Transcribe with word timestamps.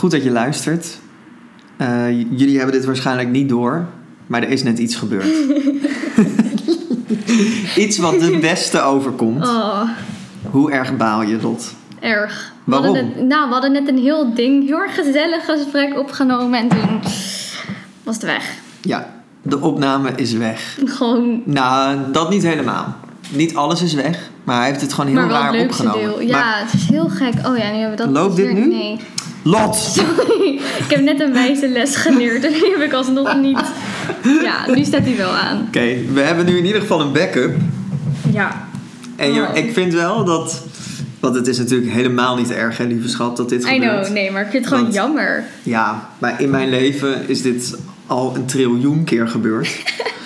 Goed 0.00 0.10
dat 0.10 0.22
je 0.22 0.30
luistert. 0.30 0.98
Eh, 1.76 2.10
jullie 2.10 2.56
hebben 2.56 2.74
dit 2.74 2.84
waarschijnlijk 2.84 3.28
niet 3.28 3.48
door, 3.48 3.86
maar 4.26 4.42
er 4.42 4.48
is 4.48 4.62
net 4.62 4.78
iets 4.78 4.94
gebeurd. 4.96 5.26
iets 7.76 7.98
wat 7.98 8.20
de 8.20 8.38
beste 8.40 8.80
overkomt. 8.82 9.48
Oh, 9.48 9.80
Hoe 10.50 10.70
erg 10.72 10.96
baal 10.96 11.22
je, 11.22 11.38
Lot? 11.42 11.74
erg. 12.00 12.52
We 12.64 12.70
Waarom? 12.72 12.92
net- 12.92 13.26
nou, 13.28 13.46
we 13.46 13.52
hadden 13.52 13.72
net 13.72 13.88
een 13.88 13.98
heel 13.98 14.34
ding, 14.34 14.66
heel 14.66 14.78
erg 14.78 14.94
gezellig 14.94 15.44
gesprek 15.44 15.98
opgenomen 15.98 16.58
en 16.58 16.68
toen 16.68 17.00
was 18.02 18.14
het 18.14 18.24
weg. 18.24 18.52
Ja, 18.80 19.10
de 19.42 19.60
opname 19.60 20.10
is 20.16 20.32
weg. 20.32 20.78
Gewoon, 20.84 21.42
Nou, 21.44 21.98
dat 22.12 22.30
niet 22.30 22.42
helemaal. 22.42 22.96
Niet 23.30 23.56
alles 23.56 23.82
is 23.82 23.94
weg, 23.94 24.30
maar 24.44 24.56
hij 24.56 24.66
heeft 24.68 24.80
het 24.80 24.92
gewoon 24.92 25.10
heel 25.10 25.20
maar 25.20 25.28
wel 25.28 25.40
raar 25.40 25.60
opgenomen. 25.64 26.00
deel. 26.00 26.20
Ja, 26.20 26.38
Maar, 26.38 26.60
het 26.64 26.74
is 26.80 26.88
heel 26.88 27.08
gek. 27.08 27.32
Oh 27.46 27.56
ja, 27.56 27.70
nu 27.70 27.78
hebben 27.78 27.90
we 27.90 27.96
dat 27.96 28.10
Loopt 28.12 28.36
dit 28.36 28.52
nu? 28.52 28.66
Nee. 28.68 28.98
Lot! 29.42 29.76
Sorry, 29.76 30.54
ik 30.78 30.84
heb 30.88 31.00
net 31.00 31.20
een 31.20 31.32
wijze 31.32 31.68
les 31.68 31.96
geleerd 31.96 32.44
en 32.44 32.52
nu 32.52 32.70
heb 32.76 32.80
ik 32.80 32.92
alsnog 32.92 33.36
niet. 33.36 33.60
Ja, 34.42 34.74
nu 34.74 34.84
staat 34.84 35.02
hij 35.04 35.16
wel 35.16 35.30
aan. 35.30 35.64
Oké, 35.66 35.96
we 36.12 36.20
hebben 36.20 36.46
nu 36.46 36.56
in 36.58 36.64
ieder 36.66 36.80
geval 36.80 37.00
een 37.00 37.12
backup. 37.12 37.56
Ja. 38.32 38.68
En 39.16 39.32
je- 39.34 39.40
Oh. 39.48 39.56
ik 39.56 39.72
vind 39.72 39.92
wel 39.92 40.24
dat... 40.24 40.64
Want 41.20 41.34
het 41.34 41.46
is 41.46 41.58
natuurlijk 41.58 41.92
helemaal 41.92 42.36
niet 42.36 42.50
erg, 42.50 42.76
hè, 42.78 42.84
lieve 42.84 43.08
schat, 43.08 43.36
dat 43.36 43.48
dit 43.48 43.64
I 43.64 43.68
gebeurt. 43.68 44.00
know, 44.04 44.14
nee, 44.14 44.30
maar 44.30 44.42
ik 44.44 44.50
vind 44.50 44.64
het 44.64 44.72
gewoon 44.72 44.82
Want- 44.90 44.94
jammer. 45.04 45.44
Ja, 45.62 46.08
maar 46.18 46.40
in 46.40 46.50
mijn 46.50 46.68
leven 46.68 47.28
is 47.28 47.42
dit 47.42 47.78
al 48.06 48.32
een 48.36 48.44
triljoen 48.46 49.04
keer 49.04 49.28
gebeurd. 49.28 49.82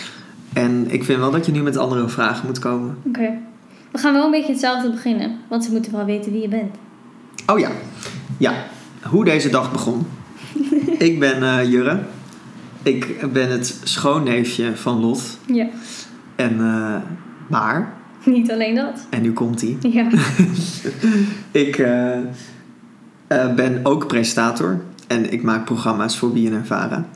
en 0.53 0.87
ik 0.91 1.05
vind 1.05 1.19
wel 1.19 1.31
dat 1.31 1.47
je 1.47 1.53
nu 1.53 1.63
met 1.63 1.77
andere 1.77 2.09
vragen 2.09 2.47
moet 2.47 2.59
komen. 2.59 2.97
Oké. 3.07 3.31
We 3.91 3.99
gaan 3.99 4.13
wel 4.13 4.25
een 4.25 4.31
beetje 4.31 4.53
hetzelfde 4.53 4.91
beginnen, 4.91 5.39
want 5.49 5.65
ze 5.65 5.71
moeten 5.73 5.93
wel 5.93 6.05
weten 6.05 6.33
wie 6.33 6.41
je 6.43 6.49
bent. 6.49 6.75
Oh 7.47 7.59
ja, 7.59 7.71
ja. 8.39 8.53
Hoe 9.11 9.25
deze 9.25 9.49
dag 9.51 9.73
begon. 9.73 10.07
ik 10.99 11.19
ben 11.19 11.43
eh, 11.43 11.71
Jurre. 11.71 11.99
Ik 12.83 13.33
ben 13.33 13.51
het 13.51 13.81
schoonneefje 13.85 14.77
van 14.77 15.01
Lot. 15.01 15.39
Ja. 15.47 15.67
En 16.37 16.61
eh, 16.61 16.97
maar, 17.49 17.93
Niet 18.25 18.51
alleen 18.51 18.75
dat. 18.75 19.07
en 19.11 19.23
nu 19.23 19.33
komt 19.33 19.61
hij. 19.61 19.77
Ja. 19.81 20.07
Ik 21.51 21.79
eh, 21.79 22.13
eh, 23.27 23.55
ben 23.55 23.81
ook 23.83 24.07
presentator. 24.07 24.81
En 25.07 25.33
ik 25.33 25.43
maak 25.43 25.65
programma's 25.65 26.17
voor 26.19 26.33
BNN 26.33 26.63
Vara. 26.65 27.07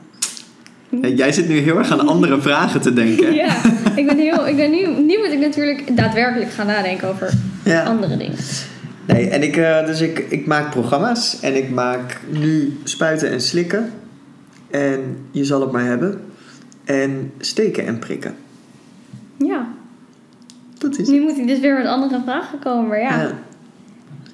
En 1.01 1.15
jij 1.15 1.31
zit 1.31 1.47
nu 1.47 1.57
heel 1.57 1.77
erg 1.77 1.91
aan 1.91 2.07
andere 2.07 2.41
vragen 2.47 2.81
te 2.81 2.93
denken. 2.93 3.33
Ja, 3.33 3.55
ik 3.95 4.05
ben 4.07 4.17
heel. 4.17 4.47
Ik 4.47 4.55
ben 4.55 4.71
nu, 4.71 4.87
nu 4.87 5.17
moet 5.17 5.31
ik 5.31 5.39
natuurlijk 5.39 5.97
daadwerkelijk 5.97 6.51
gaan 6.51 6.67
nadenken 6.67 7.07
over 7.09 7.33
Ja. 7.63 7.83
andere 7.83 8.17
dingen. 8.17 8.37
Nee, 9.13 9.29
en 9.29 9.43
ik, 9.43 9.57
eh, 9.57 9.85
dus 9.85 10.01
ik, 10.01 10.19
ik 10.29 10.45
maak 10.45 10.69
programma's 10.69 11.39
en 11.39 11.55
ik 11.55 11.69
maak 11.69 12.19
nu 12.29 12.77
spuiten 12.83 13.29
en 13.29 13.41
slikken. 13.41 13.91
En 14.69 15.17
je 15.31 15.45
zal 15.45 15.61
het 15.61 15.71
maar 15.71 15.85
hebben. 15.85 16.21
En 16.83 17.31
steken 17.37 17.85
en 17.85 17.99
prikken. 17.99 18.35
Ja. 19.37 19.67
Dat 20.77 20.97
is. 20.97 21.07
Nu 21.07 21.21
moet 21.21 21.37
ik 21.37 21.47
dus 21.47 21.59
weer 21.59 21.77
met 21.77 21.85
andere 21.85 22.21
vragen 22.23 22.59
komen, 22.59 22.87
maar 22.87 22.99
ja. 22.99 23.21
Ja. 23.21 23.31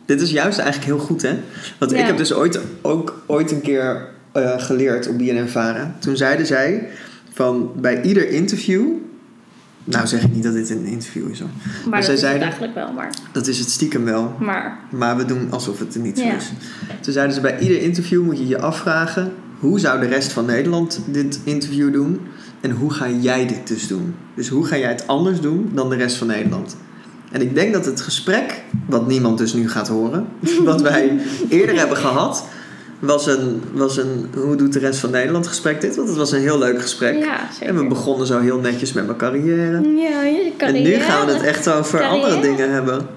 Dit 0.05 0.21
is 0.21 0.31
juist 0.31 0.59
eigenlijk 0.59 0.91
heel 0.91 1.05
goed, 1.05 1.21
hè? 1.21 1.33
Want 1.79 1.91
Ja. 1.91 1.97
ik 1.97 2.05
heb 2.05 2.17
dus 2.17 2.33
ooit, 2.33 2.59
ook 2.81 3.23
ooit 3.25 3.51
een 3.51 3.61
keer 3.61 4.07
eh, 4.31 4.59
geleerd 4.61 5.07
op 5.07 5.17
BNN 5.17 5.47
Vara. 5.47 5.95
Toen 5.99 6.17
zeiden 6.17 6.45
zij 6.45 6.87
van 7.33 7.71
bij 7.75 8.01
ieder 8.01 8.29
interview... 8.29 8.87
Nou 9.87 10.07
zeg 10.07 10.23
ik 10.23 10.33
niet 10.33 10.43
dat 10.43 10.53
dit 10.53 10.69
een 10.69 10.85
interview 10.85 11.29
is 11.29 11.39
hoor. 11.39 11.49
Maar, 11.49 11.89
Maar 11.89 11.99
dat 11.99 12.05
zij 12.05 12.13
is 12.13 12.19
het 12.19 12.19
zeiden- 12.19 12.41
eigenlijk 12.41 12.73
wel, 12.73 12.91
maar. 12.93 13.09
Dat 13.31 13.47
is 13.47 13.59
het 13.59 13.69
stiekem 13.69 14.03
wel. 14.03 14.35
Maar. 14.39 14.77
Maar 14.89 15.17
we 15.17 15.25
doen 15.25 15.51
alsof 15.51 15.79
het 15.79 15.95
er 15.95 16.01
niet 16.01 16.19
zo 16.19 16.25
is. 16.25 16.51
Toen 17.01 17.13
zeiden 17.13 17.35
ze 17.35 17.41
bij 17.41 17.59
ieder 17.59 17.81
interview 17.81 18.23
moet 18.23 18.37
je 18.37 18.47
je 18.47 18.59
afvragen... 18.61 19.33
hoe 19.59 19.79
zou 19.79 19.99
de 19.99 20.05
rest 20.07 20.31
van 20.31 20.45
Nederland 20.45 20.99
dit 21.07 21.39
interview 21.43 21.93
doen? 21.93 22.19
En 22.61 22.71
hoe 22.71 22.91
ga 22.93 23.09
jij 23.09 23.47
dit 23.47 23.67
dus 23.67 23.87
doen? 23.87 24.15
Dus 24.35 24.47
hoe 24.47 24.65
ga 24.65 24.77
jij 24.77 24.89
het 24.89 25.07
anders 25.07 25.41
doen 25.41 25.71
dan 25.73 25.89
de 25.89 25.95
rest 25.95 26.15
van 26.15 26.27
Nederland? 26.27 26.75
En 27.31 27.41
ik 27.41 27.55
denk 27.55 27.73
dat 27.73 27.85
het 27.85 28.01
gesprek, 28.01 28.63
wat 28.85 29.07
niemand 29.07 29.37
dus 29.37 29.53
nu 29.53 29.69
gaat 29.69 29.87
horen... 29.87 30.25
wat 30.63 30.81
wij 30.81 31.19
eerder 31.49 31.75
hebben 31.77 31.97
gehad... 31.97 32.45
Was 33.05 33.27
een, 33.27 33.61
was 33.73 33.97
een 33.97 34.29
hoe 34.37 34.55
doet 34.55 34.73
de 34.73 34.79
rest 34.79 34.99
van 34.99 35.11
Nederland 35.11 35.47
gesprek 35.47 35.81
dit? 35.81 35.95
Want 35.95 36.07
het 36.07 36.17
was 36.17 36.31
een 36.31 36.39
heel 36.41 36.57
leuk 36.57 36.81
gesprek. 36.81 37.15
Ja, 37.23 37.37
zeker. 37.51 37.67
en 37.67 37.81
we 37.81 37.87
begonnen 37.87 38.27
zo 38.27 38.39
heel 38.39 38.59
netjes 38.59 38.93
met 38.93 39.05
mijn 39.05 39.17
carrière. 39.17 39.81
Ja, 39.81 40.21
je 40.21 40.51
En 40.57 40.73
nu 40.73 40.93
gaan 40.93 41.25
we 41.25 41.33
het 41.33 41.41
echt 41.43 41.69
over 41.69 41.99
Carrière. 41.99 42.23
andere 42.25 42.41
dingen 42.41 42.71
hebben. 42.71 43.07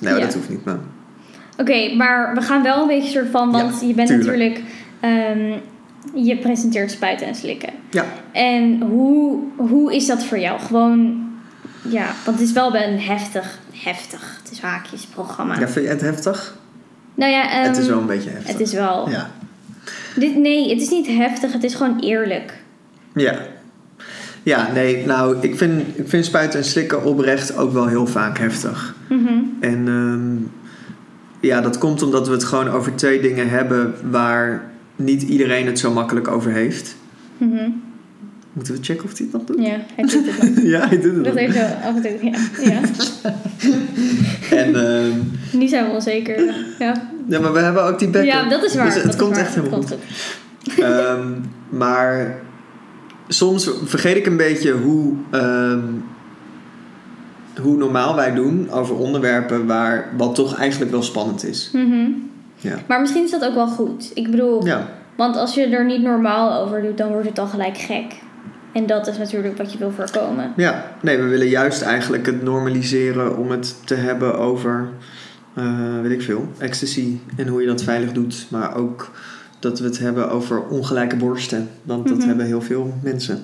Nee, 0.00 0.14
Ja. 0.14 0.20
dat 0.20 0.34
hoeft 0.34 0.48
niet, 0.48 0.64
maar... 0.64 0.78
Oké, 1.56 1.94
maar 1.96 2.34
we 2.34 2.40
gaan 2.40 2.62
wel 2.62 2.82
een 2.82 2.88
beetje 2.88 3.10
soort 3.10 3.28
van, 3.30 3.50
want 3.52 3.80
Ja, 3.80 3.86
je 3.86 3.94
bent 3.94 4.08
tuurlijk. 4.08 4.26
natuurlijk, 4.26 4.60
ehm, 5.00 5.58
je 6.24 6.36
presenteert 6.38 6.90
spuiten 6.90 7.26
en 7.26 7.34
slikken. 7.34 7.72
Ja. 7.90 8.04
En 8.32 8.80
hoe, 8.82 9.38
hoe 9.56 9.94
is 9.94 10.06
dat 10.06 10.24
voor 10.24 10.38
jou? 10.38 10.60
Gewoon, 10.60 11.26
ja, 11.82 12.04
want 12.24 12.38
het 12.38 12.48
is 12.48 12.52
wel 12.52 12.76
een 12.76 13.00
heftig, 13.00 13.58
heftig, 13.72 14.40
het 14.42 14.52
is 14.52 14.60
haakjes 14.60 15.04
programma. 15.06 15.58
Ja, 15.58 15.68
vind 15.68 15.84
je 15.84 15.90
het 15.90 16.00
heftig? 16.00 16.56
Nou 17.14 17.32
ja, 17.32 17.50
ehm, 17.50 17.68
het 17.68 17.76
is 17.76 17.86
wel 17.88 17.98
een 17.98 18.06
beetje 18.06 18.30
heftig. 18.30 18.52
het 18.52 18.60
is 18.60 18.72
wel, 18.72 19.08
Ja. 19.08 19.30
dit, 20.16 20.36
nee, 20.36 20.70
het 20.70 20.80
is 20.82 20.88
niet 20.88 21.06
heftig, 21.06 21.52
het 21.52 21.64
is 21.64 21.74
gewoon 21.74 22.00
eerlijk. 22.00 22.54
Ja. 23.14 23.38
Ja, 24.42 24.72
nee, 24.72 25.06
nou, 25.06 25.36
ik 25.40 25.56
vind, 25.56 25.98
ik 25.98 26.08
vind 26.08 26.24
spuiten 26.24 26.58
en 26.58 26.64
slikken 26.64 27.04
oprecht 27.04 27.56
ook 27.56 27.72
wel 27.72 27.86
heel 27.86 28.06
vaak 28.06 28.38
heftig. 28.38 28.94
Mhm. 29.08 29.32
En 29.60 29.88
ehm, 29.88 30.50
ja, 31.48 31.60
dat 31.60 31.78
komt 31.78 32.02
omdat 32.02 32.26
we 32.26 32.32
het 32.32 32.44
gewoon 32.44 32.68
over 32.68 32.94
twee 32.94 33.20
dingen 33.20 33.48
hebben 33.48 33.94
waar 34.10 34.70
niet 34.96 35.22
iedereen 35.22 35.66
het 35.66 35.78
zo 35.78 35.92
makkelijk 35.92 36.28
over 36.28 36.50
heeft. 36.50 36.96
Mhm. 37.38 37.68
Moeten 38.52 38.74
we 38.74 38.82
checken 38.82 39.04
of 39.04 39.18
hij 39.18 39.26
het 39.30 39.32
nog 39.32 39.44
doet? 39.56 39.66
Ja, 39.66 39.76
hij 39.94 40.04
doet 40.04 40.26
het 40.26 40.54
nog. 40.56 40.64
ja, 40.74 40.88
hij 40.88 41.00
doet 41.00 41.14
het 41.14 41.24
Dat 41.24 41.34
nog. 41.34 41.42
heeft 41.42 41.56
zo 41.56 41.62
af 41.62 41.94
en 41.96 42.02
toe, 42.02 42.30
ja. 42.30 42.38
ja. 42.72 42.80
En, 44.56 44.74
ehm, 44.74 45.18
Nu 45.58 45.68
zijn 45.68 45.84
we 45.86 45.90
onzeker. 45.90 46.54
Ja, 46.78 47.08
ja, 47.26 47.40
maar 47.40 47.52
we 47.52 47.58
hebben 47.58 47.84
ook 47.84 47.98
die 47.98 48.08
backup. 48.08 48.30
ja 48.32 48.48
dat 48.48 48.64
is 48.64 48.74
waar. 48.74 48.84
Dus 48.84 48.94
het 48.94 49.04
dat 49.04 49.16
komt 49.16 49.30
waar, 49.36 49.40
echt 49.44 49.54
helemaal 49.54 49.82
goed. 49.82 49.96
Ehm, 50.78 51.28
maar 51.68 52.40
soms 53.28 53.70
vergeet 53.84 54.16
ik 54.16 54.26
een 54.26 54.36
beetje 54.36 54.72
hoe, 54.72 55.12
ehm, 55.30 55.80
hoe 57.60 57.76
normaal 57.76 58.14
wij 58.14 58.34
doen 58.34 58.70
over 58.70 58.96
onderwerpen 58.96 59.66
waar 59.66 60.12
wat 60.16 60.34
toch 60.34 60.56
eigenlijk 60.58 60.90
wel 60.90 61.02
spannend 61.02 61.44
is. 61.44 61.70
Mhm. 61.72 62.08
Ja. 62.56 62.78
Maar 62.86 63.00
misschien 63.00 63.24
is 63.24 63.30
dat 63.30 63.44
ook 63.44 63.54
wel 63.54 63.66
goed. 63.68 64.10
Ik 64.14 64.30
bedoel, 64.30 64.66
Ja, 64.66 64.88
want 65.16 65.36
als 65.36 65.54
je 65.54 65.66
er 65.66 65.84
niet 65.84 66.02
normaal 66.02 66.62
over 66.64 66.82
doet, 66.82 66.98
dan 66.98 67.08
wordt 67.08 67.28
het 67.28 67.38
al 67.38 67.46
gelijk 67.46 67.78
gek. 67.78 68.04
En 68.72 68.86
dat 68.86 69.06
is 69.06 69.18
natuurlijk 69.18 69.56
wat 69.56 69.72
je 69.72 69.78
wil 69.78 69.90
voorkomen. 69.90 70.52
ja, 70.56 70.84
nee, 71.02 71.16
we 71.18 71.28
willen 71.28 71.48
juist 71.48 71.82
eigenlijk 71.82 72.26
het 72.26 72.42
normaliseren 72.42 73.36
om 73.36 73.50
het 73.50 73.76
te 73.86 73.94
hebben 73.94 74.38
over, 74.38 74.88
eh, 75.54 76.00
weet 76.02 76.12
ik 76.12 76.22
veel, 76.22 76.48
ecstasy 76.58 77.18
en 77.36 77.48
hoe 77.48 77.60
je 77.60 77.66
dat 77.66 77.82
veilig 77.82 78.12
doet. 78.12 78.46
Maar 78.50 78.76
ook 78.76 79.10
dat 79.58 79.78
we 79.78 79.84
het 79.84 79.98
hebben 79.98 80.30
over 80.30 80.62
ongelijke 80.62 81.16
borsten, 81.16 81.68
want 81.82 82.08
dat 82.08 82.18
Mhm. 82.18 82.26
hebben 82.26 82.46
heel 82.46 82.62
veel 82.62 82.94
mensen. 83.02 83.38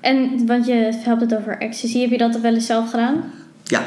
En 0.00 0.46
want 0.46 0.66
je 0.66 0.72
hebt 1.04 1.20
het 1.20 1.36
over 1.36 1.58
ecstasy. 1.58 2.00
Heb 2.00 2.10
je 2.10 2.18
dat 2.18 2.40
wel 2.40 2.54
eens 2.54 2.66
zelf 2.66 2.90
gedaan? 2.90 3.24
Ja, 3.62 3.82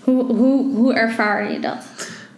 Hoe, 0.00 0.24
hoe, 0.24 0.74
hoe 0.74 0.94
ervaar 0.94 1.52
je 1.52 1.60
dat? 1.60 1.76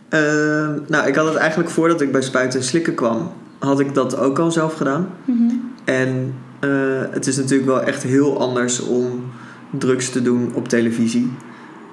Ehm, 0.08 0.78
nou, 0.88 1.08
ik 1.08 1.14
had 1.14 1.26
het 1.26 1.34
eigenlijk 1.36 1.70
voordat 1.70 2.00
ik 2.00 2.12
bij 2.12 2.22
Spuiten 2.22 2.58
en 2.60 2.64
Slikken 2.66 2.94
kwam, 2.94 3.32
had 3.58 3.80
ik 3.80 3.94
dat 3.94 4.16
ook 4.16 4.38
al 4.38 4.50
zelf 4.50 4.74
gedaan. 4.74 5.08
Mhm. 5.24 5.42
En 5.84 6.34
eh, 6.60 6.70
het 7.10 7.26
is 7.26 7.36
natuurlijk 7.36 7.68
wel 7.68 7.82
echt 7.82 8.02
heel 8.02 8.40
anders 8.40 8.80
om 8.80 9.22
drugs 9.70 10.10
te 10.10 10.22
doen 10.22 10.50
op 10.54 10.68
televisie. 10.68 11.32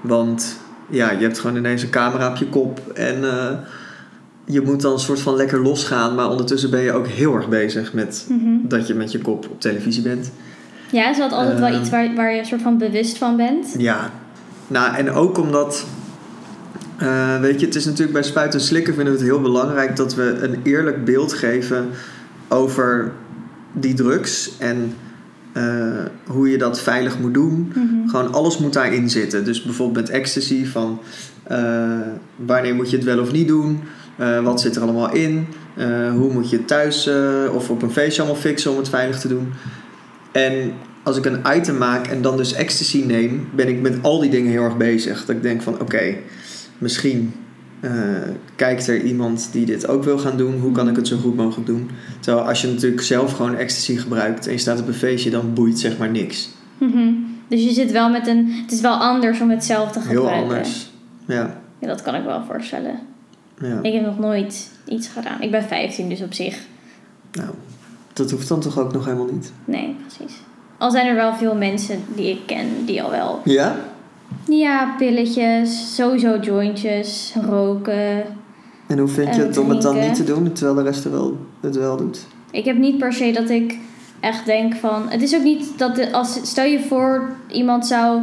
Want 0.02 0.58
ja, 0.90 1.12
je 1.12 1.22
hebt 1.24 1.40
gewoon 1.40 1.56
ineens 1.56 1.84
een 1.84 1.90
camera 1.90 2.30
op 2.30 2.36
je 2.36 2.46
kop 2.50 2.80
en 2.94 3.24
eh, 3.24 3.50
je 4.46 4.62
moet 4.62 4.82
dan 4.82 4.94
een 4.94 5.00
soort 5.00 5.20
van 5.20 5.36
lekker 5.36 5.62
losgaan. 5.62 6.16
Maar 6.16 6.30
ondertussen 6.30 6.70
ben 6.70 6.82
je 6.82 6.92
ook 6.92 7.08
heel 7.08 7.36
erg 7.36 7.50
bezig 7.50 7.94
met 7.94 8.26
Mhm. 8.30 8.68
dat 8.68 8.88
je 8.88 8.94
met 8.94 9.12
je 9.12 9.20
kop 9.20 9.46
op 9.50 9.62
televisie 9.62 10.02
bent. 10.04 10.32
Ja, 10.92 11.10
is 11.10 11.18
dat 11.18 11.32
altijd 11.32 11.60
wel 11.60 11.68
Ehm. 11.70 11.80
iets 11.82 11.90
waar, 11.90 12.16
waar 12.16 12.34
je 12.34 12.40
een 12.40 12.46
soort 12.46 12.62
van 12.62 12.78
bewust 12.78 13.18
van 13.18 13.38
bent? 13.38 13.76
Ja, 13.78 14.12
nou 14.68 14.96
en 14.96 15.12
ook 15.12 15.38
omdat, 15.38 15.86
eh, 16.98 17.40
weet 17.40 17.60
je, 17.60 17.66
het 17.66 17.76
is 17.76 17.86
natuurlijk 17.86 18.14
bij 18.14 18.24
spuiten 18.24 18.60
en 18.60 18.66
slikken 18.66 18.94
vinden 18.94 19.14
we 19.14 19.20
het 19.20 19.28
heel 19.30 19.42
belangrijk 19.42 19.96
dat 19.96 20.16
we 20.16 20.38
een 20.42 20.60
eerlijk 20.64 21.06
beeld 21.06 21.34
geven 21.34 21.90
over 22.48 23.12
die 23.80 23.94
drugs 23.94 24.52
en 24.58 24.94
eh, 25.58 26.06
hoe 26.26 26.50
je 26.50 26.58
dat 26.58 26.82
veilig 26.82 27.20
moet 27.20 27.34
doen. 27.34 27.74
Mhm. 27.76 28.10
Gewoon 28.10 28.34
alles 28.34 28.58
moet 28.58 28.74
daarin 28.74 29.10
zitten. 29.10 29.46
Dus 29.46 29.64
bijvoorbeeld 29.64 30.06
met 30.06 30.16
ecstasy 30.16 30.66
van 30.66 31.00
eh, 31.44 32.00
wanneer 32.36 32.76
moet 32.76 32.90
je 32.90 32.96
het 32.96 33.06
wel 33.06 33.20
of 33.20 33.32
niet 33.32 33.48
doen? 33.48 33.80
Eh, 34.16 34.44
wat 34.44 34.62
zit 34.62 34.76
er 34.76 34.82
allemaal 34.82 35.14
in? 35.14 35.48
Hoe 36.14 36.34
moet 36.34 36.50
je 36.50 36.58
het 36.58 36.68
thuis 36.68 37.10
of 37.54 37.70
op 37.70 37.82
een 37.82 37.92
feestje 37.92 38.22
allemaal 38.22 38.42
fixen 38.42 38.72
om 38.72 38.78
het 38.78 38.90
veilig 38.90 39.20
te 39.20 39.28
doen? 39.28 39.54
En 40.32 40.72
als 41.04 41.18
ik 41.18 41.26
een 41.26 41.40
item 41.56 41.78
maak 41.78 42.08
en 42.08 42.22
dan 42.22 42.38
dus 42.38 42.54
ecstasy 42.54 43.04
neem, 43.06 43.48
ben 43.56 43.68
ik 43.68 43.82
met 43.82 43.98
al 44.02 44.20
die 44.20 44.30
dingen 44.30 44.52
heel 44.52 44.64
erg 44.64 44.78
bezig. 44.78 45.26
Dat 45.26 45.36
ik 45.36 45.42
denk 45.42 45.62
van 45.62 45.82
oké, 45.82 46.16
misschien 46.78 47.34
eh, 47.80 47.92
kijkt 48.56 48.88
er 48.88 49.02
iemand 49.02 49.50
die 49.52 49.66
dit 49.66 49.88
ook 49.88 50.04
wil 50.04 50.18
gaan 50.18 50.38
doen? 50.38 50.60
Hoe 50.60 50.72
kan 50.72 50.90
ik 50.90 50.96
het 50.96 51.08
zo 51.08 51.18
goed 51.18 51.36
mogelijk 51.36 51.68
doen? 51.68 51.90
Terwijl 52.20 52.48
als 52.48 52.62
je 52.62 52.68
natuurlijk 52.68 53.02
zelf 53.02 53.32
gewoon 53.34 53.56
ecstasy 53.56 53.96
gebruikt 53.96 54.46
en 54.46 54.52
je 54.52 54.58
staat 54.58 54.80
op 54.80 54.88
een 54.88 54.94
feestje, 54.94 55.30
dan 55.30 55.54
boeit 55.54 55.80
zeg 55.80 55.98
maar 55.98 56.10
niks. 56.10 56.50
Mhm. 56.78 57.10
Dus 57.48 57.64
je 57.64 57.72
zit 57.72 57.92
wel 57.92 58.10
met 58.10 58.28
een... 58.28 58.52
Het 58.52 58.72
is 58.72 58.82
wel 58.82 58.94
anders 58.96 59.42
om 59.42 59.50
het 59.50 59.66
zelf 59.66 59.92
te 59.92 60.00
gebruiken. 60.00 60.34
Heel 60.34 60.42
anders. 60.44 60.92
Ja, 61.26 61.60
Ja, 61.80 61.88
dat 61.88 62.02
kan 62.02 62.16
ik 62.16 62.24
wel 62.24 62.44
voorstellen. 62.48 63.00
ja. 63.62 63.80
Ik 63.82 63.94
heb 63.94 64.06
nog 64.06 64.20
nooit 64.20 64.70
iets 64.86 65.08
gedaan. 65.08 65.42
Ik 65.42 65.52
ben 65.52 65.64
15, 65.64 66.10
dus 66.10 66.22
op 66.22 66.34
zich... 66.34 66.60
Nou, 67.32 67.50
dat 68.14 68.32
hoeft 68.32 68.48
dan 68.48 68.60
toch 68.60 68.80
ook 68.80 68.94
nog 68.94 69.06
helemaal 69.06 69.30
niet? 69.32 69.52
Nee, 69.66 69.96
precies. 70.08 70.38
Al 70.78 70.92
zijn 70.92 71.08
er 71.08 71.16
wel 71.16 71.34
veel 71.36 71.56
mensen 71.56 72.04
die 72.16 72.30
ik 72.30 72.40
ken 72.46 72.68
die 72.86 73.04
al 73.04 73.10
wel... 73.10 73.42
Ja? 73.44 73.76
Ja, 74.48 74.96
pilletjes, 74.98 75.96
sowieso 75.96 76.38
jointjes, 76.40 77.36
roken. 77.50 78.24
En 78.88 79.00
hoe 79.00 79.08
vind 79.08 79.36
je 79.36 79.42
het 79.42 79.58
om 79.58 79.70
het 79.70 79.82
dan 79.82 80.00
niet 80.00 80.16
te 80.16 80.24
doen, 80.24 80.52
terwijl 80.52 80.76
de 80.76 80.84
rest 80.84 81.06
er 81.06 81.12
wel, 81.12 81.38
het 81.60 81.76
wel 81.76 81.98
doet? 81.98 82.28
Ik 82.52 82.66
heb 82.66 82.78
niet 82.78 82.98
per 82.98 83.14
se 83.14 83.32
dat 83.32 83.50
ik 83.50 83.78
echt 84.20 84.46
denk 84.46 84.76
van... 84.76 85.10
Het 85.10 85.22
is 85.22 85.36
ook 85.36 85.44
niet 85.44 85.78
dat... 85.78 85.96
De, 85.96 86.12
als, 86.12 86.40
stel 86.44 86.66
je 86.66 86.80
voor, 86.80 87.30
iemand 87.48 87.88
zou... 87.88 88.22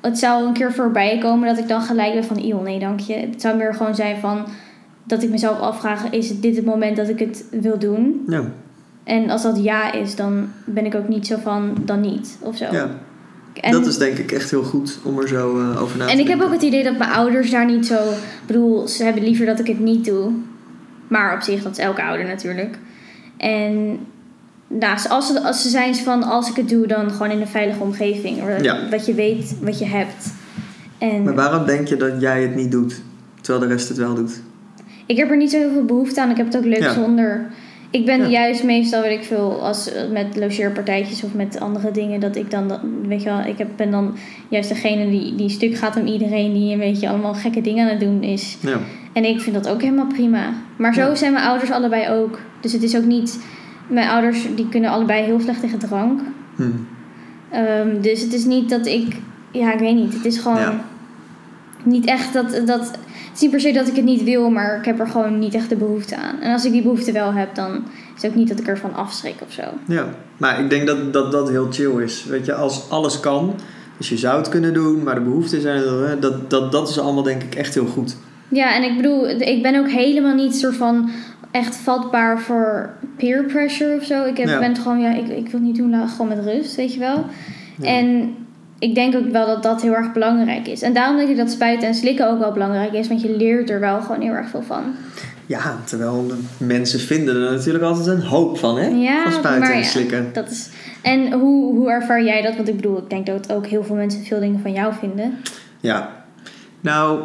Het 0.00 0.18
zou 0.18 0.46
een 0.46 0.52
keer 0.52 0.72
voorbij 0.72 1.18
komen 1.18 1.48
dat 1.48 1.58
ik 1.58 1.68
dan 1.68 1.80
gelijk 1.80 2.12
ben 2.12 2.24
van... 2.24 2.38
Eeuw, 2.38 2.60
nee 2.60 2.78
dank 2.78 3.00
je. 3.00 3.14
Het 3.14 3.40
zou 3.40 3.56
meer 3.56 3.74
gewoon 3.74 3.94
zijn 3.94 4.20
van... 4.20 4.44
Dat 5.04 5.22
ik 5.22 5.30
mezelf 5.30 5.60
afvraag, 5.60 6.10
is 6.10 6.40
dit 6.40 6.56
het 6.56 6.64
moment 6.64 6.96
dat 6.96 7.08
ik 7.08 7.18
het 7.18 7.44
wil 7.50 7.78
doen? 7.78 8.24
Ja, 8.26 8.42
En 9.04 9.30
als 9.30 9.42
dat 9.42 9.62
ja 9.62 9.92
is, 9.92 10.16
dan 10.16 10.48
ben 10.64 10.84
ik 10.84 10.94
ook 10.94 11.08
niet 11.08 11.26
zo 11.26 11.36
van... 11.42 11.76
Dan 11.84 12.00
niet, 12.00 12.38
of 12.40 12.56
zo. 12.56 12.66
ja. 12.70 12.88
En- 13.60 13.72
dat 13.72 13.86
is 13.86 13.98
denk 13.98 14.16
ik 14.18 14.32
echt 14.32 14.50
heel 14.50 14.62
goed 14.62 14.98
om 15.02 15.18
er 15.18 15.28
zo 15.28 15.58
eh, 15.58 15.82
over 15.82 15.98
na 15.98 16.04
te 16.06 16.10
En 16.12 16.18
ik 16.18 16.28
heb 16.28 16.38
denken. 16.38 16.46
ook 16.46 16.52
het 16.52 16.62
idee 16.62 16.84
dat 16.84 16.98
mijn 16.98 17.10
ouders 17.10 17.50
daar 17.50 17.66
niet 17.66 17.86
zo... 17.86 17.94
Ik 17.94 18.46
bedoel, 18.46 18.88
ze 18.88 19.04
hebben 19.04 19.22
liever 19.22 19.46
dat 19.46 19.58
ik 19.58 19.66
het 19.66 19.78
niet 19.78 20.04
doe. 20.04 20.32
Maar 21.08 21.34
op 21.34 21.40
zich, 21.42 21.62
dat 21.62 21.72
is 21.72 21.78
elke 21.78 22.02
ouder 22.02 22.26
natuurlijk. 22.26 22.78
En 23.36 23.98
nou, 24.66 24.98
als, 25.08 25.26
ze, 25.26 25.42
als 25.42 25.62
ze 25.62 25.68
zijn 25.68 25.94
van... 25.94 26.22
Als 26.22 26.50
ik 26.50 26.56
het 26.56 26.68
doe, 26.68 26.86
dan 26.86 27.10
gewoon 27.10 27.30
in 27.30 27.40
een 27.40 27.48
veilige 27.48 27.82
omgeving. 27.82 28.38
Ja. 28.62 28.88
Wat 28.90 29.06
je 29.06 29.14
weet, 29.14 29.54
wat 29.62 29.78
je 29.78 29.86
hebt. 29.86 30.32
En 30.98 31.22
Maar 31.22 31.34
waarom 31.34 31.66
denk 31.66 31.88
je 31.88 31.96
dat 31.96 32.20
jij 32.20 32.42
het 32.42 32.54
niet 32.54 32.70
doet, 32.70 33.00
terwijl 33.40 33.66
de 33.68 33.72
rest 33.74 33.88
het 33.88 33.98
wel 33.98 34.14
doet? 34.14 34.40
ik 35.06 35.16
heb 35.16 35.30
er 35.30 35.36
niet 35.36 35.50
zo 35.50 35.58
heel 35.58 35.72
veel 35.72 35.84
behoefte 35.84 36.20
aan. 36.22 36.30
Ik 36.30 36.36
heb 36.36 36.46
het 36.46 36.56
ook 36.56 36.64
leuk 36.64 36.78
Ja. 36.82 36.92
zonder... 36.92 37.46
Ik 37.90 38.04
ben 38.06 38.18
Ja. 38.20 38.26
juist 38.28 38.64
meestal, 38.64 39.02
weet 39.02 39.18
ik 39.18 39.24
veel, 39.24 39.62
als 39.62 39.92
eh, 39.92 40.10
met 40.10 40.36
logeerpartijtjes 40.36 41.22
of 41.22 41.34
met 41.34 41.60
andere 41.60 41.90
dingen, 41.90 42.20
dat 42.20 42.36
ik 42.36 42.50
dan, 42.50 42.72
weet 43.06 43.22
je 43.22 43.28
wel, 43.28 43.40
ik 43.40 43.58
heb, 43.58 43.68
ben 43.76 43.90
dan 43.90 44.16
juist 44.48 44.68
degene 44.68 45.10
die, 45.10 45.34
die 45.34 45.48
stuk 45.48 45.76
gaat 45.76 45.96
om 45.96 46.06
iedereen 46.06 46.52
die 46.52 46.72
een 46.72 46.78
beetje 46.78 47.08
allemaal 47.08 47.34
gekke 47.34 47.60
dingen 47.60 47.84
aan 47.84 47.90
het 47.90 48.00
doen 48.00 48.22
is. 48.22 48.56
Ja. 48.60 48.76
En 49.12 49.24
ik 49.24 49.40
vind 49.40 49.54
dat 49.54 49.68
ook 49.68 49.80
helemaal 49.82 50.06
prima. 50.06 50.52
Maar 50.76 50.94
zo 50.94 51.00
Ja. 51.00 51.14
zijn 51.14 51.32
mijn 51.32 51.44
ouders 51.44 51.70
allebei 51.70 52.08
ook. 52.10 52.38
Dus 52.60 52.72
het 52.72 52.82
is 52.82 52.96
ook 52.96 53.04
niet. 53.04 53.40
Mijn 53.86 54.08
ouders 54.08 54.46
die 54.56 54.68
kunnen 54.68 54.90
allebei 54.90 55.24
heel 55.24 55.40
slecht 55.40 55.60
tegen 55.60 55.78
drank. 55.78 56.20
Hm. 56.56 56.62
Ehm, 57.50 58.00
dus 58.00 58.20
het 58.20 58.32
is 58.32 58.44
niet 58.44 58.68
dat 58.70 58.86
ik. 58.86 59.16
Ja, 59.50 59.72
ik 59.72 59.78
weet 59.78 59.94
niet. 59.94 60.14
Het 60.14 60.24
is 60.24 60.38
gewoon. 60.38 60.80
Niet 61.82 62.04
echt 62.06 62.32
dat, 62.32 62.62
dat. 62.66 62.90
Is 63.40 63.46
niet 63.46 63.54
per 63.54 63.64
se 63.70 63.72
dat 63.78 63.88
ik 63.88 63.96
het 63.96 64.04
niet 64.04 64.24
wil, 64.24 64.50
maar 64.50 64.78
ik 64.78 64.84
heb 64.84 65.00
er 65.00 65.08
gewoon 65.08 65.38
niet 65.38 65.54
echt 65.54 65.68
de 65.68 65.76
behoefte 65.76 66.16
aan. 66.16 66.40
En 66.40 66.52
als 66.52 66.64
ik 66.64 66.72
die 66.72 66.82
behoefte 66.82 67.12
wel 67.12 67.32
heb, 67.32 67.54
dan 67.54 67.74
is 68.16 68.22
het 68.22 68.30
ook 68.30 68.36
niet 68.36 68.48
dat 68.48 68.58
ik 68.58 68.66
ervan 68.66 68.94
afschrik 68.94 69.34
of 69.46 69.52
zo. 69.52 69.62
Ja, 69.86 70.04
maar 70.36 70.60
ik 70.60 70.70
denk 70.70 70.86
dat, 70.86 71.12
dat 71.12 71.32
dat 71.32 71.48
heel 71.50 71.66
chill 71.70 72.02
is. 72.02 72.24
Weet 72.24 72.46
je, 72.46 72.54
als 72.54 72.90
alles 72.90 73.20
kan, 73.20 73.54
dus 73.96 74.08
je 74.08 74.16
zou 74.16 74.38
het 74.38 74.48
kunnen 74.48 74.74
doen, 74.74 75.02
maar 75.02 75.14
de 75.14 75.20
behoeften 75.20 75.60
zijn 75.60 75.82
er, 75.82 76.20
dat, 76.20 76.50
dat, 76.50 76.72
dat 76.72 76.88
is 76.88 76.98
allemaal 76.98 77.22
denk 77.22 77.42
ik 77.42 77.54
echt 77.54 77.74
heel 77.74 77.86
goed. 77.86 78.16
Ja, 78.48 78.74
en 78.74 78.82
ik 78.82 78.96
bedoel, 78.96 79.28
ik 79.28 79.62
ben 79.62 79.78
ook 79.78 79.88
helemaal 79.90 80.34
niet 80.34 80.56
soort 80.56 80.76
van 80.76 81.10
echt 81.50 81.76
vatbaar 81.76 82.40
voor 82.40 82.90
peer 83.16 83.44
pressure 83.44 83.96
of 83.96 84.04
zo. 84.04 84.24
Ik 84.24 84.36
heb, 84.36 84.48
Ja. 84.48 84.58
ben 84.58 84.68
het 84.68 84.78
gewoon, 84.78 85.00
ja, 85.00 85.10
ik, 85.14 85.28
ik 85.28 85.28
wil 85.28 85.60
het 85.60 85.62
niet 85.62 85.76
doen, 85.76 86.08
gewoon 86.08 86.28
met 86.28 86.44
rust, 86.44 86.76
weet 86.76 86.92
je 86.94 86.98
wel. 87.00 87.24
Ja. 87.78 87.86
En 87.86 88.34
ik 88.80 88.94
denk 88.94 89.14
ook 89.14 89.30
wel 89.30 89.46
dat 89.46 89.62
dat 89.62 89.82
heel 89.82 89.94
erg 89.94 90.12
belangrijk 90.12 90.68
is. 90.68 90.82
En 90.82 90.92
daarom 90.92 91.16
denk 91.16 91.28
ik 91.28 91.36
dat 91.36 91.50
spuiten 91.50 91.88
en 91.88 91.94
slikken 91.94 92.30
ook 92.30 92.38
wel 92.38 92.52
belangrijk 92.52 92.92
is, 92.92 93.08
want 93.08 93.22
je 93.22 93.36
leert 93.36 93.70
er 93.70 93.80
wel 93.80 94.00
gewoon 94.00 94.20
heel 94.20 94.32
erg 94.32 94.48
veel 94.48 94.62
van. 94.62 94.94
Ja, 95.46 95.76
terwijl 95.84 96.32
mensen 96.56 97.00
vinden 97.00 97.34
er 97.34 97.50
natuurlijk 97.50 97.84
altijd 97.84 98.06
een 98.06 98.22
hoop 98.22 98.58
van, 98.58 98.78
hè? 98.78 98.86
Ja, 98.86 99.22
van 99.22 99.32
spuiten 99.32 99.60
maar 99.60 99.72
en 99.72 99.78
ja, 99.78 99.84
slikken. 99.84 100.30
Dat 100.32 100.50
is, 100.50 100.68
en 101.02 101.32
hoe, 101.32 101.74
hoe 101.74 101.90
ervaar 101.90 102.24
jij 102.24 102.42
dat? 102.42 102.56
Want 102.56 102.68
ik 102.68 102.76
bedoel, 102.76 102.98
ik 102.98 103.10
denk 103.10 103.26
dat 103.26 103.52
ook 103.52 103.66
heel 103.66 103.84
veel 103.84 103.94
mensen 103.94 104.24
veel 104.24 104.40
dingen 104.40 104.60
van 104.60 104.72
jou 104.72 104.94
vinden. 104.94 105.34
Ja, 105.80 106.24
nou, 106.80 107.20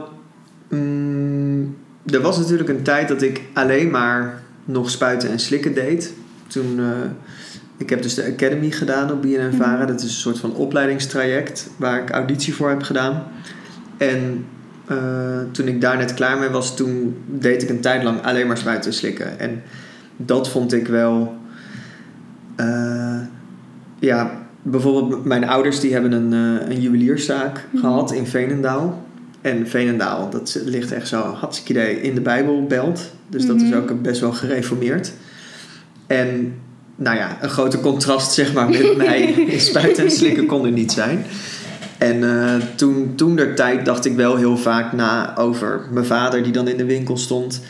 mm, 0.69 1.75
er 2.05 2.21
was 2.21 2.37
natuurlijk 2.37 2.69
een 2.69 2.83
tijd 2.83 3.07
dat 3.07 3.21
ik 3.21 3.41
alleen 3.53 3.91
maar 3.91 4.41
nog 4.65 4.89
spuiten 4.89 5.29
en 5.29 5.39
slikken 5.39 5.73
deed. 5.73 6.13
Toen, 6.47 6.79
eh, 6.79 7.09
ik 7.77 7.89
heb 7.89 8.01
dus 8.01 8.13
de 8.13 8.25
Academy 8.33 8.71
gedaan 8.71 9.11
op 9.11 9.21
BNNVARA. 9.21 9.77
Mhm. 9.77 9.87
Dat 9.87 9.97
is 9.99 10.03
een 10.03 10.09
soort 10.09 10.39
van 10.39 10.53
opleidingstraject 10.55 11.69
waar 11.77 12.01
ik 12.01 12.09
auditie 12.09 12.53
voor 12.55 12.69
heb 12.69 12.83
gedaan. 12.83 13.23
En 13.97 14.45
eh, 14.87 14.97
toen 15.51 15.67
ik 15.67 15.81
daar 15.81 15.97
net 15.97 16.13
klaar 16.13 16.37
mee 16.37 16.49
was, 16.49 16.75
toen 16.75 17.15
deed 17.25 17.63
ik 17.63 17.69
een 17.69 17.81
tijd 17.81 18.03
lang 18.03 18.21
alleen 18.23 18.47
maar 18.47 18.57
spuiten 18.57 18.91
en 18.91 18.97
slikken. 18.97 19.39
En 19.39 19.61
dat 20.17 20.49
vond 20.49 20.73
ik 20.73 20.87
wel... 20.87 21.37
eh, 22.55 23.19
ja, 23.99 24.31
bijvoorbeeld 24.61 25.25
mijn 25.25 25.47
ouders 25.47 25.79
die 25.79 25.93
hebben 25.93 26.11
een, 26.11 26.33
eh, 26.33 26.69
een 26.69 26.81
juwelierszaak 26.81 27.65
Mhm. 27.71 27.81
gehad 27.83 28.11
in 28.11 28.25
Veenendaal. 28.27 29.03
En 29.41 29.67
Veenendaal, 29.67 30.29
dat 30.29 30.61
ligt 30.65 30.91
echt 30.91 31.07
zo 31.07 31.21
hartstikke 31.21 31.71
idee 31.71 32.01
in 32.01 32.15
de 32.15 32.21
Bijbelbelt. 32.21 33.11
Dus 33.27 33.45
dat 33.45 33.55
is 33.55 33.69
Mhm. 33.69 33.77
ook 33.77 34.01
best 34.01 34.21
wel 34.21 34.31
gereformeerd. 34.31 35.11
En 36.07 36.53
nou 36.95 37.17
ja, 37.17 37.37
een 37.41 37.49
grote 37.49 37.79
contrast 37.79 38.33
zeg 38.33 38.53
maar 38.53 38.69
met 38.69 38.97
mij 39.05 39.21
in 39.21 39.59
spuiten 39.59 40.03
en 40.03 40.11
slikken 40.11 40.45
kon 40.45 40.65
er 40.65 40.71
niet 40.71 40.91
zijn. 40.91 41.25
En 41.97 42.23
eh, 42.23 42.55
toen, 42.75 43.13
toen 43.15 43.35
der 43.35 43.55
tijd 43.55 43.85
dacht 43.85 44.05
ik 44.05 44.15
wel 44.15 44.35
heel 44.35 44.57
vaak 44.57 44.93
na 44.93 45.37
over 45.37 45.81
mijn 45.91 46.05
vader 46.05 46.43
die 46.43 46.51
dan 46.51 46.67
in 46.67 46.77
de 46.77 46.85
winkel 46.85 47.17
stond. 47.17 47.61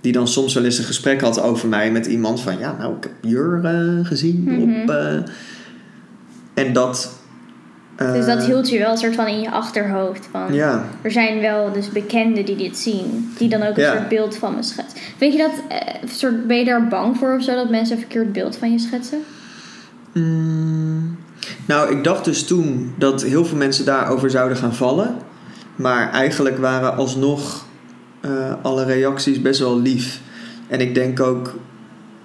Die 0.00 0.12
dan 0.12 0.28
soms 0.28 0.54
wel 0.54 0.64
eens 0.64 0.78
een 0.78 0.84
gesprek 0.84 1.20
had 1.20 1.40
over 1.40 1.68
mij 1.68 1.90
met 1.92 2.06
iemand 2.06 2.40
van... 2.40 2.58
Ja, 2.58 2.76
nou, 2.78 2.96
ik 2.96 3.02
heb 3.02 3.12
Jur 3.20 3.60
gezien 4.04 4.42
Mhm. 4.44 4.80
op... 4.82 4.90
eh, 4.90 5.16
en 6.54 6.72
dat... 6.72 7.12
dus 7.96 8.26
eh, 8.26 8.26
dat 8.26 8.44
hield 8.44 8.68
je 8.68 8.78
wel 8.78 8.90
een 8.90 8.96
soort 8.98 9.14
van 9.14 9.26
in 9.26 9.40
je 9.40 9.50
achterhoofd. 9.50 10.28
Van, 10.30 10.54
Ja, 10.54 10.84
Er 11.02 11.10
zijn 11.10 11.40
wel 11.40 11.72
dus 11.72 11.90
bekenden 11.90 12.44
die 12.44 12.56
dit 12.56 12.78
zien. 12.78 13.32
Die 13.38 13.48
dan 13.48 13.62
ook 13.62 13.76
een 13.76 13.82
Ja. 13.82 13.92
soort 13.96 14.08
beeld 14.08 14.36
van 14.36 14.54
me 14.54 14.62
schetsen. 14.62 14.98
Weet 15.18 15.32
je 15.32 15.38
dat, 15.38 15.52
eh, 15.68 16.08
soort, 16.08 16.46
ben 16.46 16.56
je 16.56 16.64
daar 16.64 16.88
bang 16.88 17.16
voor 17.18 17.34
of 17.36 17.42
zo? 17.42 17.54
Dat 17.54 17.70
mensen 17.70 17.94
een 17.96 18.02
verkeerd 18.02 18.32
beeld 18.32 18.56
van 18.56 18.72
je 18.72 18.78
schetsen? 18.78 19.18
Mm, 20.12 21.16
nou, 21.66 21.96
ik 21.96 22.04
dacht 22.04 22.24
dus 22.24 22.44
toen 22.44 22.94
dat 22.98 23.22
heel 23.22 23.44
veel 23.44 23.56
mensen 23.58 23.84
daarover 23.84 24.30
zouden 24.30 24.56
gaan 24.56 24.74
vallen. 24.74 25.16
Maar 25.76 26.10
eigenlijk 26.10 26.58
waren 26.58 26.96
alsnog 26.96 27.64
eh, 28.20 28.30
alle 28.62 28.84
reacties 28.84 29.42
best 29.42 29.60
wel 29.60 29.80
lief. 29.80 30.20
En 30.68 30.80
ik 30.80 30.94
denk 30.94 31.20
ook 31.20 31.54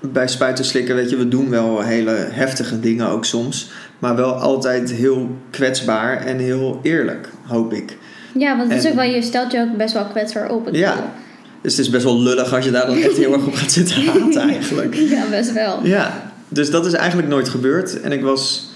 bij 0.01 0.27
spuiten 0.27 0.65
slikken, 0.65 0.95
weet 0.95 1.09
je, 1.09 1.17
we 1.17 1.27
doen 1.27 1.49
wel 1.49 1.81
hele 1.81 2.11
heftige 2.11 2.79
dingen 2.79 3.07
ook 3.07 3.25
soms. 3.25 3.71
Maar 3.99 4.15
wel 4.15 4.33
altijd 4.33 4.91
heel 4.91 5.29
kwetsbaar 5.49 6.25
en 6.25 6.37
heel 6.37 6.79
eerlijk, 6.83 7.29
hoop 7.45 7.73
ik. 7.73 7.97
Ja, 8.37 8.57
want 8.57 8.71
het 8.73 8.83
is 8.83 8.89
ook 8.89 8.95
wel, 8.95 9.03
je 9.09 9.21
stelt 9.21 9.51
je 9.51 9.59
ook 9.59 9.77
best 9.77 9.93
wel 9.93 10.05
kwetsbaar 10.05 10.49
op. 10.51 10.69
Ja. 10.71 10.89
bedoel- 10.95 11.09
Dus 11.61 11.77
het 11.77 11.85
is 11.85 11.91
best 11.91 12.03
wel 12.03 12.19
lullig 12.21 12.53
als 12.53 12.65
je 12.65 12.71
daar 12.71 12.85
dan 12.87 12.97
echt 12.97 13.17
heel 13.17 13.33
erg 13.33 13.45
op 13.45 13.53
gaat 13.53 13.71
zitten 13.71 13.95
haten 14.05 14.41
eigenlijk. 14.41 14.93
Ja, 14.95 15.23
best 15.29 15.53
wel. 15.53 15.79
Ja, 15.85 16.31
dus 16.49 16.69
dat 16.71 16.85
is 16.85 16.93
eigenlijk 16.93 17.27
nooit 17.27 17.49
gebeurd. 17.49 18.01
En 18.01 18.11
ik 18.11 18.21
was 18.21 18.71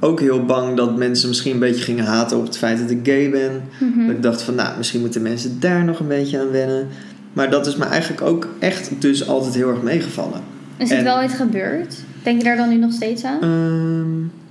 ook 0.00 0.20
heel 0.20 0.44
bang 0.44 0.76
dat 0.76 0.96
mensen 0.96 1.28
misschien 1.28 1.52
een 1.52 1.58
beetje 1.58 1.82
gingen 1.84 2.04
haten 2.04 2.36
op 2.38 2.44
het 2.46 2.58
feit 2.58 2.78
dat 2.78 2.90
ik 2.90 2.98
gay 3.02 3.30
ben. 3.30 3.62
Mhm. 3.78 4.06
Dat 4.06 4.16
ik 4.16 4.22
dacht 4.22 4.42
van, 4.42 4.54
nou, 4.54 4.76
misschien 4.76 5.00
moeten 5.00 5.22
mensen 5.22 5.56
daar 5.60 5.84
nog 5.84 5.98
een 6.00 6.08
beetje 6.08 6.40
aan 6.40 6.50
wennen. 6.50 6.88
Maar 7.32 7.50
dat 7.50 7.66
is 7.66 7.76
me 7.76 7.84
eigenlijk 7.84 8.22
ook 8.22 8.48
echt 8.58 8.90
dus 8.98 9.28
altijd 9.28 9.54
heel 9.54 9.68
erg 9.68 9.82
meegevallen. 9.82 10.40
Is 10.76 10.88
het 10.88 10.98
En- 10.98 11.04
wel 11.04 11.16
ooit 11.16 11.32
gebeurd? 11.32 11.94
Denk 12.22 12.38
je 12.38 12.44
daar 12.44 12.56
dan 12.56 12.68
nu 12.68 12.76
nog 12.76 12.92
steeds 12.92 13.24
aan? 13.24 13.40
Ehm, 13.40 14.41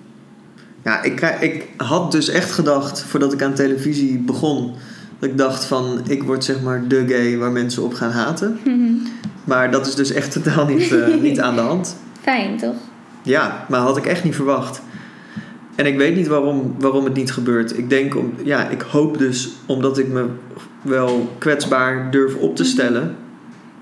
ja, 0.83 1.03
ik, 1.03 1.21
ik 1.39 1.67
had 1.77 2.11
dus 2.11 2.29
echt 2.29 2.51
gedacht, 2.51 3.01
voordat 3.03 3.33
ik 3.33 3.41
aan 3.43 3.53
televisie 3.53 4.17
begon... 4.19 4.73
dat 5.19 5.29
ik 5.29 5.37
dacht 5.37 5.65
van, 5.65 5.99
ik 6.07 6.23
word 6.23 6.43
zeg 6.43 6.61
maar 6.61 6.87
de 6.87 7.05
gay 7.07 7.37
waar 7.37 7.51
mensen 7.51 7.83
op 7.83 7.93
gaan 7.93 8.11
haten. 8.11 8.59
Mhm. 8.65 8.91
Maar 9.43 9.71
dat 9.71 9.87
is 9.87 9.95
dus 9.95 10.11
echt 10.11 10.31
totaal 10.43 10.65
niet, 10.65 10.91
eh, 10.91 11.15
niet 11.21 11.39
aan 11.39 11.55
de 11.55 11.61
hand. 11.61 11.97
Fijn, 12.21 12.57
toch? 12.57 12.75
Ja, 13.23 13.65
maar 13.69 13.79
had 13.79 13.97
ik 13.97 14.05
echt 14.05 14.23
niet 14.23 14.35
verwacht. 14.35 14.81
En 15.75 15.85
ik 15.85 15.97
weet 15.97 16.15
niet 16.15 16.27
waarom, 16.27 16.75
waarom 16.79 17.03
het 17.03 17.13
niet 17.13 17.31
gebeurt. 17.33 17.77
Ik 17.77 17.89
denk, 17.89 18.15
om, 18.17 18.33
ja, 18.43 18.67
ik 18.69 18.81
hoop 18.81 19.17
dus 19.17 19.51
omdat 19.65 19.97
ik 19.97 20.07
me 20.07 20.25
wel 20.81 21.35
kwetsbaar 21.37 22.11
durf 22.11 22.35
op 22.35 22.55
te 22.55 22.61
Mhm. 22.63 22.71
stellen. 22.71 23.15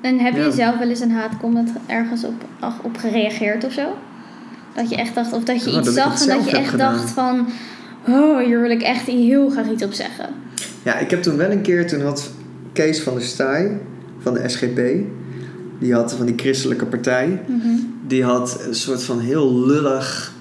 En 0.02 0.20
heb 0.20 0.34
je 0.36 0.40
Ja. 0.42 0.52
zelf 0.52 0.78
wel 0.78 0.88
eens 0.90 1.00
een 1.00 1.12
haatcomment 1.12 1.70
ergens 1.86 2.24
op, 2.24 2.34
op 2.82 2.98
gereageerd 2.98 3.64
of 3.66 3.72
zo? 3.72 3.96
Dat 4.76 4.90
je 4.90 4.96
echt 4.96 5.16
dacht, 5.16 5.34
of 5.34 5.44
dat 5.44 5.64
je 5.64 5.70
Oh, 5.70 5.78
iets 5.78 5.86
dat 5.86 5.96
zag 5.96 6.28
en 6.28 6.38
dat 6.38 6.50
je 6.50 6.58
echt 6.58 6.70
gedaan. 6.70 6.94
dacht 6.94 7.10
van... 7.10 7.48
Oh, 8.08 8.40
hier 8.46 8.62
wil 8.62 8.70
ik 8.72 8.82
echt 8.82 9.06
heel 9.06 9.50
graag 9.50 9.70
iets 9.70 9.84
op 9.84 9.94
zeggen. 9.94 10.30
Ja, 10.84 10.98
ik 10.98 11.10
heb 11.10 11.22
toen 11.22 11.38
wel 11.38 11.52
een 11.52 11.62
keer, 11.62 11.88
toen 11.88 12.02
had 12.02 12.32
Kees 12.74 13.02
van 13.02 13.14
der 13.14 13.24
Staaij 13.24 13.80
van 14.20 14.34
de 14.34 14.50
SGP. 14.50 14.80
Die 15.80 15.94
had 15.94 16.14
van 16.14 16.26
die 16.26 16.36
christelijke 16.38 16.86
partij. 16.86 17.42
Mhm. 17.48 17.68
Die 18.08 18.24
had 18.24 18.60
een 18.68 18.76
soort 18.76 19.04
van 19.04 19.20
heel 19.20 19.60
lullig 19.66 20.34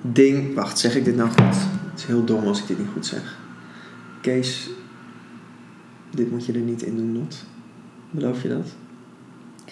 ding. 0.00 0.54
Wacht, 0.54 0.78
zeg 0.78 0.96
ik 0.96 1.04
dit 1.04 1.16
nou 1.16 1.28
goed? 1.28 1.56
Het 1.90 2.00
is 2.00 2.04
heel 2.04 2.24
dom 2.24 2.46
als 2.46 2.60
ik 2.60 2.66
dit 2.66 2.78
niet 2.78 2.88
goed 2.92 3.06
zeg. 3.06 3.38
Kees, 4.20 4.70
dit 6.10 6.30
moet 6.30 6.46
je 6.46 6.52
er 6.52 6.58
niet 6.58 6.82
in 6.82 6.96
doen, 6.96 7.12
Not. 7.12 7.44
Beloof 8.10 8.42
je 8.42 8.48
dat? 8.48 8.66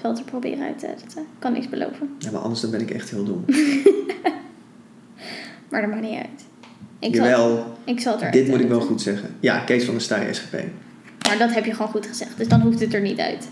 Zal 0.00 0.10
het 0.10 0.18
er 0.18 0.24
proberen 0.24 0.64
uit 0.64 0.78
te 0.78 0.86
editen. 0.86 1.24
Kan 1.38 1.52
niks 1.52 1.68
beloven. 1.68 2.08
Ja, 2.18 2.30
maar 2.30 2.40
anders 2.40 2.60
dan 2.60 2.70
ben 2.70 2.80
ik 2.80 2.90
echt 2.90 3.10
heel 3.10 3.24
dom. 3.24 3.44
Maar 5.70 5.80
dat 5.80 5.90
maakt 5.90 6.02
niet 6.02 6.16
uit. 6.18 6.44
Ik 6.98 7.16
zal, 7.16 7.24
Jawel, 7.24 7.78
ik 7.84 8.00
zal 8.00 8.18
het 8.18 8.32
dit 8.32 8.48
moet 8.48 8.60
ik 8.60 8.68
wel 8.68 8.80
goed 8.80 9.00
zeggen. 9.02 9.28
Ja, 9.40 9.58
Kees 9.58 9.84
van 9.84 9.94
der 9.94 10.02
Staaij, 10.02 10.32
SGP. 10.34 10.52
Maar 11.26 11.38
dat 11.38 11.54
heb 11.54 11.64
je 11.64 11.72
gewoon 11.74 11.88
goed 11.90 12.06
gezegd. 12.06 12.36
Dus 12.36 12.48
dan 12.48 12.60
hoeft 12.60 12.80
het 12.80 12.94
er 12.94 13.00
niet 13.00 13.18
uit. 13.18 13.48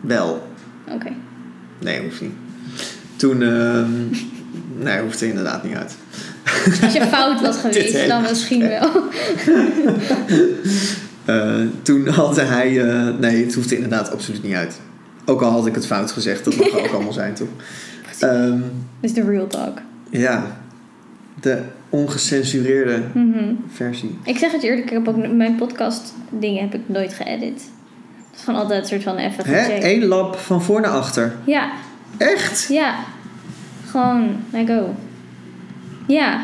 Wel. 0.00 0.42
Oké. 0.88 1.12
Nee, 1.78 2.02
hoeft 2.02 2.20
niet. 2.20 2.32
Toen, 3.16 3.42
ehm 3.42 3.90
nee, 4.84 5.00
hoeft 5.00 5.20
er 5.20 5.28
inderdaad 5.28 5.64
niet 5.64 5.74
uit. 5.74 5.96
Als 6.82 6.92
je 6.92 7.02
fout 7.02 7.40
was 7.40 7.56
geweest, 7.64 8.08
dan 8.08 8.22
misschien 8.22 8.68
wel. 8.68 8.90
Eh, 11.24 11.60
toen 11.82 12.08
had 12.08 12.36
hij... 12.36 12.88
eh, 12.88 13.18
nee, 13.18 13.44
het 13.44 13.54
hoeft 13.54 13.70
er 13.70 13.76
inderdaad 13.76 14.12
absoluut 14.12 14.42
niet 14.42 14.54
uit. 14.54 14.80
Ook 15.30 15.42
al 15.42 15.50
had 15.50 15.66
ik 15.66 15.74
het 15.74 15.86
fout 15.86 16.12
gezegd, 16.12 16.44
dat 16.44 16.56
mag 16.56 16.78
ook 16.78 16.92
allemaal 16.92 17.12
zijn, 17.12 17.34
toch? 17.34 17.48
Dit 18.18 18.30
is 19.10 19.12
de 19.14 19.22
real 19.24 19.46
talk. 19.46 19.78
ja, 20.10 20.56
de 21.40 21.62
ongecensureerde 21.88 23.02
Mhm. 23.14 23.52
versie. 23.72 24.18
Ik 24.24 24.38
zeg 24.38 24.52
het 24.52 24.62
eerlijk, 24.62 24.82
ik 24.84 24.90
heb 24.90 25.08
ook 25.08 25.32
mijn 25.32 25.54
podcast 25.54 26.14
dingen 26.30 26.62
heb 26.62 26.74
ik 26.74 26.80
nooit 26.86 27.12
geëdit. 27.12 27.70
Het 28.30 28.38
is 28.38 28.44
gewoon 28.44 28.60
altijd 28.60 28.82
een 28.82 28.88
soort 28.88 29.02
van 29.02 29.16
even 29.16 29.44
gecheckt. 29.44 29.84
Eén 29.84 30.04
lap 30.04 30.36
van 30.36 30.62
voor 30.62 30.80
naar 30.80 30.90
achter. 30.90 31.32
Ja, 31.44 31.70
Echt? 32.16 32.66
ja. 32.68 32.94
Gewoon, 33.86 34.36
let 34.52 34.66
go. 34.68 34.94
Ja. 36.06 36.40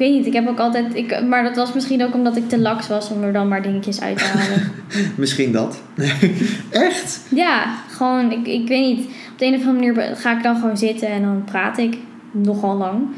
Ik 0.00 0.06
weet 0.06 0.16
niet, 0.16 0.26
ik 0.26 0.32
heb 0.32 0.48
ook 0.48 0.58
altijd... 0.58 0.94
Ik, 0.94 1.24
maar 1.28 1.42
dat 1.42 1.56
was 1.56 1.72
misschien 1.72 2.04
ook 2.04 2.14
omdat 2.14 2.36
ik 2.36 2.48
te 2.48 2.58
laks 2.58 2.88
was 2.88 3.10
om 3.10 3.22
er 3.22 3.32
dan 3.32 3.48
maar 3.48 3.62
dingetjes 3.62 4.00
uit 4.00 4.18
te 4.18 4.24
halen. 4.24 4.72
Misschien 5.16 5.52
dat. 5.52 5.82
Echt? 6.70 7.20
ja, 7.28 7.74
gewoon, 7.88 8.32
ik, 8.32 8.46
ik 8.46 8.68
weet 8.68 8.96
niet. 8.96 9.04
Op 9.32 9.38
de 9.38 9.44
een 9.44 9.54
of 9.54 9.66
andere 9.66 9.92
manier 9.92 10.16
ga 10.16 10.36
ik 10.36 10.42
dan 10.42 10.56
gewoon 10.56 10.76
zitten 10.76 11.08
en 11.08 11.22
dan 11.22 11.44
praat 11.44 11.78
ik 11.78 11.96
nogal 12.30 12.76
lang. 12.76 13.08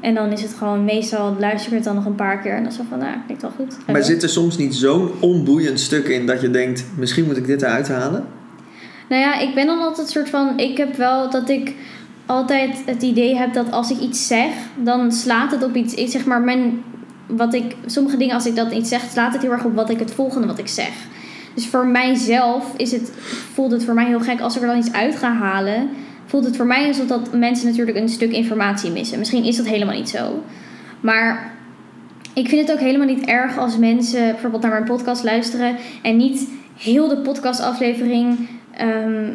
En 0.00 0.14
dan 0.14 0.32
is 0.32 0.42
het 0.42 0.54
gewoon, 0.54 0.84
meestal 0.84 1.36
luister 1.38 1.70
ik 1.70 1.76
het 1.76 1.84
dan 1.84 1.94
nog 1.94 2.04
een 2.04 2.14
paar 2.14 2.40
keer 2.40 2.52
en 2.52 2.62
dan 2.62 2.72
is 2.72 2.78
het 2.78 2.86
van, 2.88 2.98
nou, 2.98 3.16
klinkt 3.24 3.42
wel 3.42 3.52
goed. 3.56 3.76
Maar 3.86 4.04
zit 4.04 4.22
er 4.22 4.28
soms 4.28 4.56
niet 4.56 4.74
zo'n 4.74 5.10
onboeiend 5.20 5.80
stuk 5.80 6.08
in 6.08 6.26
dat 6.26 6.40
je 6.40 6.50
denkt... 6.50 6.84
Misschien 6.96 7.24
moet 7.24 7.36
ik 7.36 7.46
dit 7.46 7.62
eruit 7.62 7.88
halen? 7.88 8.26
Nou 9.08 9.22
ja, 9.22 9.38
ik 9.38 9.54
ben 9.54 9.66
dan 9.66 9.78
altijd 9.78 10.08
soort 10.08 10.28
van. 10.28 10.58
Ik 10.58 10.76
heb 10.76 10.96
wel 10.96 11.30
dat 11.30 11.48
ik 11.48 11.74
altijd 12.26 12.82
het 12.86 13.02
idee 13.02 13.36
heb 13.36 13.52
dat 13.52 13.72
als 13.72 13.90
ik 13.90 13.98
iets 13.98 14.26
zeg, 14.26 14.50
dan 14.76 15.12
slaat 15.12 15.50
het 15.50 15.64
op 15.64 15.76
iets. 15.76 15.94
Ik 15.94 16.08
zeg 16.08 16.24
maar, 16.24 16.40
mijn, 16.40 16.82
wat 17.26 17.54
ik, 17.54 17.76
sommige 17.86 18.16
dingen 18.16 18.34
als 18.34 18.46
ik 18.46 18.56
dat 18.56 18.70
niet 18.70 18.88
zeg, 18.88 19.00
slaat 19.10 19.32
het 19.32 19.42
heel 19.42 19.50
erg 19.50 19.64
op 19.64 19.74
wat 19.74 19.90
ik 19.90 19.98
het 19.98 20.14
volgende 20.14 20.46
wat 20.46 20.58
ik 20.58 20.68
zeg. 20.68 20.90
Dus 21.54 21.66
voor 21.66 21.86
mijzelf 21.86 22.76
is 22.76 22.92
het, 22.92 23.12
voelt 23.52 23.70
het 23.70 23.84
voor 23.84 23.94
mij 23.94 24.06
heel 24.06 24.20
gek 24.20 24.40
als 24.40 24.56
ik 24.56 24.62
er 24.62 24.68
dan 24.68 24.78
iets 24.78 24.92
uit 24.92 25.16
ga 25.16 25.32
halen. 25.32 25.90
Voelt 26.26 26.44
het 26.44 26.56
voor 26.56 26.66
mij 26.66 26.86
alsof 26.86 27.06
dat 27.06 27.32
mensen 27.32 27.66
natuurlijk 27.66 27.96
een 27.96 28.08
stuk 28.08 28.32
informatie 28.32 28.90
missen. 28.90 29.18
Misschien 29.18 29.44
is 29.44 29.56
dat 29.56 29.66
helemaal 29.66 29.94
niet 29.94 30.08
zo. 30.08 30.42
Maar 31.00 31.52
ik 32.34 32.48
vind 32.48 32.60
het 32.60 32.72
ook 32.72 32.84
helemaal 32.84 33.06
niet 33.06 33.26
erg 33.26 33.58
als 33.58 33.78
mensen 33.78 34.30
bijvoorbeeld 34.30 34.62
naar 34.62 34.70
mijn 34.70 34.84
podcast 34.84 35.24
luisteren 35.24 35.76
en 36.02 36.16
niet 36.16 36.48
heel 36.76 37.08
de 37.08 37.16
podcastaflevering 37.16 38.48
ehm, 38.70 39.30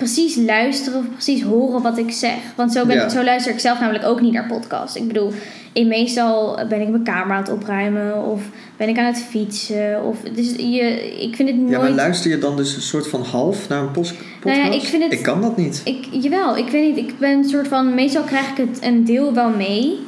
precies 0.00 0.36
luisteren 0.36 0.98
of 0.98 1.04
precies 1.12 1.42
horen 1.42 1.82
wat 1.82 1.98
ik 1.98 2.10
zeg. 2.10 2.36
Want 2.56 2.72
zo, 2.72 2.86
ben, 2.86 2.96
Ja. 2.96 3.08
zo 3.08 3.24
luister 3.24 3.52
ik 3.52 3.58
zelf 3.58 3.80
namelijk 3.80 4.04
ook 4.04 4.20
niet 4.20 4.32
naar 4.32 4.46
podcasts. 4.46 4.96
Ik 4.96 5.06
bedoel, 5.06 5.32
in 5.72 5.88
meestal 5.88 6.58
ben 6.68 6.80
ik 6.80 6.88
mijn 6.88 7.02
kamer 7.02 7.36
aan 7.36 7.42
het 7.42 7.52
opruimen 7.52 8.24
of 8.24 8.42
ben 8.76 8.88
ik 8.88 8.98
aan 8.98 9.04
het 9.04 9.18
fietsen. 9.30 10.04
Of, 10.04 10.16
dus 10.34 10.54
je, 10.56 11.14
ik 11.22 11.36
vind 11.36 11.48
het 11.48 11.58
nooit... 11.58 11.70
Ja, 11.70 11.78
maar 11.78 11.90
luister 11.90 12.30
je 12.30 12.38
dan 12.38 12.56
dus 12.56 12.74
een 12.76 12.82
soort 12.82 13.08
van 13.08 13.22
half 13.22 13.68
naar 13.68 13.80
een 13.82 13.90
pos- 13.90 14.12
podcast? 14.12 14.58
Nou 14.60 14.70
ja, 14.74 14.80
ik 14.80 14.86
vind 14.88 15.02
het- 15.02 15.12
Ik 15.12 15.22
kan 15.22 15.40
dat 15.42 15.56
niet. 15.56 15.80
Ik, 15.84 16.06
jawel, 16.10 16.56
ik 16.56 16.68
weet 16.68 16.94
niet. 16.96 17.08
Ik 17.10 17.18
ben 17.18 17.30
een 17.30 17.44
soort 17.48 17.68
van. 17.68 17.94
Meestal 17.94 18.22
krijg 18.22 18.50
ik 18.50 18.56
het 18.56 18.78
een 18.84 19.04
deel 19.04 19.34
wel 19.34 19.50
mee. 19.50 19.98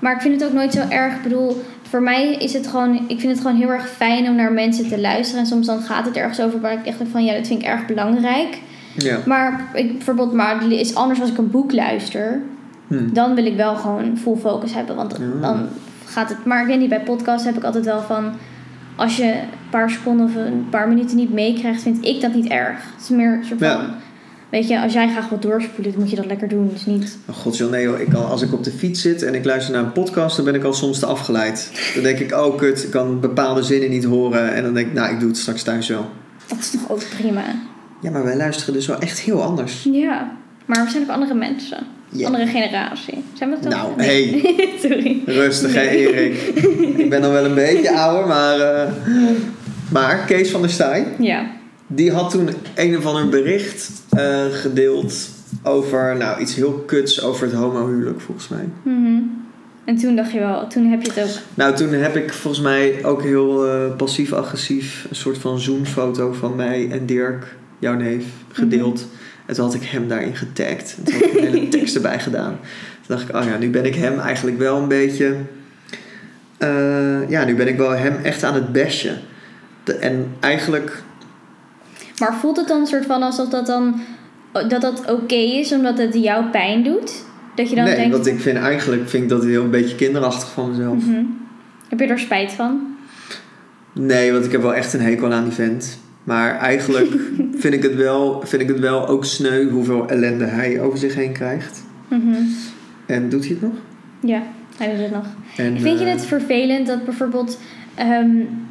Maar 0.00 0.14
ik 0.14 0.20
vind 0.20 0.40
het 0.40 0.48
ook 0.50 0.54
nooit 0.56 0.72
zo 0.72 0.80
erg. 0.88 1.14
Ik 1.14 1.22
bedoel, 1.22 1.62
voor 1.88 2.02
mij 2.02 2.34
is 2.34 2.52
het 2.52 2.66
gewoon. 2.66 2.94
Ik 3.08 3.20
vind 3.20 3.32
het 3.32 3.40
gewoon 3.40 3.56
heel 3.56 3.68
erg 3.70 3.88
fijn 3.90 4.28
om 4.28 4.34
naar 4.34 4.52
mensen 4.52 4.88
te 4.88 5.00
luisteren. 5.00 5.40
En 5.42 5.46
soms 5.48 5.66
dan 5.66 5.80
gaat 5.82 6.04
het 6.06 6.16
ergens 6.16 6.40
over 6.40 6.60
waar 6.60 6.72
ik 6.72 6.86
echt 6.86 6.98
denk 6.98 7.10
van 7.10 7.24
ja, 7.24 7.34
dat 7.34 7.46
vind 7.46 7.62
ik 7.62 7.66
erg 7.68 7.86
belangrijk. 7.86 8.58
Ja. 9.02 9.18
Maar 9.26 9.70
ik, 9.74 9.92
bijvoorbeeld, 9.92 10.32
maar 10.32 10.72
is 10.72 10.94
anders 10.94 11.20
als 11.20 11.30
ik 11.30 11.38
een 11.38 11.50
boek 11.50 11.72
luister. 11.72 12.40
Hm. 12.86 13.12
Dan 13.12 13.34
wil 13.34 13.46
ik 13.46 13.56
wel 13.56 13.76
gewoon 13.76 14.18
full 14.18 14.36
focus 14.36 14.74
hebben. 14.74 14.96
Want 14.96 15.16
Ja. 15.20 15.40
dan 15.40 15.68
gaat 16.04 16.28
het. 16.28 16.44
Maar 16.44 16.60
ik 16.60 16.66
weet 16.66 16.78
niet, 16.78 16.88
bij 16.88 17.00
podcasts 17.02 17.46
heb 17.46 17.56
ik 17.56 17.64
altijd 17.64 17.84
wel 17.84 18.00
van. 18.02 18.32
Als 18.96 19.16
je 19.16 19.24
een 19.32 19.70
paar 19.70 19.90
seconden 19.90 20.26
of 20.26 20.34
een 20.34 20.66
paar 20.70 20.88
minuten 20.88 21.16
niet 21.16 21.32
meekrijgt, 21.32 21.82
vind 21.82 22.04
ik 22.04 22.20
dat 22.20 22.34
niet 22.34 22.46
erg. 22.48 22.76
Het 22.94 23.02
is 23.02 23.08
meer 23.08 23.32
een 23.32 23.44
soort 23.44 23.58
van. 23.60 23.68
Ja. 23.68 23.94
Weet 24.50 24.68
je, 24.68 24.80
als 24.80 24.92
jij 24.92 25.08
graag 25.10 25.28
wilt 25.28 25.42
doorspoelen, 25.42 25.92
dan 25.92 26.00
moet 26.00 26.10
je 26.10 26.16
dat 26.16 26.26
lekker 26.26 26.48
doen. 26.48 26.68
Dus 26.72 26.86
niet. 26.86 27.18
Oh 27.28 27.34
god, 27.36 27.56
joh, 27.56 27.70
nee 27.70 27.82
joh. 27.82 28.00
Ik 28.00 28.08
kan, 28.08 28.28
als 28.28 28.42
ik 28.42 28.52
op 28.52 28.64
de 28.64 28.70
fiets 28.70 29.00
zit 29.02 29.22
en 29.22 29.34
ik 29.34 29.44
luister 29.44 29.74
naar 29.74 29.82
een 29.84 29.92
podcast, 29.92 30.36
dan 30.36 30.44
ben 30.44 30.54
ik 30.54 30.64
al 30.64 30.72
soms 30.72 30.98
te 30.98 31.06
afgeleid. 31.06 31.70
Dan 31.94 32.02
denk 32.02 32.18
ik, 32.18 32.32
oh 32.32 32.56
kut, 32.56 32.84
ik 32.84 32.90
kan 32.90 33.20
bepaalde 33.20 33.62
zinnen 33.62 33.90
niet 33.90 34.04
horen. 34.04 34.54
En 34.54 34.62
dan 34.62 34.74
denk 34.74 34.86
ik, 34.86 34.92
nou, 34.92 35.12
ik 35.12 35.20
doe 35.20 35.28
het 35.28 35.38
straks 35.38 35.62
thuis 35.62 35.88
wel. 35.88 36.10
Dat 36.46 36.58
is 36.58 36.70
toch 36.70 36.90
ook 36.90 37.02
prima. 37.18 37.42
Ja, 38.00 38.10
maar 38.10 38.24
wij 38.24 38.36
luisteren 38.36 38.74
dus 38.74 38.86
wel 38.86 38.98
echt 38.98 39.18
heel 39.20 39.42
anders. 39.42 39.88
Ja. 39.92 40.36
Maar 40.66 40.84
we 40.84 40.90
zijn 40.90 41.02
ook 41.02 41.08
andere 41.10 41.34
mensen. 41.34 41.78
Andere 42.24 42.46
generatie. 42.46 43.24
Zijn 43.34 43.50
we 43.50 43.56
dat 43.60 43.72
Nou, 43.72 43.90
ook? 43.90 43.96
Nee. 43.96 44.40
Sorry. 44.82 45.22
Rustig, 45.26 45.74
hè, 45.74 45.80
Nee. 45.84 46.12
Erik. 46.12 46.40
ik 46.98 47.10
ben 47.10 47.20
dan 47.22 47.32
wel 47.32 47.44
een 47.44 47.54
beetje 47.54 47.96
ouder, 48.00 48.26
maar... 48.26 48.60
eh, 48.60 48.92
maar 49.92 50.24
Kees 50.26 50.50
van 50.50 50.60
der 50.60 50.70
Staaij, 50.70 51.06
Ja. 51.18 51.46
die 51.86 52.12
had 52.12 52.30
toen 52.30 52.48
een 52.74 52.96
of 52.96 53.06
ander 53.06 53.28
bericht 53.28 53.90
eh, 54.10 54.44
gedeeld 54.50 55.14
over, 55.62 56.16
nou, 56.16 56.40
iets 56.40 56.54
heel 56.54 56.72
kuts 56.86 57.22
over 57.22 57.46
het 57.46 57.54
homohuwelijk, 57.54 58.20
volgens 58.20 58.48
mij. 58.48 58.68
Mhm. 58.82 59.20
En 59.84 59.96
toen 59.96 60.16
dacht 60.16 60.32
je 60.32 60.38
wel, 60.38 60.66
toen 60.66 60.86
heb 60.86 61.02
je 61.02 61.12
het 61.14 61.22
ook. 61.30 61.36
Nou, 61.54 61.74
toen 61.74 61.88
heb 61.92 62.16
ik 62.16 62.32
volgens 62.32 62.62
mij 62.62 62.98
ook 63.04 63.22
heel 63.22 63.66
eh, 63.66 63.96
passief-agressief 63.96 65.06
een 65.10 65.16
soort 65.16 65.38
van 65.38 65.58
zoomfoto 65.60 66.32
van 66.32 66.56
mij 66.56 66.88
en 66.90 67.06
Dirk, 67.06 67.56
jouw 67.78 67.94
neef, 67.94 68.24
gedeeld. 68.52 69.06
En 69.46 69.54
toen 69.54 69.64
had 69.64 69.74
ik 69.74 69.82
hem 69.82 70.08
daarin 70.08 70.36
getagd. 70.36 70.94
En 70.98 71.04
toen 71.04 71.14
had 71.14 71.22
ik 71.22 71.34
een 71.34 71.44
hele 71.52 71.68
tekst 71.78 71.94
erbij 71.94 72.18
gedaan. 72.20 72.58
Toen 73.06 73.16
dacht 73.16 73.28
ik, 73.28 73.36
oh 73.36 73.44
ja, 73.44 73.58
nu 73.58 73.70
ben 73.70 73.84
ik 73.84 73.94
hem 73.94 74.18
eigenlijk 74.18 74.58
wel 74.58 74.76
een 74.82 74.88
beetje... 74.88 75.36
eh, 76.58 77.30
ja, 77.30 77.44
nu 77.44 77.54
ben 77.54 77.68
ik 77.68 77.76
wel 77.76 77.90
hem 77.90 78.16
echt 78.22 78.42
aan 78.44 78.54
het 78.54 78.72
bashen. 78.72 79.18
De- 79.84 79.94
en 79.94 80.26
eigenlijk... 80.40 81.02
Maar 82.18 82.34
voelt 82.34 82.56
het 82.56 82.68
dan 82.68 82.80
een 82.80 82.86
soort 82.86 83.06
van 83.06 83.22
alsof 83.22 83.48
dat 83.48 83.66
dan. 83.66 84.00
dat 84.52 84.80
dat 84.80 85.10
oké 85.10 85.34
is 85.34 85.72
omdat 85.72 85.98
het 85.98 86.14
jou 86.14 86.44
pijn 86.44 86.82
doet? 86.82 87.24
Dat 87.54 87.68
je 87.70 87.74
dan 87.76 87.84
nee, 87.84 87.96
denkt. 87.96 88.12
want 88.12 88.26
ik 88.26 88.40
vind 88.40 88.58
eigenlijk 88.58 89.08
vind 89.08 89.22
ik 89.22 89.28
dat 89.28 89.44
heel 89.44 89.62
een 89.64 89.70
beetje 89.70 89.96
kinderachtig 89.96 90.48
van 90.50 90.70
mezelf. 90.70 91.04
Mhm. 91.04 91.22
Heb 91.88 92.00
je 92.00 92.06
er 92.06 92.18
spijt 92.18 92.52
van? 92.52 92.96
Nee, 93.92 94.32
want 94.32 94.44
ik 94.44 94.52
heb 94.52 94.62
wel 94.62 94.74
echt 94.74 94.92
een 94.92 95.00
hekel 95.00 95.32
aan 95.32 95.44
die 95.44 95.52
vent. 95.52 95.98
Maar 96.28 96.58
eigenlijk 96.58 97.10
vind 97.62 97.74
ik, 97.74 97.82
het 97.82 97.94
wel, 97.94 98.40
vind 98.44 98.62
ik 98.62 98.68
het 98.68 98.78
wel 98.78 99.08
ook 99.08 99.24
sneu 99.24 99.68
hoeveel 99.68 100.08
ellende 100.08 100.44
hij 100.44 100.80
over 100.80 100.98
zich 100.98 101.14
heen 101.14 101.32
krijgt. 101.32 101.84
Mhm. 102.08 102.34
En 103.06 103.28
doet 103.28 103.44
hij 103.44 103.50
het 103.50 103.62
nog? 103.62 103.72
Ja, 104.20 104.42
hij 104.76 104.90
doet 104.90 104.98
het 104.98 105.10
nog. 105.10 105.26
En, 105.56 105.80
Vind 105.80 105.98
je 105.98 106.04
eh, 106.04 106.10
het 106.10 106.24
vervelend 106.24 106.86
dat 106.86 107.04
bijvoorbeeld... 107.04 107.60
ehm, 107.94 108.30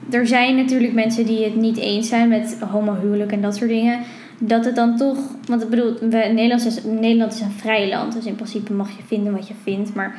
er 0.09 0.27
zijn 0.27 0.55
natuurlijk 0.55 0.93
mensen 0.93 1.25
die 1.25 1.43
het 1.43 1.55
niet 1.55 1.77
eens 1.77 2.07
zijn 2.07 2.29
met 2.29 2.57
homohuwelijk 2.69 3.31
en 3.31 3.41
dat 3.41 3.55
soort 3.55 3.69
dingen. 3.69 3.99
Dat 4.39 4.65
het 4.65 4.75
dan 4.75 4.97
toch... 4.97 5.17
Want 5.47 5.61
ik 5.61 5.69
bedoel, 5.69 5.93
we, 5.93 6.17
Nederland, 6.33 6.65
is, 6.65 6.83
Nederland 6.83 7.33
is 7.33 7.41
een 7.41 7.51
vrij 7.51 7.89
land. 7.89 8.13
Dus 8.13 8.25
in 8.25 8.35
principe 8.35 8.73
mag 8.73 8.89
je 8.89 9.03
vinden 9.07 9.33
wat 9.33 9.47
je 9.47 9.53
vindt. 9.63 9.93
Maar 9.93 10.17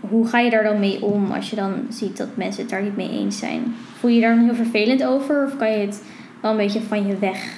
hoe 0.00 0.26
ga 0.26 0.38
je 0.38 0.50
daar 0.50 0.64
dan 0.64 0.80
mee 0.80 1.04
om 1.04 1.32
als 1.32 1.50
je 1.50 1.56
dan 1.56 1.72
ziet 1.88 2.16
dat 2.16 2.28
mensen 2.34 2.60
het 2.60 2.70
daar 2.70 2.82
niet 2.82 2.96
mee 2.96 3.10
eens 3.10 3.38
zijn? 3.38 3.74
Voel 3.98 4.10
je 4.10 4.16
je 4.16 4.22
daar 4.22 4.34
dan 4.34 4.44
heel 4.44 4.54
vervelend 4.54 5.04
over? 5.04 5.44
Of 5.44 5.56
kan 5.56 5.70
je 5.70 5.78
het 5.78 6.02
wel 6.42 6.50
een 6.50 6.56
beetje 6.56 6.80
van 6.80 7.06
je 7.06 7.18
weg 7.18 7.52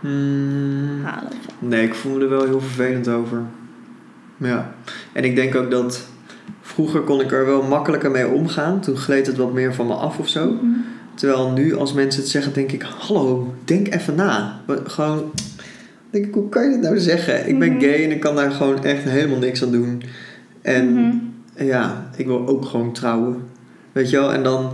hmm, 0.00 1.04
halen? 1.04 1.32
nee, 1.58 1.86
ik 1.86 1.94
voel 1.94 2.16
me 2.16 2.22
er 2.22 2.28
wel 2.28 2.44
heel 2.44 2.60
vervelend 2.60 3.08
over. 3.08 3.42
Ja. 4.36 4.74
En 5.12 5.24
ik 5.24 5.36
denk 5.36 5.54
ook 5.54 5.70
dat... 5.70 6.06
Vroeger 6.60 7.00
kon 7.00 7.20
ik 7.20 7.32
er 7.32 7.46
wel 7.46 7.62
makkelijker 7.62 8.10
mee 8.10 8.28
omgaan. 8.28 8.80
Toen 8.80 8.96
gleed 8.96 9.26
het 9.26 9.36
wat 9.36 9.52
meer 9.52 9.74
van 9.74 9.86
me 9.86 9.94
af 9.94 10.18
of 10.18 10.28
zo. 10.28 10.50
Mhm. 10.50 10.66
Terwijl 11.14 11.50
nu 11.50 11.76
als 11.76 11.92
mensen 11.92 12.20
het 12.20 12.30
zeggen, 12.30 12.52
denk 12.52 12.72
ik... 12.72 12.82
Hallo, 12.98 13.54
denk 13.64 13.94
even 13.94 14.14
na. 14.14 14.60
Gewoon... 14.84 15.32
Denk 16.10 16.26
ik, 16.26 16.34
hoe 16.34 16.48
kan 16.48 16.64
je 16.64 16.70
dit 16.70 16.80
nou 16.80 16.98
zeggen? 16.98 17.48
Ik 17.48 17.58
ben 17.58 17.72
Mhm. 17.72 17.80
gay 17.80 18.04
en 18.04 18.10
ik 18.10 18.20
kan 18.20 18.34
daar 18.34 18.50
gewoon 18.50 18.84
echt 18.84 19.02
helemaal 19.04 19.38
niks 19.38 19.62
aan 19.62 19.70
doen. 19.72 20.02
En... 20.62 20.92
Mhm. 20.92 21.16
ja, 21.66 22.06
ik 22.16 22.26
wil 22.26 22.46
ook 22.48 22.64
gewoon 22.64 22.92
trouwen. 22.92 23.42
Weet 23.92 24.10
je 24.10 24.16
wel? 24.16 24.32
En 24.32 24.42
dan... 24.42 24.72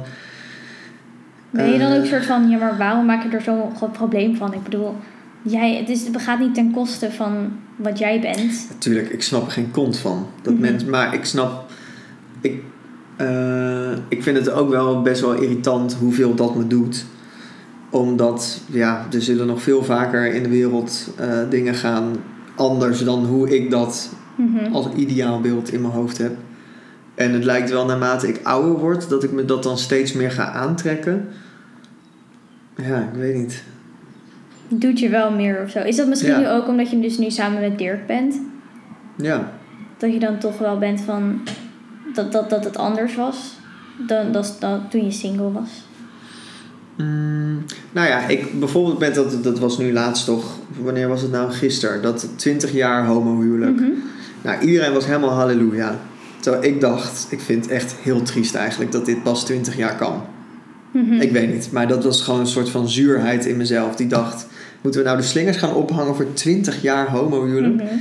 Ben 1.50 1.73
je 1.73 1.78
dan 1.78 1.93
ook 1.93 2.02
Eh. 2.02 2.09
soort 2.11 2.25
van, 2.26 2.49
ja, 2.49 2.59
maar 2.59 2.76
waarom 2.78 3.07
maak 3.07 3.23
je 3.23 3.28
er 3.37 3.43
zo'n 3.43 3.76
groot 3.76 3.93
probleem 3.93 4.37
van? 4.37 4.55
Ik 4.55 4.62
bedoel, 4.62 4.97
jij, 5.43 5.76
het, 5.76 5.88
is, 5.88 6.07
het 6.07 6.23
gaat 6.23 6.38
niet 6.38 6.55
ten 6.55 6.71
koste 6.71 7.11
van 7.11 7.33
wat 7.76 7.99
jij 7.99 8.21
bent. 8.21 8.67
Natuurlijk, 8.73 9.09
ik 9.09 9.23
snap 9.23 9.45
er 9.47 9.50
geen 9.52 9.71
kont 9.71 9.97
van. 9.99 10.26
Dat 10.43 10.52
Mhm. 10.52 10.62
mens, 10.62 10.85
maar 10.85 11.14
ik 11.14 11.25
snap. 11.25 11.64
Ik, 12.40 12.62
eh, 13.17 13.93
ik 14.09 14.23
vind 14.23 14.37
het 14.37 14.50
ook 14.50 14.71
wel 14.71 15.02
best 15.02 15.21
wel 15.21 15.33
irritant 15.35 15.95
hoeveel 15.95 16.35
dat 16.35 16.57
me 16.57 16.67
doet. 16.67 17.05
Omdat, 17.90 18.61
ja, 18.71 19.07
er 19.12 19.23
zullen 19.23 19.47
nog 19.47 19.62
veel 19.62 19.83
vaker 19.85 20.35
in 20.35 20.43
de 20.43 20.49
wereld 20.49 21.09
eh, 21.17 21.28
dingen 21.50 21.75
gaan 21.75 22.05
anders 22.55 23.05
dan 23.05 23.25
hoe 23.25 23.57
ik 23.57 23.71
dat 23.71 24.09
Mhm. 24.37 24.73
als 24.73 24.88
ideaalbeeld 24.97 25.73
in 25.73 25.81
mijn 25.81 25.93
hoofd 25.93 26.19
heb. 26.19 26.33
En 27.19 27.33
het 27.33 27.45
lijkt 27.45 27.71
wel 27.71 27.85
naarmate 27.87 28.29
ik 28.29 28.41
ouder 28.43 28.79
word 28.79 29.09
dat 29.09 29.25
ik 29.25 29.33
me 29.33 29.45
dat 29.45 29.63
dan 29.63 29.79
steeds 29.79 30.13
meer 30.13 30.31
ga 30.31 30.51
aantrekken. 30.53 31.29
Ja, 32.77 32.99
ik 32.99 33.19
weet 33.19 33.35
niet. 33.37 33.63
Doet 34.69 34.99
je 34.99 35.09
wel 35.09 35.31
meer 35.31 35.63
of 35.65 35.71
zo. 35.71 35.79
Is 35.79 35.97
dat 35.97 36.07
misschien 36.09 36.31
Ja. 36.31 36.39
nu 36.39 36.49
ook 36.49 36.69
omdat 36.69 36.91
je 36.91 37.01
dus 37.01 37.19
nu 37.19 37.31
samen 37.31 37.61
met 37.61 37.79
Dirk 37.79 38.07
bent? 38.07 38.41
Ja, 39.17 39.53
Dat 39.97 40.13
je 40.13 40.19
dan 40.19 40.39
toch 40.39 40.59
wel 40.59 40.79
bent 40.79 41.01
van 41.01 41.41
dat, 42.15 42.33
dat, 42.33 42.51
dat 42.51 42.65
het 42.65 42.77
anders 42.77 43.15
was 43.15 43.37
dan, 44.07 44.33
dan, 44.33 44.45
dan 44.61 44.89
toen 44.89 45.05
je 45.05 45.11
single 45.11 45.53
was? 45.53 45.87
Mm, 46.97 47.65
nou 47.93 48.09
ja, 48.09 48.27
ik 48.27 48.59
bijvoorbeeld 48.61 48.99
met 48.99 49.15
dat, 49.15 49.45
dat 49.45 49.59
was 49.59 49.79
nu 49.79 49.93
laatst 49.93 50.25
toch, 50.25 50.59
wanneer 50.83 51.09
was 51.09 51.23
het 51.23 51.31
nou 51.31 51.51
gisteren, 51.51 52.03
dat 52.03 52.29
20 52.37 52.73
jaar 52.73 53.07
homohuwelijk. 53.07 53.81
Mhm. 53.81 53.91
Nou, 54.43 54.61
iedereen 54.61 54.93
was 54.93 55.07
helemaal 55.07 55.31
halleluja. 55.31 55.99
Terwijl 56.40 56.64
ik 56.64 56.80
dacht, 56.80 57.26
ik 57.30 57.40
vind 57.40 57.64
het 57.64 57.75
echt 57.75 57.95
heel 58.02 58.23
triest 58.23 58.54
eigenlijk 58.54 58.92
dat 58.92 59.07
dit 59.07 59.23
pas 59.23 59.45
20 59.45 59.76
jaar 59.76 59.97
kan. 59.97 60.23
Mhm. 60.90 61.12
Ik 61.12 61.33
weet 61.33 61.52
niet, 61.52 61.73
maar 61.73 61.88
dat 61.88 62.04
was 62.04 62.23
gewoon 62.23 62.40
een 62.40 62.47
soort 62.47 62.71
van 62.71 62.88
zuurheid 62.88 63.47
in 63.47 63.57
mezelf. 63.57 63.97
Die 63.97 64.07
dacht, 64.07 64.47
moeten 64.80 65.00
we 65.00 65.07
nou 65.07 65.18
de 65.18 65.26
slingers 65.26 65.57
gaan 65.57 65.75
ophangen 65.75 66.14
voor 66.14 66.33
20 66.33 66.83
jaar 66.83 67.11
homohuwelijk? 67.11 67.75
Mhm. 67.75 67.95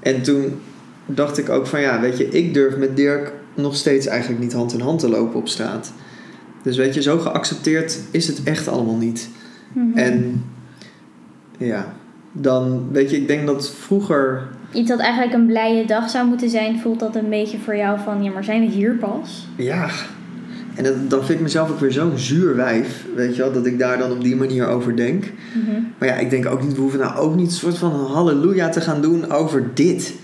En 0.00 0.22
toen 0.22 0.60
dacht 1.06 1.38
ik 1.38 1.48
ook 1.48 1.66
van 1.66 1.80
ja, 1.80 2.00
weet 2.00 2.18
je, 2.18 2.28
ik 2.28 2.54
durf 2.54 2.76
met 2.76 2.96
Dirk 2.96 3.32
nog 3.54 3.76
steeds 3.76 4.06
eigenlijk 4.06 4.40
niet 4.40 4.52
hand 4.52 4.72
in 4.72 4.80
hand 4.80 4.98
te 4.98 5.08
lopen 5.08 5.38
op 5.38 5.48
straat. 5.48 5.92
Dus 6.62 6.76
weet 6.76 6.94
je, 6.94 7.02
zo 7.02 7.18
geaccepteerd 7.18 7.98
is 8.10 8.26
het 8.26 8.42
echt 8.42 8.68
allemaal 8.68 8.96
niet. 8.96 9.28
Mhm. 9.72 9.98
En 9.98 10.44
ja, 11.58 11.94
dan 12.32 12.88
weet 12.92 13.10
je, 13.10 13.16
ik 13.16 13.26
denk 13.26 13.46
dat 13.46 13.70
vroeger. 13.70 14.48
Iets 14.74 14.88
dat 14.88 14.98
eigenlijk 14.98 15.32
een 15.32 15.46
blije 15.46 15.84
dag 15.84 16.10
zou 16.10 16.26
moeten 16.26 16.50
zijn, 16.50 16.78
voelt 16.78 17.00
dat 17.00 17.16
een 17.16 17.28
beetje 17.28 17.58
voor 17.58 17.76
jou 17.76 17.98
van, 18.04 18.22
ja, 18.22 18.30
maar 18.30 18.44
zijn 18.44 18.60
we 18.60 18.66
hier 18.66 18.94
pas? 18.94 19.46
Ja. 19.56 19.88
En 20.74 20.84
dat, 20.84 21.10
dan 21.10 21.24
vind 21.24 21.38
ik 21.38 21.40
mezelf 21.40 21.70
ook 21.70 21.80
weer 21.80 21.92
zo'n 21.92 22.18
zuur 22.18 22.56
wijf, 22.56 23.06
weet 23.14 23.36
je 23.36 23.42
wel, 23.42 23.52
dat 23.52 23.66
ik 23.66 23.78
daar 23.78 23.98
dan 23.98 24.12
op 24.12 24.22
die 24.22 24.36
manier 24.36 24.66
over 24.66 24.96
denk. 24.96 25.24
Mhm. 25.52 25.80
Maar 25.98 26.08
ja, 26.08 26.14
ik 26.14 26.30
denk 26.30 26.46
ook 26.46 26.62
niet, 26.62 26.74
we 26.74 26.80
hoeven 26.80 27.00
nou 27.00 27.16
ook 27.16 27.34
niet 27.34 27.46
een 27.46 27.52
soort 27.52 27.78
van 27.78 27.90
halleluja 27.90 28.68
te 28.68 28.80
gaan 28.80 29.02
doen 29.02 29.30
over 29.30 29.70
dit. 29.74 30.14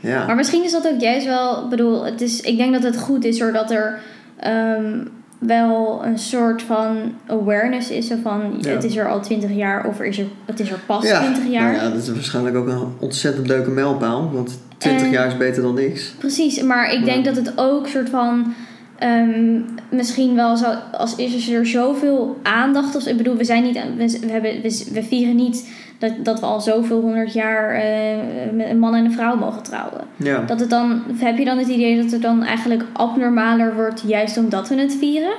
Ja. 0.00 0.26
Maar 0.26 0.36
misschien 0.36 0.64
is 0.64 0.72
dat 0.72 0.88
ook 0.88 1.00
juist 1.00 1.26
wel, 1.26 1.62
ik 1.64 1.70
bedoel, 1.70 2.04
het 2.04 2.20
is, 2.20 2.40
ik 2.40 2.56
denk 2.56 2.72
dat 2.72 2.82
het 2.82 2.98
goed 2.98 3.24
is 3.24 3.38
doordat 3.38 3.70
er 3.70 3.98
ehm, 4.36 4.98
wel 5.40 6.00
een 6.04 6.18
soort 6.18 6.62
van 6.62 6.96
awareness 7.26 7.90
is. 7.90 8.06
Zo 8.06 8.14
van, 8.22 8.40
Ja. 8.60 8.70
het 8.70 8.84
is 8.84 8.96
er 8.96 9.08
al 9.08 9.20
20 9.20 9.50
jaar 9.54 9.86
of 9.86 10.00
is 10.00 10.18
er, 10.18 10.26
het 10.44 10.60
is 10.60 10.70
er 10.70 10.78
pas 10.86 11.04
ja. 11.04 11.20
20 11.20 11.46
jaar. 11.52 11.72
Nou 11.72 11.84
ja, 11.84 11.90
dat 11.90 12.02
is 12.02 12.08
waarschijnlijk 12.10 12.56
ook 12.56 12.66
een 12.68 12.86
ontzettend 12.98 13.46
leuke 13.46 13.70
mijlpaal, 13.70 14.30
want 14.32 14.60
20 14.78 15.06
En- 15.06 15.12
jaar 15.12 15.26
is 15.26 15.36
beter 15.36 15.62
dan 15.62 15.74
niks. 15.74 16.14
Precies, 16.18 16.62
maar 16.62 16.92
ik 16.92 17.04
denk 17.04 17.24
Ja. 17.24 17.32
dat 17.32 17.44
het 17.46 17.52
ook 17.56 17.86
soort 17.88 18.08
van 18.10 18.54
ehm, 18.98 19.60
misschien 19.90 20.34
wel 20.34 20.56
zo 20.56 20.66
als 20.92 21.16
is 21.16 21.48
er 21.50 21.66
zoveel 21.66 22.38
aandacht 22.42 22.96
of 22.96 23.06
ik 23.06 23.16
bedoel 23.16 23.36
we 23.36 23.44
zijn 23.44 23.62
niet 23.62 23.80
we, 23.96 24.18
we 24.20 24.30
hebben 24.32 24.50
we, 24.62 24.86
we 24.92 25.02
vieren 25.02 25.36
niet 25.36 25.68
dat, 26.00 26.12
dat 26.24 26.40
we 26.40 26.46
al 26.46 26.60
zoveel 26.60 27.00
honderd 27.00 27.32
jaar 27.32 27.74
eh, 27.74 28.18
met 28.52 28.66
een 28.70 28.78
man 28.78 28.94
en 28.94 29.04
een 29.04 29.12
vrouw 29.12 29.36
mogen 29.36 29.62
trouwen. 29.62 30.00
Ja. 30.16 30.44
Dat 30.46 30.60
het 30.60 30.70
dan 30.70 31.02
heb 31.16 31.38
je 31.38 31.44
dan 31.44 31.58
het 31.58 31.68
idee 31.68 32.02
dat 32.02 32.10
het 32.10 32.22
dan 32.22 32.42
eigenlijk 32.42 32.82
abnormaler 32.92 33.74
wordt 33.74 34.02
juist 34.06 34.36
omdat 34.38 34.68
we 34.68 34.74
het 34.80 34.96
vieren? 34.98 35.34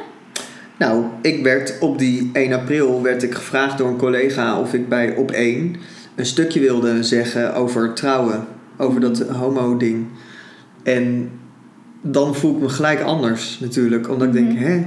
Nou, 0.77 1.03
ik 1.21 1.43
werd 1.43 1.77
op 1.79 1.99
die 1.99 2.29
1 2.33 2.53
april 2.53 3.01
werd 3.01 3.23
ik 3.23 3.33
gevraagd 3.33 3.77
door 3.77 3.87
een 3.87 3.97
collega 3.97 4.59
of 4.59 4.73
ik 4.73 4.89
bij 4.89 5.15
op 5.15 5.31
1 5.31 5.75
een 6.15 6.25
stukje 6.25 6.59
wilde 6.59 7.03
zeggen 7.03 7.53
over 7.55 7.93
trouwen, 7.93 8.45
over 8.77 9.01
dat 9.01 9.19
homo 9.21 9.77
ding. 9.77 10.05
En 10.83 11.29
dan 12.01 12.35
voel 12.35 12.55
ik 12.55 12.61
me 12.61 12.69
gelijk 12.69 13.01
anders 13.01 13.59
natuurlijk, 13.59 14.09
omdat 14.09 14.27
ik 14.27 14.33
denk, 14.33 14.51
Mhm. 14.53 14.63
hè, 14.63 14.83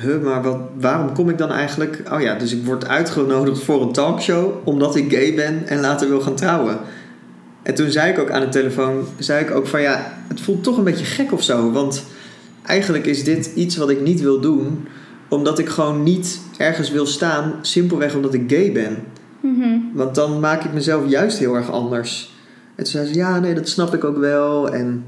huh, 0.00 0.22
maar 0.22 0.42
wat, 0.42 0.58
waarom 0.78 1.12
kom 1.14 1.28
ik 1.28 1.38
dan 1.38 1.50
eigenlijk? 1.50 2.02
Oh 2.12 2.20
ja, 2.20 2.34
dus 2.34 2.52
ik 2.52 2.64
word 2.64 2.88
uitgenodigd 2.88 3.62
voor 3.62 3.82
een 3.82 3.92
talkshow 3.92 4.68
omdat 4.68 4.96
ik 4.96 5.12
gay 5.12 5.34
ben 5.34 5.66
en 5.66 5.80
later 5.80 6.08
wil 6.08 6.20
gaan 6.20 6.34
trouwen. 6.34 6.78
En 7.62 7.74
toen 7.74 7.90
zei 7.90 8.12
ik 8.12 8.18
ook 8.18 8.30
aan 8.30 8.40
de 8.40 8.48
telefoon, 8.48 9.04
zei 9.18 9.44
ik 9.44 9.50
ook 9.50 9.66
van 9.66 9.82
ja, 9.82 10.12
het 10.28 10.40
voelt 10.40 10.62
toch 10.62 10.76
een 10.78 10.84
beetje 10.84 11.04
gek 11.04 11.32
of 11.32 11.42
zo, 11.42 11.72
want 11.72 12.04
eigenlijk 12.66 13.06
is 13.06 13.24
dit 13.24 13.50
iets 13.54 13.76
wat 13.76 13.90
ik 13.90 14.00
niet 14.00 14.20
wil 14.20 14.40
doen, 14.40 14.86
omdat 15.28 15.58
ik 15.58 15.68
gewoon 15.68 16.02
niet 16.02 16.40
ergens 16.56 16.90
wil 16.90 17.06
staan, 17.06 17.54
simpelweg 17.60 18.14
omdat 18.14 18.34
ik 18.34 18.50
gay 18.50 18.72
ben. 18.72 18.96
Mhm. 19.40 19.78
Want 19.92 20.14
dan 20.14 20.40
maak 20.40 20.64
ik 20.64 20.72
mezelf 20.72 21.08
juist 21.08 21.38
heel 21.38 21.54
erg 21.54 21.70
anders. 21.70 22.34
En 22.74 22.84
toen 22.84 22.92
zei 22.92 23.06
ze, 23.06 23.14
ja, 23.14 23.38
nee, 23.38 23.54
dat 23.54 23.68
snap 23.68 23.94
ik 23.94 24.04
ook 24.04 24.18
wel. 24.18 24.72
En 24.72 25.04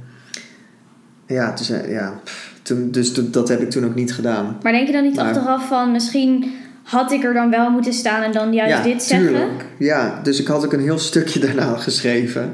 ja, 1.27 1.53
toen 1.53 1.64
zei, 1.64 1.90
ja 1.90 2.20
pff, 2.25 2.54
toen, 2.64 2.90
dus 2.90 3.12
dat 3.14 3.48
heb 3.48 3.61
ik 3.61 3.70
toen 3.70 3.85
ook 3.85 3.94
niet 3.94 4.14
gedaan. 4.14 4.57
Maar 4.62 4.72
denk 4.72 4.87
je 4.87 4.92
dan 4.92 5.03
niet 5.03 5.14
Maar- 5.16 5.24
achteraf 5.24 5.68
van 5.68 5.92
misschien 5.92 6.53
had 6.83 7.12
ik 7.12 7.24
er 7.24 7.35
dan 7.35 7.50
wel 7.50 7.70
moeten 7.70 7.92
staan 7.92 8.22
en 8.22 8.33
dan 8.33 8.53
juist 8.55 8.77
ja, 8.77 8.83
dit 8.83 9.03
zeggen? 9.03 9.48
Ja, 9.79 10.20
dus 10.22 10.40
ik 10.40 10.46
had 10.46 10.64
ook 10.64 10.72
een 10.72 10.81
heel 10.81 10.98
stukje 10.98 11.40
daarna 11.46 11.77
geschreven. 11.77 12.53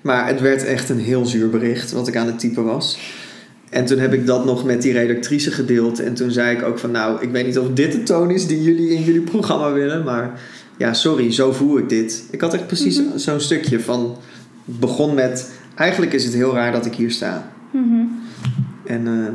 Maar 0.00 0.26
het 0.26 0.40
werd 0.40 0.64
echt 0.64 0.88
een 0.88 0.98
heel 0.98 1.26
zuur 1.26 1.50
bericht 1.50 1.92
wat 1.92 2.08
ik 2.08 2.16
aan 2.16 2.26
het 2.26 2.38
typen 2.38 2.64
was. 2.64 2.98
En 3.70 3.84
toen 3.84 3.98
heb 3.98 4.12
ik 4.12 4.26
dat 4.26 4.44
nog 4.44 4.64
met 4.64 4.82
die 4.82 4.92
redactrice 4.92 5.50
gedeeld. 5.50 6.00
En 6.00 6.14
toen 6.14 6.30
zei 6.30 6.56
ik 6.56 6.62
ook 6.62 6.78
van 6.78 6.90
nou, 6.90 7.22
ik 7.22 7.30
weet 7.30 7.46
niet 7.46 7.58
of 7.58 7.66
dit 7.74 7.92
de 7.92 8.02
toon 8.02 8.30
is 8.30 8.46
die 8.46 8.62
jullie 8.62 8.90
in 8.90 9.02
jullie 9.02 9.20
programma 9.20 9.72
willen. 9.72 10.04
Maar 10.04 10.40
ja, 10.78 10.92
sorry, 10.94 11.32
zo 11.32 11.52
voel 11.52 11.78
ik 11.78 11.88
dit. 11.88 12.24
Ik 12.30 12.40
had 12.40 12.54
echt 12.54 12.66
precies 12.66 12.98
Mhm. 13.02 13.18
zo'n 13.18 13.40
stukje 13.40 13.80
van... 13.80 14.16
begon 14.64 15.14
met, 15.14 15.50
eigenlijk 15.74 16.12
is 16.12 16.24
het 16.24 16.34
heel 16.34 16.54
raar 16.54 16.72
dat 16.72 16.86
ik 16.86 16.94
hier 16.94 17.10
sta. 17.10 17.50
Mhm. 17.70 18.00
En, 18.88 19.06
eh, 19.06 19.32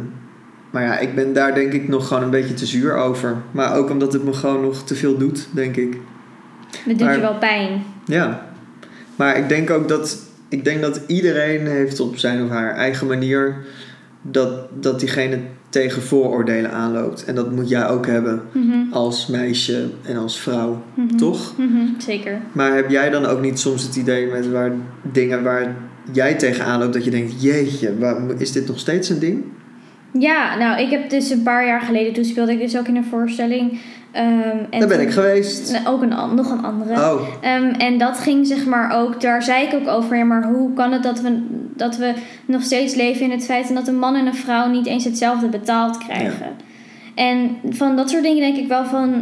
maar 0.71 0.83
ja, 0.83 0.99
ik 0.99 1.15
ben 1.15 1.33
daar 1.33 1.53
denk 1.53 1.73
ik 1.73 1.87
nog 1.87 2.07
gewoon 2.07 2.23
een 2.23 2.29
beetje 2.29 2.53
te 2.53 2.65
zuur 2.65 2.95
over. 2.95 3.35
Maar 3.51 3.75
ook 3.75 3.89
omdat 3.89 4.13
het 4.13 4.23
me 4.23 4.33
gewoon 4.33 4.61
nog 4.61 4.83
te 4.83 4.95
veel 4.95 5.17
doet, 5.17 5.47
denk 5.51 5.75
ik. 5.75 5.97
Dat 6.85 6.97
doet 6.99 7.13
je 7.13 7.19
wel 7.19 7.37
pijn. 7.37 7.83
Ja, 8.05 8.45
maar 9.15 9.37
ik 9.37 9.49
denk 9.49 9.69
ook 9.69 9.87
dat, 9.87 10.17
ik 10.49 10.63
denk 10.63 10.81
dat 10.81 11.01
iedereen 11.07 11.67
heeft 11.67 11.99
op 11.99 12.17
zijn 12.17 12.43
of 12.43 12.49
haar 12.49 12.75
eigen 12.75 13.07
manier 13.07 13.55
dat, 14.21 14.51
dat 14.81 14.99
diegene 14.99 15.39
tegen 15.69 16.01
vooroordelen 16.01 16.71
aanloopt. 16.71 17.25
En 17.25 17.35
dat 17.35 17.51
moet 17.51 17.69
jij 17.69 17.87
ook 17.87 18.07
hebben 18.07 18.41
Mhm. 18.51 18.91
als 18.91 19.27
meisje 19.27 19.89
en 20.03 20.17
als 20.17 20.39
vrouw, 20.39 20.81
Mhm. 20.93 21.15
toch? 21.17 21.57
Mhm. 21.57 21.85
Zeker. 21.97 22.39
Maar 22.51 22.75
heb 22.75 22.89
jij 22.89 23.09
dan 23.09 23.25
ook 23.25 23.41
niet 23.41 23.59
soms 23.59 23.83
het 23.83 23.95
idee 23.95 24.27
met 24.27 24.51
waar 24.51 24.71
dingen 25.01 25.43
waar 25.43 25.75
jij 26.11 26.33
tegenaan 26.33 26.79
loopt 26.79 26.93
dat 26.93 27.03
je 27.05 27.11
denkt, 27.11 27.41
jeetje, 27.41 27.97
waar, 27.97 28.17
is 28.37 28.51
dit 28.51 28.67
nog 28.67 28.79
steeds 28.79 29.09
een 29.09 29.19
ding? 29.19 29.43
Ja, 30.19 30.57
nou, 30.57 30.81
ik 30.81 30.89
heb 30.89 31.09
dus 31.09 31.29
een 31.29 31.43
paar 31.43 31.65
jaar 31.65 31.81
geleden, 31.81 32.13
toen 32.13 32.25
speelde 32.25 32.51
ik 32.51 32.59
dus 32.59 32.77
ook 32.77 32.87
in 32.87 32.95
een 32.95 33.05
voorstelling. 33.05 33.79
ehm, 34.11 34.57
en 34.69 34.79
Daar 34.79 34.87
ben 34.87 35.01
ik 35.01 35.11
geweest. 35.11 35.81
Ook 35.87 36.01
een, 36.01 36.35
nog 36.35 36.51
een 36.51 36.63
andere. 36.63 36.93
Oh, 36.93 37.21
Ehm, 37.41 37.63
en 37.63 37.97
dat 37.97 38.19
ging 38.19 38.47
zeg 38.47 38.65
maar 38.65 39.01
ook, 39.01 39.21
daar 39.21 39.43
zei 39.43 39.65
ik 39.67 39.73
ook 39.73 39.87
over, 39.87 40.17
ja, 40.17 40.23
maar 40.23 40.43
hoe 40.43 40.73
kan 40.73 40.91
het 40.91 41.03
dat 41.03 41.21
we, 41.21 41.41
dat 41.75 41.97
we 41.97 42.13
nog 42.45 42.61
steeds 42.61 42.95
leven 42.95 43.21
in 43.21 43.31
het 43.31 43.45
feit 43.45 43.73
dat 43.73 43.87
een 43.87 43.99
man 43.99 44.15
en 44.15 44.25
een 44.25 44.35
vrouw 44.35 44.69
niet 44.69 44.85
eens 44.85 45.03
hetzelfde 45.03 45.47
betaald 45.47 45.97
krijgen? 45.97 46.47
En 47.15 47.49
van 47.69 47.95
dat 47.95 48.09
soort 48.09 48.23
dingen 48.23 48.41
denk 48.41 48.57
ik 48.57 48.67
wel 48.67 48.85
van, 48.85 49.13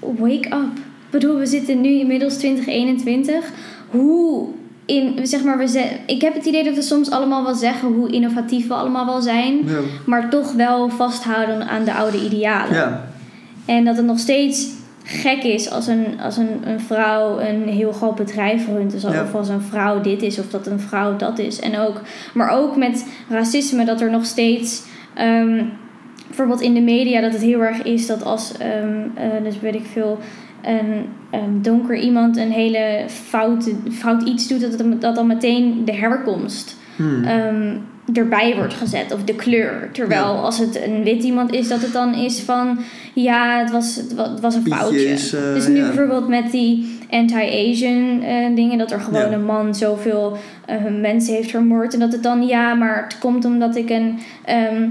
wake 0.00 0.46
up. 0.46 0.76
Ik 0.76 1.10
bedoel, 1.10 1.38
we 1.38 1.46
zitten 1.46 1.80
nu 1.80 1.88
inmiddels 1.88 2.36
2021. 2.36 3.50
Hoe 3.90 4.48
in, 4.86 5.26
zeg 5.26 5.44
maar, 5.44 5.58
we 5.58 5.66
ze- 5.68 5.96
ik 6.06 6.20
heb 6.22 6.34
het 6.34 6.44
idee 6.44 6.64
dat 6.64 6.74
we 6.74 6.82
soms 6.82 7.10
allemaal 7.10 7.44
wel 7.44 7.54
zeggen 7.54 7.88
hoe 7.88 8.10
innovatief 8.10 8.68
we 8.68 8.74
allemaal 8.74 9.06
wel 9.06 9.20
zijn, 9.20 9.54
ja. 9.66 9.78
maar 10.06 10.30
toch 10.30 10.52
wel 10.52 10.88
vasthouden 10.90 11.68
aan 11.68 11.84
de 11.84 11.94
oude 11.94 12.24
idealen. 12.24 12.74
ja. 12.74 13.04
En 13.66 13.84
dat 13.84 13.96
het 13.96 14.06
nog 14.06 14.18
steeds 14.18 14.68
gek 15.04 15.42
is 15.42 15.70
als 15.70 15.86
een, 15.86 16.06
als 16.20 16.36
een, 16.36 16.48
een 16.64 16.80
vrouw 16.80 17.38
een 17.40 17.68
heel 17.68 17.92
groot 17.92 18.14
bedrijf 18.14 18.66
runt. 18.66 18.90
Dus 18.90 19.02
Ja. 19.02 19.22
Of 19.22 19.34
als 19.34 19.48
een 19.48 19.60
vrouw 19.60 20.00
dit 20.00 20.22
is 20.22 20.38
of 20.38 20.50
dat 20.50 20.66
een 20.66 20.80
vrouw 20.80 21.16
dat 21.16 21.38
is. 21.38 21.60
En 21.60 21.78
ook, 21.78 22.00
maar 22.34 22.50
ook 22.50 22.76
met 22.76 23.06
racisme 23.28 23.84
dat 23.84 24.00
er 24.00 24.10
nog 24.10 24.24
steeds... 24.26 24.82
ehm, 25.14 25.64
bijvoorbeeld 26.26 26.60
in 26.60 26.74
de 26.74 26.80
media 26.80 27.20
dat 27.20 27.32
het 27.32 27.42
heel 27.42 27.60
erg 27.60 27.82
is 27.82 28.06
dat 28.06 28.24
als... 28.24 28.52
ehm, 28.58 29.00
eh, 29.14 29.44
dus 29.44 29.60
weet 29.60 29.74
ik 29.74 29.86
veel... 29.92 30.18
Een, 30.62 31.04
een 31.30 31.62
donker 31.62 31.96
iemand 31.96 32.36
een 32.36 32.50
hele 32.50 33.04
fout, 33.08 33.70
fout 33.90 34.22
iets 34.22 34.48
doet, 34.48 34.60
dat, 34.60 34.78
het, 34.78 35.00
dat 35.00 35.14
dan 35.14 35.26
meteen 35.26 35.84
de 35.84 35.92
herkomst 35.94 36.76
Hmm. 36.96 37.24
ehm, 37.24 37.76
erbij 38.14 38.56
wordt 38.56 38.74
gezet. 38.74 39.12
Of 39.14 39.24
de 39.24 39.34
kleur. 39.34 39.88
Terwijl 39.92 40.34
Ja. 40.34 40.40
als 40.40 40.58
het 40.58 40.80
een 40.86 41.02
wit 41.02 41.22
iemand 41.22 41.52
is, 41.52 41.68
dat 41.68 41.80
het 41.82 41.92
dan 41.92 42.14
is 42.14 42.40
van... 42.40 42.78
Ja, 43.14 43.58
het 43.58 43.70
was, 43.70 43.96
het 43.96 44.14
wa- 44.14 44.30
het 44.30 44.40
was 44.40 44.54
een 44.54 44.66
foutje. 44.66 44.96
Pietjes, 44.96 45.34
eh, 45.34 45.54
dus 45.54 45.66
nu 45.68 45.76
ja. 45.76 45.86
bijvoorbeeld 45.86 46.28
met 46.28 46.50
die 46.50 46.98
anti-Asian 47.10 48.22
eh, 48.22 48.54
dingen... 48.56 48.78
dat 48.78 48.90
er 48.90 49.00
gewoon 49.00 49.20
Ja. 49.30 49.32
een 49.32 49.44
man 49.44 49.74
zoveel 49.74 50.36
eh, 50.66 50.76
mensen 51.00 51.34
heeft 51.34 51.50
vermoord. 51.50 51.94
En 51.94 52.00
dat 52.00 52.12
het 52.12 52.22
dan, 52.22 52.46
ja, 52.46 52.74
maar 52.74 53.02
het 53.02 53.18
komt 53.18 53.44
omdat 53.44 53.76
ik 53.76 53.90
een... 53.90 54.18
ehm, 54.44 54.88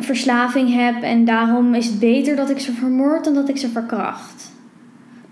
verslaving 0.00 0.74
heb 0.74 1.02
en 1.02 1.24
daarom 1.24 1.74
is 1.74 1.86
het 1.86 1.98
beter 1.98 2.36
dat 2.36 2.50
ik 2.50 2.58
ze 2.58 2.72
vermoord 2.72 3.24
dan 3.24 3.34
dat 3.34 3.48
ik 3.48 3.56
ze 3.58 3.68
verkracht. 3.68 4.51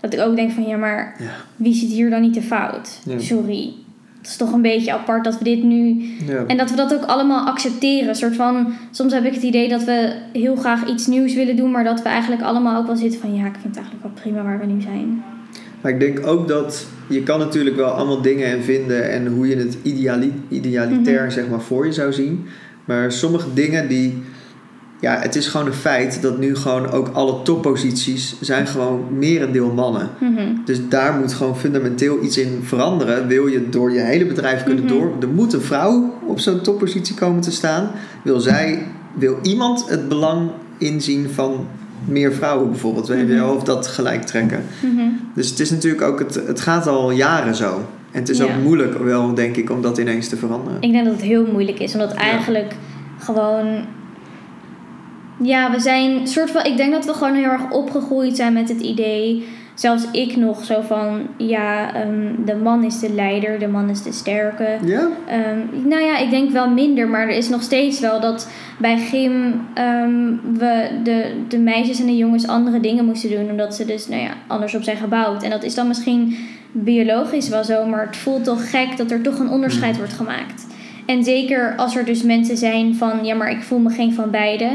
Dat 0.01 0.13
ik 0.13 0.19
ook 0.19 0.35
denk 0.35 0.51
van 0.51 0.63
ja, 0.63 0.77
maar 0.77 1.15
Ja. 1.19 1.25
wie 1.55 1.73
zit 1.73 1.89
hier 1.89 2.09
dan 2.09 2.21
niet 2.21 2.33
de 2.33 2.41
fout? 2.41 2.99
Ja. 3.05 3.19
Sorry. 3.19 3.73
Het 4.21 4.29
is 4.29 4.37
toch 4.37 4.53
een 4.53 4.61
beetje 4.61 4.93
apart 4.93 5.23
dat 5.23 5.37
we 5.37 5.43
dit 5.43 5.63
nu. 5.63 6.05
Ja. 6.27 6.43
En 6.47 6.57
dat 6.57 6.69
we 6.69 6.75
dat 6.75 6.93
ook 6.93 7.03
allemaal 7.05 7.45
accepteren. 7.47 8.09
Een 8.09 8.15
soort 8.15 8.35
van. 8.35 8.73
Soms 8.91 9.13
heb 9.13 9.25
ik 9.25 9.33
het 9.33 9.43
idee 9.43 9.69
dat 9.69 9.83
we 9.83 10.13
heel 10.33 10.55
graag 10.55 10.87
iets 10.87 11.07
nieuws 11.07 11.33
willen 11.33 11.55
doen. 11.55 11.71
Maar 11.71 11.83
dat 11.83 12.01
we 12.01 12.09
eigenlijk 12.09 12.41
allemaal 12.41 12.77
ook 12.79 12.87
wel 12.87 12.95
zitten 12.95 13.19
van 13.19 13.35
ja, 13.35 13.45
ik 13.45 13.51
vind 13.61 13.75
het 13.75 13.75
eigenlijk 13.75 14.03
wel 14.03 14.11
prima 14.21 14.43
waar 14.43 14.59
we 14.59 14.65
nu 14.65 14.81
zijn. 14.81 15.23
Maar 15.81 15.91
ik 15.91 15.99
denk 15.99 16.27
ook 16.27 16.47
dat 16.47 16.85
je 17.09 17.23
kan 17.23 17.39
natuurlijk 17.39 17.75
wel 17.75 17.89
allemaal 17.89 18.21
dingen 18.21 18.47
en 18.47 18.63
vinden 18.63 19.11
en 19.11 19.27
hoe 19.27 19.47
je 19.47 19.55
het 19.55 19.77
ideali 19.81 20.33
idealitair 20.49 21.21
Mhm. 21.21 21.31
zeg 21.31 21.47
maar 21.49 21.61
voor 21.61 21.85
je 21.85 21.91
zou 21.91 22.13
zien. 22.13 22.45
Maar 22.85 23.11
sommige 23.11 23.53
dingen 23.53 23.87
die, 23.87 24.23
ja, 25.01 25.17
het 25.19 25.35
is 25.35 25.47
gewoon 25.47 25.67
een 25.67 25.73
feit 25.73 26.21
dat 26.21 26.37
nu 26.37 26.55
gewoon 26.55 26.91
ook 26.91 27.09
alle 27.13 27.41
topposities 27.43 28.35
zijn 28.41 28.67
gewoon 28.67 29.05
merendeel 29.17 29.71
mannen. 29.71 30.09
Mhm. 30.19 30.41
Dus 30.65 30.79
daar 30.89 31.13
moet 31.13 31.33
gewoon 31.33 31.57
fundamenteel 31.57 32.23
iets 32.23 32.37
in 32.37 32.59
veranderen. 32.63 33.27
Wil 33.27 33.47
je 33.47 33.69
door 33.69 33.91
je 33.91 33.99
hele 33.99 34.25
bedrijf 34.25 34.63
kunnen 34.63 34.83
Mhm. 34.83 34.93
door. 34.93 35.11
Er 35.21 35.27
moet 35.29 35.53
een 35.53 35.61
vrouw 35.61 36.13
op 36.25 36.39
zo'n 36.39 36.61
toppositie 36.61 37.15
komen 37.15 37.41
te 37.41 37.51
staan. 37.51 37.91
Wil 38.23 38.39
zij, 38.39 38.85
wil 39.13 39.37
iemand 39.41 39.89
het 39.89 40.07
belang 40.07 40.49
inzien 40.77 41.29
van 41.29 41.67
meer 42.05 42.33
vrouwen 42.33 42.69
bijvoorbeeld? 42.69 43.07
Weet 43.07 43.19
je 43.19 43.25
Mhm. 43.25 43.35
wel, 43.35 43.55
of 43.55 43.63
dat 43.63 43.87
gelijk 43.87 44.21
trekken. 44.23 44.63
Mhm. 44.81 45.01
Dus 45.35 45.49
het 45.49 45.59
is 45.59 45.71
natuurlijk 45.71 46.03
ook, 46.03 46.19
het, 46.19 46.41
het 46.47 46.59
gaat 46.59 46.87
al 46.87 47.11
jaren 47.11 47.55
zo. 47.55 47.73
En 48.11 48.19
het 48.19 48.29
is 48.29 48.37
Ja. 48.37 48.43
ook 48.43 48.63
moeilijk 48.63 48.97
wel, 49.03 49.33
denk 49.33 49.55
ik, 49.55 49.69
om 49.69 49.81
dat 49.81 49.97
ineens 49.97 50.27
te 50.27 50.37
veranderen. 50.37 50.81
Ik 50.81 50.91
denk 50.91 51.05
dat 51.05 51.13
het 51.13 51.23
heel 51.23 51.45
moeilijk 51.51 51.79
is, 51.79 51.93
omdat 51.93 52.11
eigenlijk 52.11 52.73
gewoon. 53.19 53.65
Ja, 55.41 55.71
we 55.71 55.79
zijn 55.79 56.27
soort 56.27 56.51
van. 56.51 56.65
Ik 56.65 56.77
denk 56.77 56.91
dat 56.91 57.05
we 57.05 57.13
gewoon 57.13 57.35
heel 57.35 57.49
erg 57.49 57.71
opgegroeid 57.71 58.35
zijn 58.35 58.53
met 58.53 58.69
het 58.69 58.81
idee. 58.81 59.47
Zelfs 59.73 60.03
ik 60.11 60.35
nog 60.35 60.63
zo 60.65 60.81
van. 60.81 61.21
Ja, 61.37 61.93
ehm, 61.93 62.45
de 62.45 62.55
man 62.55 62.83
is 62.83 62.99
de 62.99 63.13
leider, 63.13 63.59
de 63.59 63.67
man 63.67 63.89
is 63.89 64.03
de 64.03 64.11
sterke. 64.11 64.77
Ja? 64.85 65.07
Ehm, 65.27 65.87
nou 65.87 66.01
ja, 66.03 66.17
ik 66.17 66.29
denk 66.29 66.51
wel 66.51 66.69
minder, 66.69 67.07
maar 67.07 67.21
er 67.21 67.35
is 67.35 67.49
nog 67.49 67.61
steeds 67.61 67.99
wel 67.99 68.19
dat 68.19 68.49
bij 68.77 68.97
gym 68.97 69.61
ehm, 69.73 70.35
we 70.53 70.89
de, 71.03 71.31
de 71.47 71.57
meisjes 71.57 71.99
en 71.99 72.05
de 72.05 72.17
jongens 72.17 72.47
andere 72.47 72.79
dingen 72.79 73.05
moesten 73.05 73.29
doen, 73.29 73.49
omdat 73.49 73.75
ze 73.75 73.85
dus 73.85 74.07
nou 74.07 74.21
ja, 74.21 74.31
anders 74.47 74.75
op 74.75 74.83
zijn 74.83 74.97
gebouwd. 74.97 75.43
En 75.43 75.49
dat 75.49 75.63
is 75.63 75.75
dan 75.75 75.87
misschien 75.87 76.37
biologisch 76.71 77.49
wel 77.49 77.63
zo, 77.63 77.85
maar 77.85 78.05
het 78.05 78.17
voelt 78.17 78.43
toch 78.43 78.69
gek 78.69 78.97
dat 78.97 79.11
er 79.11 79.21
toch 79.21 79.39
een 79.39 79.49
onderscheid 79.49 79.97
wordt 79.97 80.13
gemaakt. 80.13 80.65
En 81.05 81.23
zeker 81.23 81.73
als 81.77 81.95
er 81.95 82.05
dus 82.05 82.23
mensen 82.23 82.57
zijn 82.57 82.95
van, 82.95 83.25
ja, 83.25 83.35
maar 83.35 83.51
ik 83.51 83.61
voel 83.61 83.79
me 83.79 83.89
geen 83.89 84.13
van 84.13 84.29
beide, 84.29 84.69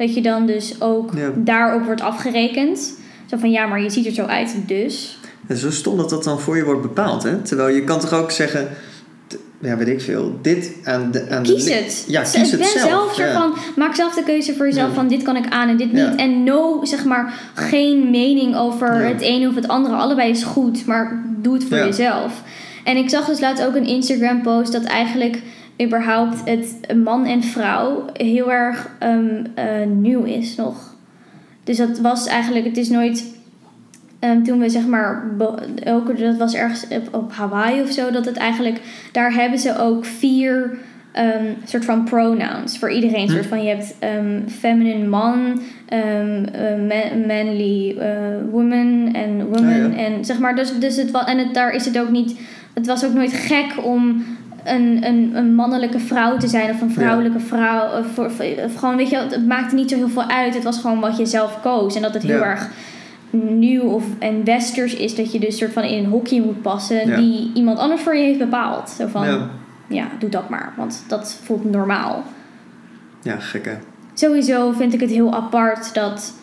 dat 0.00 0.14
je 0.14 0.22
dan 0.22 0.46
dus 0.46 0.80
ook 0.80 1.10
Ja. 1.16 1.30
daarop 1.36 1.84
wordt 1.84 2.00
afgerekend. 2.00 2.98
Zo 3.26 3.36
van, 3.36 3.50
ja, 3.50 3.66
maar 3.66 3.82
je 3.82 3.90
ziet 3.90 4.06
er 4.06 4.12
zo 4.12 4.24
uit, 4.24 4.54
dus. 4.66 5.18
Het 5.46 5.56
is 5.56 5.62
zo 5.62 5.70
stom 5.70 5.96
dat 5.96 6.10
dat 6.10 6.24
dan 6.24 6.40
voor 6.40 6.56
je 6.56 6.64
wordt 6.64 6.82
bepaald, 6.82 7.22
hè? 7.22 7.36
Terwijl 7.36 7.74
je 7.74 7.84
kan 7.84 8.00
toch 8.00 8.12
ook 8.12 8.30
zeggen, 8.30 8.68
ja, 9.58 9.76
weet 9.76 9.88
ik 9.88 10.00
veel, 10.00 10.38
dit 10.42 10.72
aan 10.84 11.10
de... 11.10 11.30
Aan 11.30 11.42
Kies 11.42 11.64
de, 11.64 11.72
het. 11.72 12.04
Ja, 12.08 12.22
kies 12.22 12.50
het 12.50 12.60
ben 12.60 12.68
zelf. 12.68 12.88
zelf 12.88 13.14
soort 13.14 13.28
ja. 13.28 13.40
van, 13.40 13.54
maak 13.76 13.94
zelf 13.94 14.14
de 14.14 14.22
keuze 14.22 14.54
voor 14.54 14.66
jezelf 14.66 14.88
Ja. 14.88 14.94
van 14.94 15.08
dit 15.08 15.22
kan 15.22 15.36
ik 15.36 15.48
aan 15.48 15.68
en 15.68 15.76
dit 15.76 15.88
Ja. 15.92 16.08
niet. 16.08 16.18
En 16.18 16.44
no, 16.44 16.80
zeg 16.84 17.04
maar, 17.04 17.34
geen 17.54 18.10
mening 18.10 18.56
over 18.56 19.04
het 19.04 19.20
ene 19.20 19.48
of 19.48 19.54
het 19.54 19.68
andere. 19.68 19.94
Allebei 19.94 20.30
is 20.30 20.42
goed, 20.42 20.86
maar 20.86 21.22
doe 21.36 21.54
het 21.54 21.64
voor 21.64 21.76
jezelf. 21.76 22.42
En 22.84 22.96
ik 22.96 23.10
zag 23.10 23.26
dus 23.26 23.40
laatst 23.40 23.64
ook 23.66 23.74
een 23.74 23.86
Instagram 23.86 24.42
post 24.42 24.72
dat 24.72 24.84
eigenlijk 24.84 25.42
überhaupt 25.80 26.44
het 26.44 26.96
man 26.96 27.26
en 27.26 27.42
vrouw 27.42 28.04
heel 28.12 28.52
erg 28.52 28.90
ehm, 28.98 29.44
eh, 29.54 29.86
nieuw 29.86 30.22
is 30.22 30.56
nog. 30.56 30.94
Dus 31.64 31.76
dat 31.76 31.98
was 31.98 32.26
eigenlijk, 32.26 32.64
het 32.64 32.76
is 32.76 32.88
nooit 32.88 33.38
Ehm, 34.20 34.42
toen 34.42 34.58
we 34.58 34.68
zeg 34.68 34.86
maar, 34.86 35.24
ook, 35.86 36.18
dat 36.18 36.36
was 36.36 36.54
ergens 36.54 36.86
op, 36.88 37.14
op 37.14 37.32
Hawaii 37.32 37.82
of 37.82 37.90
zo, 37.90 38.10
dat 38.10 38.24
het 38.24 38.36
eigenlijk, 38.36 38.80
daar 39.12 39.32
hebben 39.32 39.58
ze 39.58 39.78
ook 39.78 40.04
vier 40.04 40.78
ehm, 41.12 41.44
soort 41.64 41.84
van 41.84 42.04
pronouns 42.04 42.78
voor 42.78 42.90
iedereen. 42.90 43.28
Hm. 43.28 43.32
Soort 43.32 43.46
van, 43.46 43.62
je 43.62 43.68
hebt 43.68 43.94
feminine 44.50 45.06
man, 45.06 45.60
eh, 45.86 45.98
ma- 46.88 47.26
manly 47.26 47.96
eh, 47.98 48.08
woman 48.50 49.08
en 49.12 49.46
woman. 49.46 49.86
Oh 49.86 49.96
ja. 49.96 50.04
En 50.04 50.24
zeg 50.24 50.38
maar, 50.38 50.56
dus, 50.56 50.78
dus 50.78 50.96
het, 50.96 51.10
en 51.10 51.38
het, 51.38 51.54
daar 51.54 51.74
is 51.74 51.84
het 51.84 51.98
ook 51.98 52.10
niet, 52.10 52.38
het 52.74 52.86
was 52.86 53.04
ook 53.04 53.14
nooit 53.14 53.32
gek 53.32 53.84
om 53.84 54.24
een, 54.64 55.04
een, 55.06 55.30
een 55.36 55.54
mannelijke 55.54 55.98
vrouw 55.98 56.36
te 56.36 56.48
zijn 56.48 56.70
of 56.70 56.80
een 56.80 56.90
vrouwelijke 56.92 57.40
vrouw. 57.40 57.98
Of, 58.00 58.06
voor- 58.14 58.30
of 58.64 58.74
gewoon, 58.76 58.96
weet 58.96 59.10
je, 59.10 59.16
het 59.16 59.46
maakte 59.46 59.74
niet 59.74 59.90
zo 59.90 59.96
heel 59.96 60.08
veel 60.08 60.28
uit. 60.28 60.54
Het 60.54 60.64
was 60.64 60.78
gewoon 60.80 61.00
wat 61.00 61.16
je 61.16 61.26
zelf 61.26 61.60
koos. 61.62 61.94
En 61.96 62.02
dat 62.02 62.14
het 62.14 62.22
heel 62.22 62.36
Ja. 62.38 62.44
erg 62.44 62.68
nieuw 63.30 63.82
of 63.82 64.04
en 64.18 64.44
westers 64.44 64.94
is 64.94 65.14
dat 65.14 65.32
je 65.32 65.38
dus 65.40 65.56
soort 65.58 65.72
van 65.72 65.82
in 65.82 66.04
een 66.04 66.10
hokje 66.10 66.42
moet 66.42 66.62
passen 66.62 67.08
Ja. 67.08 67.16
die 67.16 67.50
iemand 67.54 67.78
anders 67.78 68.02
voor 68.02 68.16
je 68.16 68.22
heeft 68.24 68.38
bepaald. 68.38 68.88
Zo 68.90 69.06
van, 69.06 69.48
ja. 69.88 70.06
Doe 70.18 70.30
dat 70.30 70.48
maar, 70.48 70.72
want 70.76 71.04
dat 71.08 71.38
voelt 71.42 71.70
normaal. 71.70 72.22
ja, 73.22 73.36
gek 73.36 73.64
hè. 73.64 73.72
Sowieso 74.14 74.72
vind 74.72 74.94
ik 74.94 75.00
het 75.00 75.10
heel 75.10 75.34
apart 75.34 75.94
dat 75.94 76.34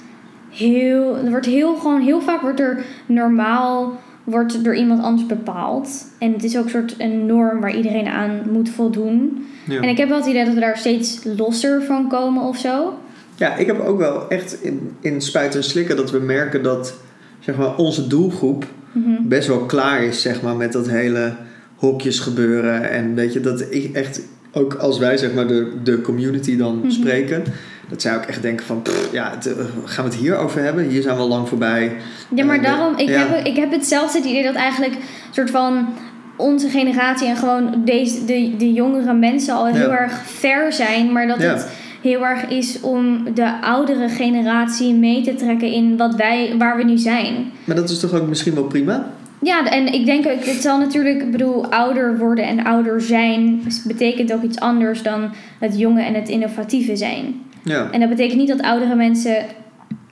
heel, 0.49 1.15
er 1.17 1.29
wordt 1.29 1.45
heel 1.45 1.75
gewoon 1.75 2.01
heel 2.01 2.21
vaak 2.21 2.41
wordt 2.41 2.59
er 2.59 2.85
normaal 3.05 3.99
wordt 4.29 4.63
door 4.63 4.75
iemand 4.75 5.03
anders 5.03 5.25
bepaald 5.25 6.05
en 6.19 6.31
het 6.33 6.43
is 6.43 6.57
ook 6.57 6.63
een 6.63 6.69
soort 6.69 6.95
een 6.97 7.25
norm 7.25 7.59
waar 7.61 7.75
iedereen 7.75 8.07
aan 8.07 8.41
moet 8.51 8.69
voldoen. 8.69 9.45
Ja. 9.67 9.81
En 9.81 9.89
ik 9.89 9.97
heb 9.97 10.09
wel 10.09 10.17
het 10.17 10.27
idee 10.27 10.45
dat 10.45 10.53
we 10.53 10.59
daar 10.59 10.77
steeds 10.77 11.19
losser 11.37 11.83
van 11.83 12.07
komen 12.09 12.43
of 12.43 12.57
zo. 12.57 12.93
Ja, 13.35 13.55
ik 13.55 13.67
heb 13.67 13.79
ook 13.79 13.97
wel 13.97 14.29
echt 14.29 14.63
in, 14.63 14.91
in 15.01 15.21
spuiten 15.21 15.59
en 15.59 15.65
slikken 15.65 15.95
dat 15.95 16.11
we 16.11 16.19
merken 16.19 16.63
dat 16.63 16.93
zeg 17.39 17.57
maar, 17.57 17.75
onze 17.77 18.07
doelgroep 18.07 18.65
Mhm. 18.91 19.27
best 19.27 19.47
wel 19.47 19.59
klaar 19.65 20.03
is 20.03 20.21
zeg 20.21 20.41
maar, 20.41 20.55
met 20.55 20.71
dat 20.71 20.89
hele 20.89 21.35
hokjes 21.75 22.19
gebeuren. 22.19 22.89
En 22.89 23.15
weet 23.15 23.33
je, 23.33 23.39
dat 23.39 23.65
ik 23.69 23.95
echt, 23.95 24.21
ook 24.51 24.73
als 24.73 24.99
wij 24.99 25.17
zeg 25.17 25.33
maar, 25.33 25.47
de, 25.47 25.71
de 25.83 26.01
community 26.01 26.57
dan 26.57 26.77
Mhm. 26.77 26.89
spreken, 26.89 27.43
dat 27.89 28.01
zij 28.01 28.15
ook 28.15 28.21
echt 28.23 28.41
denken 28.41 28.65
van, 28.65 28.81
pff, 28.81 29.09
ja, 29.11 29.29
het, 29.31 29.45
eh, 29.45 29.65
gaan 29.85 30.03
we 30.05 30.09
het 30.11 30.19
hier 30.19 30.37
over 30.37 30.61
hebben? 30.63 30.87
Hier 30.89 31.01
zijn 31.01 31.15
we 31.15 31.21
al 31.21 31.27
lang 31.27 31.47
voorbij. 31.47 31.95
Ja, 32.35 32.45
maar 32.45 32.57
Eh, 32.57 32.63
daarom, 32.63 32.97
ik, 32.97 33.09
ja. 33.09 33.17
heb, 33.27 33.45
ik 33.45 33.55
heb 33.55 33.71
hetzelfde 33.71 34.19
idee 34.19 34.43
dat 34.43 34.55
eigenlijk 34.55 34.95
soort 35.31 35.49
van 35.49 35.87
onze 36.35 36.69
generatie 36.69 37.27
en 37.27 37.37
gewoon 37.37 37.81
deze, 37.85 38.25
de, 38.25 38.55
de 38.57 38.73
jongere 38.73 39.13
mensen 39.13 39.53
al 39.55 39.65
heel 39.65 39.89
Ja. 39.89 39.97
erg 39.97 40.21
ver 40.25 40.73
zijn, 40.73 41.11
maar 41.11 41.27
dat 41.27 41.41
Ja. 41.41 41.47
het 41.53 41.67
heel 42.01 42.25
erg 42.25 42.45
is 42.49 42.79
om 42.81 43.23
de 43.33 43.61
oudere 43.61 44.09
generatie 44.09 44.93
mee 44.93 45.21
te 45.23 45.35
trekken 45.35 45.71
in 45.71 45.97
wat 45.97 46.15
wij, 46.15 46.55
waar 46.57 46.77
we 46.77 46.83
nu 46.83 46.97
zijn. 46.97 47.51
Maar 47.63 47.75
dat 47.75 47.89
is 47.89 47.99
toch 47.99 48.13
ook 48.13 48.27
misschien 48.27 48.53
wel 48.53 48.63
prima? 48.63 49.07
Ja, 49.41 49.69
en 49.69 49.93
ik 49.93 50.05
denk 50.05 50.23
het 50.25 50.61
zal 50.61 50.77
natuurlijk, 50.77 51.21
ik 51.21 51.31
bedoel, 51.31 51.65
ouder 51.71 52.17
worden 52.17 52.45
en 52.45 52.65
ouder 52.65 53.01
zijn 53.01 53.61
betekent 53.87 54.33
ook 54.33 54.43
iets 54.43 54.59
anders 54.59 55.01
dan 55.01 55.29
het 55.59 55.77
jonge 55.79 56.01
en 56.01 56.13
het 56.13 56.29
innovatieve 56.29 56.95
zijn. 56.95 57.41
Ja. 57.63 57.91
En 57.91 57.99
dat 57.99 58.09
betekent 58.09 58.39
niet 58.39 58.47
dat 58.47 58.61
oudere 58.61 58.95
mensen 58.95 59.45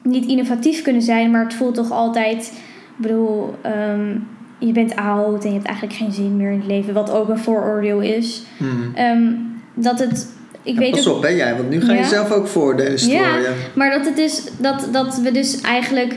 niet 0.03 0.25
innovatief 0.25 0.81
kunnen 0.81 1.01
zijn, 1.01 1.31
maar 1.31 1.43
het 1.43 1.53
voelt 1.53 1.75
toch 1.75 1.91
altijd, 1.91 2.45
ik 2.97 3.01
bedoel, 3.01 3.55
ehm, 3.61 4.17
je 4.59 4.71
bent 4.71 4.95
oud 4.95 5.43
en 5.43 5.49
je 5.49 5.55
hebt 5.55 5.67
eigenlijk 5.67 5.97
geen 5.97 6.11
zin 6.11 6.37
meer 6.37 6.51
in 6.51 6.57
het 6.57 6.67
leven, 6.67 6.93
wat 6.93 7.11
ook 7.11 7.29
een 7.29 7.39
vooroordeel 7.39 8.01
is. 8.01 8.43
Mhm. 8.57 8.95
Ehm, 8.95 9.31
dat 9.73 9.99
het, 9.99 10.27
ik 10.63 10.73
Ja, 10.73 10.79
weet 10.79 10.91
pas 10.91 11.07
ook, 11.07 11.15
op, 11.15 11.23
hè 11.23 11.29
jij, 11.29 11.55
want 11.55 11.69
nu 11.69 11.81
ga 11.81 11.93
je 11.93 12.03
zelf 12.03 12.31
ook 12.31 12.47
voordelen 12.47 12.99
strooien. 12.99 13.41
Ja. 13.41 13.49
maar 13.73 13.91
dat 13.91 14.05
het 14.05 14.17
is, 14.17 14.43
dat, 14.57 14.87
dat 14.91 15.17
we 15.17 15.31
dus 15.31 15.61
eigenlijk, 15.61 16.15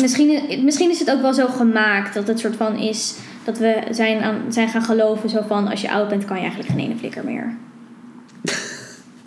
misschien, 0.00 0.40
misschien 0.64 0.90
is 0.90 0.98
het 0.98 1.10
ook 1.10 1.22
wel 1.22 1.34
zo 1.34 1.46
gemaakt 1.46 2.14
dat 2.14 2.26
het 2.26 2.38
soort 2.38 2.56
van 2.56 2.78
is, 2.78 3.14
dat 3.44 3.58
we 3.58 3.76
zijn, 3.90 4.22
aan, 4.22 4.36
zijn 4.48 4.68
gaan 4.68 4.82
geloven 4.82 5.28
zo 5.28 5.40
van, 5.46 5.68
als 5.68 5.80
je 5.80 5.90
oud 5.90 6.08
bent 6.08 6.24
kan 6.24 6.36
je 6.36 6.42
eigenlijk 6.42 6.70
geen 6.72 6.80
ene 6.80 6.96
flikker 6.96 7.24
meer. 7.24 7.54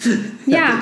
Ja, 0.45 0.77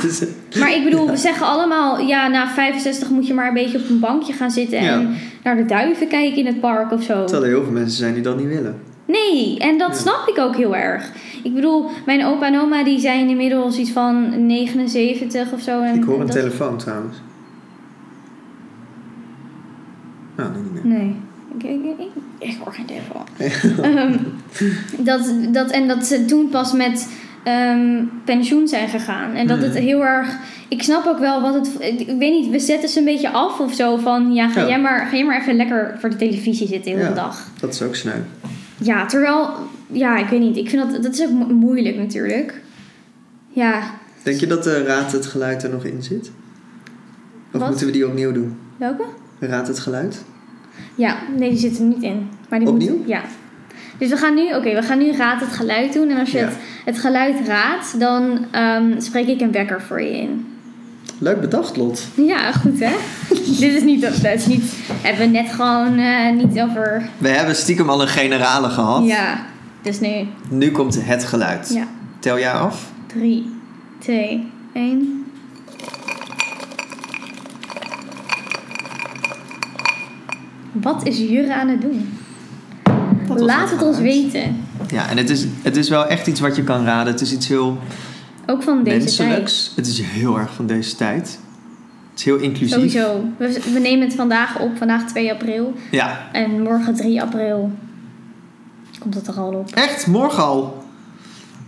Maar 0.59 0.73
ik 0.75 0.83
bedoel, 0.83 1.09
we 1.09 1.17
zeggen 1.17 1.45
allemaal, 1.47 1.99
ja, 1.99 2.27
na 2.27 2.47
65 2.47 3.09
moet 3.09 3.27
je 3.27 3.33
maar 3.33 3.47
een 3.47 3.53
beetje 3.53 3.77
op 3.77 3.89
een 3.89 3.99
bankje 3.99 4.33
gaan 4.33 4.51
zitten 4.51 4.83
Ja. 4.83 4.93
en 4.93 5.15
naar 5.43 5.55
de 5.55 5.65
duiven 5.65 6.07
kijken 6.07 6.37
in 6.37 6.45
het 6.45 6.59
park 6.59 6.91
of 6.91 7.03
zo. 7.03 7.23
terwijl 7.25 7.43
er 7.43 7.55
heel 7.57 7.63
veel 7.63 7.73
mensen 7.73 7.97
zijn 7.97 8.13
die 8.13 8.23
dat 8.23 8.37
niet 8.37 8.47
willen. 8.47 8.75
Nee, 9.05 9.59
en 9.59 9.77
dat 9.77 9.97
snap 9.97 10.27
ik 10.27 10.37
ook 10.39 10.55
heel 10.55 10.75
erg. 10.75 11.11
Ik 11.43 11.53
bedoel, 11.53 11.85
mijn 12.05 12.25
opa 12.25 12.45
en 12.47 12.59
oma 12.59 12.83
die 12.83 12.99
zijn 12.99 13.29
inmiddels 13.29 13.77
iets 13.77 13.91
van 13.91 14.45
79 14.45 15.51
of 15.51 15.61
zo. 15.61 15.81
En 15.81 15.95
Ik 15.95 16.03
hoor 16.03 16.19
een 16.19 16.25
dat- 16.27 16.35
telefoon 16.35 16.77
trouwens. 16.77 17.17
Nou, 20.35 20.49
niet 20.55 20.83
meer. 20.83 20.93
Nee, 20.97 21.15
ik, 21.57 21.63
ik, 21.63 21.99
ik, 21.99 22.07
ik 22.49 22.57
hoor 22.63 22.73
geen 22.73 22.85
telefoon. 22.85 23.25
Ehm, 23.97 24.17
dat, 24.97 25.33
dat, 25.53 25.71
en 25.71 25.87
dat 25.87 26.05
ze 26.05 26.25
toen 26.25 26.49
pas 26.49 26.73
met 26.73 27.07
ehm, 27.43 28.03
pensioen 28.25 28.67
zijn 28.67 28.89
gegaan. 28.89 29.33
En 29.33 29.47
dat 29.47 29.57
Hmm. 29.57 29.67
het 29.67 29.77
heel 29.77 30.03
erg. 30.05 30.37
Ik 30.67 30.83
snap 30.83 31.05
ook 31.07 31.19
wel 31.19 31.41
wat 31.41 31.53
het. 31.53 31.69
Ik 31.99 32.07
weet 32.07 32.31
niet, 32.41 32.49
we 32.49 32.59
zetten 32.59 32.89
ze 32.89 32.99
een 32.99 33.05
beetje 33.05 33.29
af 33.29 33.59
of 33.59 33.73
zo. 33.73 33.97
Van 33.97 34.33
ja, 34.33 34.49
ga, 34.49 34.61
Ja. 34.61 34.67
Jij, 34.67 34.79
maar, 34.81 35.05
ga 35.07 35.15
jij 35.15 35.25
maar 35.25 35.39
even 35.41 35.55
lekker 35.55 35.95
voor 35.99 36.09
de 36.09 36.15
televisie 36.15 36.67
zitten 36.67 36.91
de 36.91 36.97
hele 36.97 37.09
Ja. 37.09 37.15
dag. 37.15 37.47
Dat 37.59 37.73
is 37.73 37.81
ook 37.81 37.95
sneu. 37.95 38.19
Ja, 38.77 39.05
terwijl. 39.05 39.49
Ja, 39.91 40.17
ik 40.17 40.27
weet 40.27 40.39
niet. 40.39 40.57
Ik 40.57 40.69
vind 40.69 40.91
dat. 40.91 41.03
Dat 41.03 41.13
is 41.13 41.21
ook 41.21 41.31
mo- 41.31 41.53
moeilijk 41.53 41.95
natuurlijk. 41.97 42.61
Ja, 43.49 43.81
Denk 44.23 44.39
je 44.39 44.47
dat 44.47 44.63
de 44.63 44.83
Raad 44.83 45.11
het 45.11 45.25
geluid 45.25 45.63
er 45.63 45.69
nog 45.69 45.83
in 45.85 46.03
zit? 46.03 46.31
Of 47.53 47.59
Wat? 47.59 47.69
moeten 47.69 47.85
we 47.85 47.91
die 47.91 48.07
opnieuw 48.07 48.31
doen? 48.31 48.57
welke? 48.77 49.03
Raad 49.39 49.67
het 49.67 49.79
geluid? 49.79 50.23
Ja, 50.95 51.15
nee, 51.37 51.49
die 51.49 51.57
zit 51.59 51.77
er 51.79 51.83
niet 51.85 52.01
in. 52.03 52.27
Maar 52.49 52.59
die 52.59 52.67
Opnieuw? 52.67 52.97
Moet, 52.97 53.07
ja. 53.07 53.21
Dus 54.01 54.09
we 54.09 54.17
gaan 54.17 54.33
nu, 54.35 54.53
oké, 54.55 54.73
we 54.75 54.81
gaan 54.81 54.97
nu 54.97 55.11
raad 55.11 55.39
het 55.41 55.53
geluid 55.53 55.93
doen. 55.93 56.09
En 56.09 56.17
als 56.19 56.31
je 56.31 56.37
Ja. 56.37 56.43
het, 56.45 56.55
het 56.85 56.99
geluid 56.99 57.35
raadt, 57.47 57.99
dan 57.99 58.45
ehm, 58.51 58.99
spreek 59.01 59.27
ik 59.27 59.41
een 59.41 59.51
wekker 59.51 59.81
voor 59.81 60.01
je 60.01 60.17
in. 60.17 60.47
Leuk 61.17 61.41
bedacht, 61.41 61.77
Lot. 61.77 62.07
Ja, 62.15 62.51
goed 62.51 62.79
hè? 62.79 62.91
Dit 63.59 63.73
is 63.73 63.81
niet, 63.83 64.01
dat 64.01 64.33
is 64.33 64.45
niet, 64.45 64.63
hebben 65.01 65.25
we 65.25 65.31
net 65.37 65.49
gewoon 65.51 65.97
eh, 65.97 66.31
niet 66.33 66.59
over, 66.61 67.09
We 67.17 67.29
hebben 67.29 67.55
stiekem 67.55 67.89
al 67.89 68.01
een 68.01 68.07
generale 68.07 68.69
gehad. 68.69 69.05
ja. 69.07 69.45
Dus 69.81 69.99
nu, 69.99 70.27
Nu 70.49 70.71
komt 70.71 70.97
het 71.05 71.23
geluid. 71.23 71.71
ja, 71.73 71.83
Tel 72.19 72.39
jij 72.39 72.51
af? 72.51 72.91
3, 73.07 73.49
2, 73.99 74.47
1. 74.73 75.25
Wat 80.71 81.07
is 81.07 81.17
Jurre 81.17 81.53
aan 81.55 81.67
het 81.67 81.81
doen? 81.81 82.09
Dat 83.37 83.47
was 83.47 83.55
Laat 83.55 83.71
het 83.71 83.81
ons 83.81 83.97
weten. 83.97 84.65
Ja, 84.87 85.09
en 85.09 85.17
het 85.17 85.29
is, 85.29 85.45
het 85.61 85.77
is 85.77 85.89
wel 85.89 86.05
echt 86.05 86.27
iets 86.27 86.39
wat 86.39 86.55
je 86.55 86.63
kan 86.63 86.85
raden. 86.85 87.13
Het 87.13 87.21
is 87.21 87.33
iets 87.33 87.47
heel 87.47 87.77
Ook 88.45 88.63
van 88.63 88.83
deze 88.83 88.97
menselijks. 88.97 89.71
Het 89.75 89.87
is 89.87 90.01
heel 90.01 90.39
erg 90.39 90.53
van 90.53 90.67
deze 90.67 90.95
tijd. 90.95 91.39
Het 92.09 92.19
is 92.19 92.25
heel 92.25 92.37
tijd. 92.37 92.51
inclusief. 92.51 92.75
Sowieso. 92.75 93.23
We, 93.37 93.61
we 93.73 93.79
nemen 93.79 94.07
het 94.07 94.15
vandaag 94.15 94.59
op, 94.59 94.77
vandaag 94.77 95.07
2 95.07 95.31
april. 95.31 95.73
Ja, 95.91 96.27
En 96.31 96.61
morgen 96.61 96.95
3 96.95 97.21
april 97.21 97.71
komt 98.99 99.15
het 99.15 99.27
er 99.27 99.33
al 99.33 99.53
op. 99.53 99.71
echt, 99.71 100.07
morgen 100.07 100.43
al. 100.43 100.83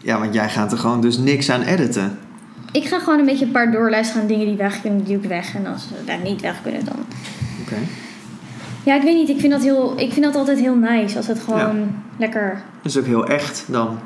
Ja, 0.02 0.19
want 0.19 0.34
jij 0.34 0.49
gaat 0.49 0.71
er 0.71 0.78
gewoon 0.78 1.02
dus 1.02 1.17
niks 1.17 1.49
aan 1.49 1.62
editen. 1.62 2.17
Ik 2.71 2.86
ga 2.86 2.99
gewoon 2.99 3.19
een 3.19 3.26
beetje 3.26 3.45
een 3.45 3.52
paar 3.52 3.71
doorluisteren 3.71 4.21
aan 4.21 4.28
dingen 4.28 4.45
die 4.45 4.56
weg 4.56 4.82
kunnen, 4.82 5.04
die 5.04 5.13
duw 5.13 5.23
ik 5.23 5.30
weg. 5.30 5.56
En 5.56 5.65
als 5.65 5.82
ze 5.82 5.93
daar 6.06 6.19
niet 6.23 6.41
weg 6.41 6.62
kunnen, 6.62 6.86
dan... 6.86 6.95
Oké. 7.62 7.76
Ja, 8.84 8.96
ik 8.96 9.02
weet 9.02 9.15
niet. 9.15 9.30
Ik 9.30 9.39
vind 9.39 9.52
dat, 9.52 9.62
heel, 9.62 9.93
ik 10.00 10.13
vind 10.13 10.26
dat 10.26 10.36
altijd 10.36 10.60
heel 10.60 10.76
nice. 10.76 11.17
Als 11.17 11.28
het 11.28 11.39
gewoon 11.39 11.91
lekker... 12.17 12.62
Is 12.82 12.98
ook 12.98 13.06
heel 13.06 13.28
echt 13.28 13.65
dan. 13.67 13.98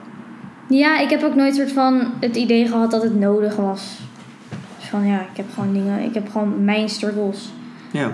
Ja, 0.70 1.00
ik 1.00 1.10
heb 1.10 1.24
ook 1.24 1.36
nooit 1.36 1.56
soort 1.56 1.72
van 1.72 2.02
het 2.20 2.36
idee 2.36 2.68
gehad 2.68 2.92
dat 2.92 3.04
het 3.04 3.20
nodig 3.20 3.56
was. 3.56 3.98
Dus 4.80 4.90
van 4.90 5.08
ja, 5.08 5.20
ik 5.20 5.38
heb 5.38 5.46
gewoon 5.54 5.74
dingen... 5.74 6.04
Ik 6.04 6.14
heb 6.14 6.30
gewoon 6.32 6.64
mijn 6.64 6.90
struggles 6.90 7.50
Ja. 7.92 8.12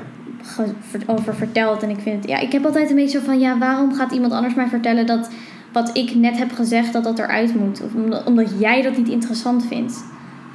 over 1.05 1.35
verteld. 1.35 1.83
En 1.83 1.89
ik 1.89 1.99
vind 1.99 2.15
het... 2.21 2.29
Ja, 2.29 2.39
ik 2.39 2.51
heb 2.51 2.65
altijd 2.65 2.89
een 2.89 2.95
beetje 2.95 3.19
zo 3.19 3.25
van... 3.25 3.39
Ja, 3.39 3.57
waarom 3.57 3.93
gaat 3.93 4.11
iemand 4.11 4.33
anders 4.33 4.53
mij 4.53 4.67
vertellen 4.67 5.05
dat... 5.05 5.29
Wat 5.71 5.97
ik 5.97 6.15
net 6.15 6.37
heb 6.37 6.51
gezegd, 6.51 6.93
dat 6.93 7.03
dat 7.03 7.19
eruit 7.19 7.55
moet? 7.55 7.81
Of 7.81 7.93
omdat, 7.93 8.23
omdat 8.25 8.51
jij 8.59 8.81
dat 8.81 8.97
niet 8.97 9.09
interessant 9.09 9.65
vindt. 9.65 10.03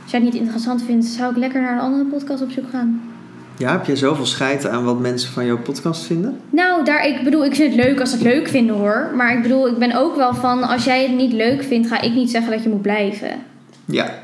Als 0.03 0.11
jij 0.11 0.21
het 0.21 0.33
niet 0.33 0.40
interessant 0.40 0.83
vindt, 0.83 1.07
zou 1.07 1.31
ik 1.31 1.37
lekker 1.37 1.61
naar 1.61 1.73
een 1.73 1.79
andere 1.79 2.05
podcast 2.05 2.42
op 2.42 2.51
zoek 2.51 2.71
gaan. 2.71 3.01
Ja, 3.59 3.73
heb 3.73 3.87
jij 3.87 3.97
zoveel 3.97 4.27
scheid 4.27 4.66
aan 4.68 4.85
wat 4.85 4.99
mensen 5.01 5.33
van 5.33 5.47
jouw 5.47 5.59
podcast 5.59 6.05
vinden? 6.05 6.40
Nou, 6.51 6.85
daar, 6.85 7.07
ik 7.07 7.25
bedoel, 7.25 7.44
ik 7.44 7.55
vind 7.55 7.75
het 7.75 7.85
leuk 7.85 8.01
als 8.01 8.11
ze 8.11 8.16
het 8.16 8.25
leuk 8.25 8.49
vinden 8.49 8.77
hoor. 8.77 9.11
Maar 9.16 9.37
ik 9.37 9.42
bedoel, 9.42 9.68
ik 9.68 9.79
ben 9.79 9.97
ook 9.97 10.16
wel 10.16 10.35
van, 10.35 10.62
als 10.62 10.85
jij 10.85 11.03
het 11.03 11.16
niet 11.16 11.33
leuk 11.33 11.62
vindt, 11.62 11.88
ga 11.88 12.01
ik 12.01 12.14
niet 12.14 12.31
zeggen 12.31 12.51
dat 12.53 12.62
je 12.62 12.68
moet 12.68 12.83
blijven. 12.83 13.31
Ja. 13.85 14.14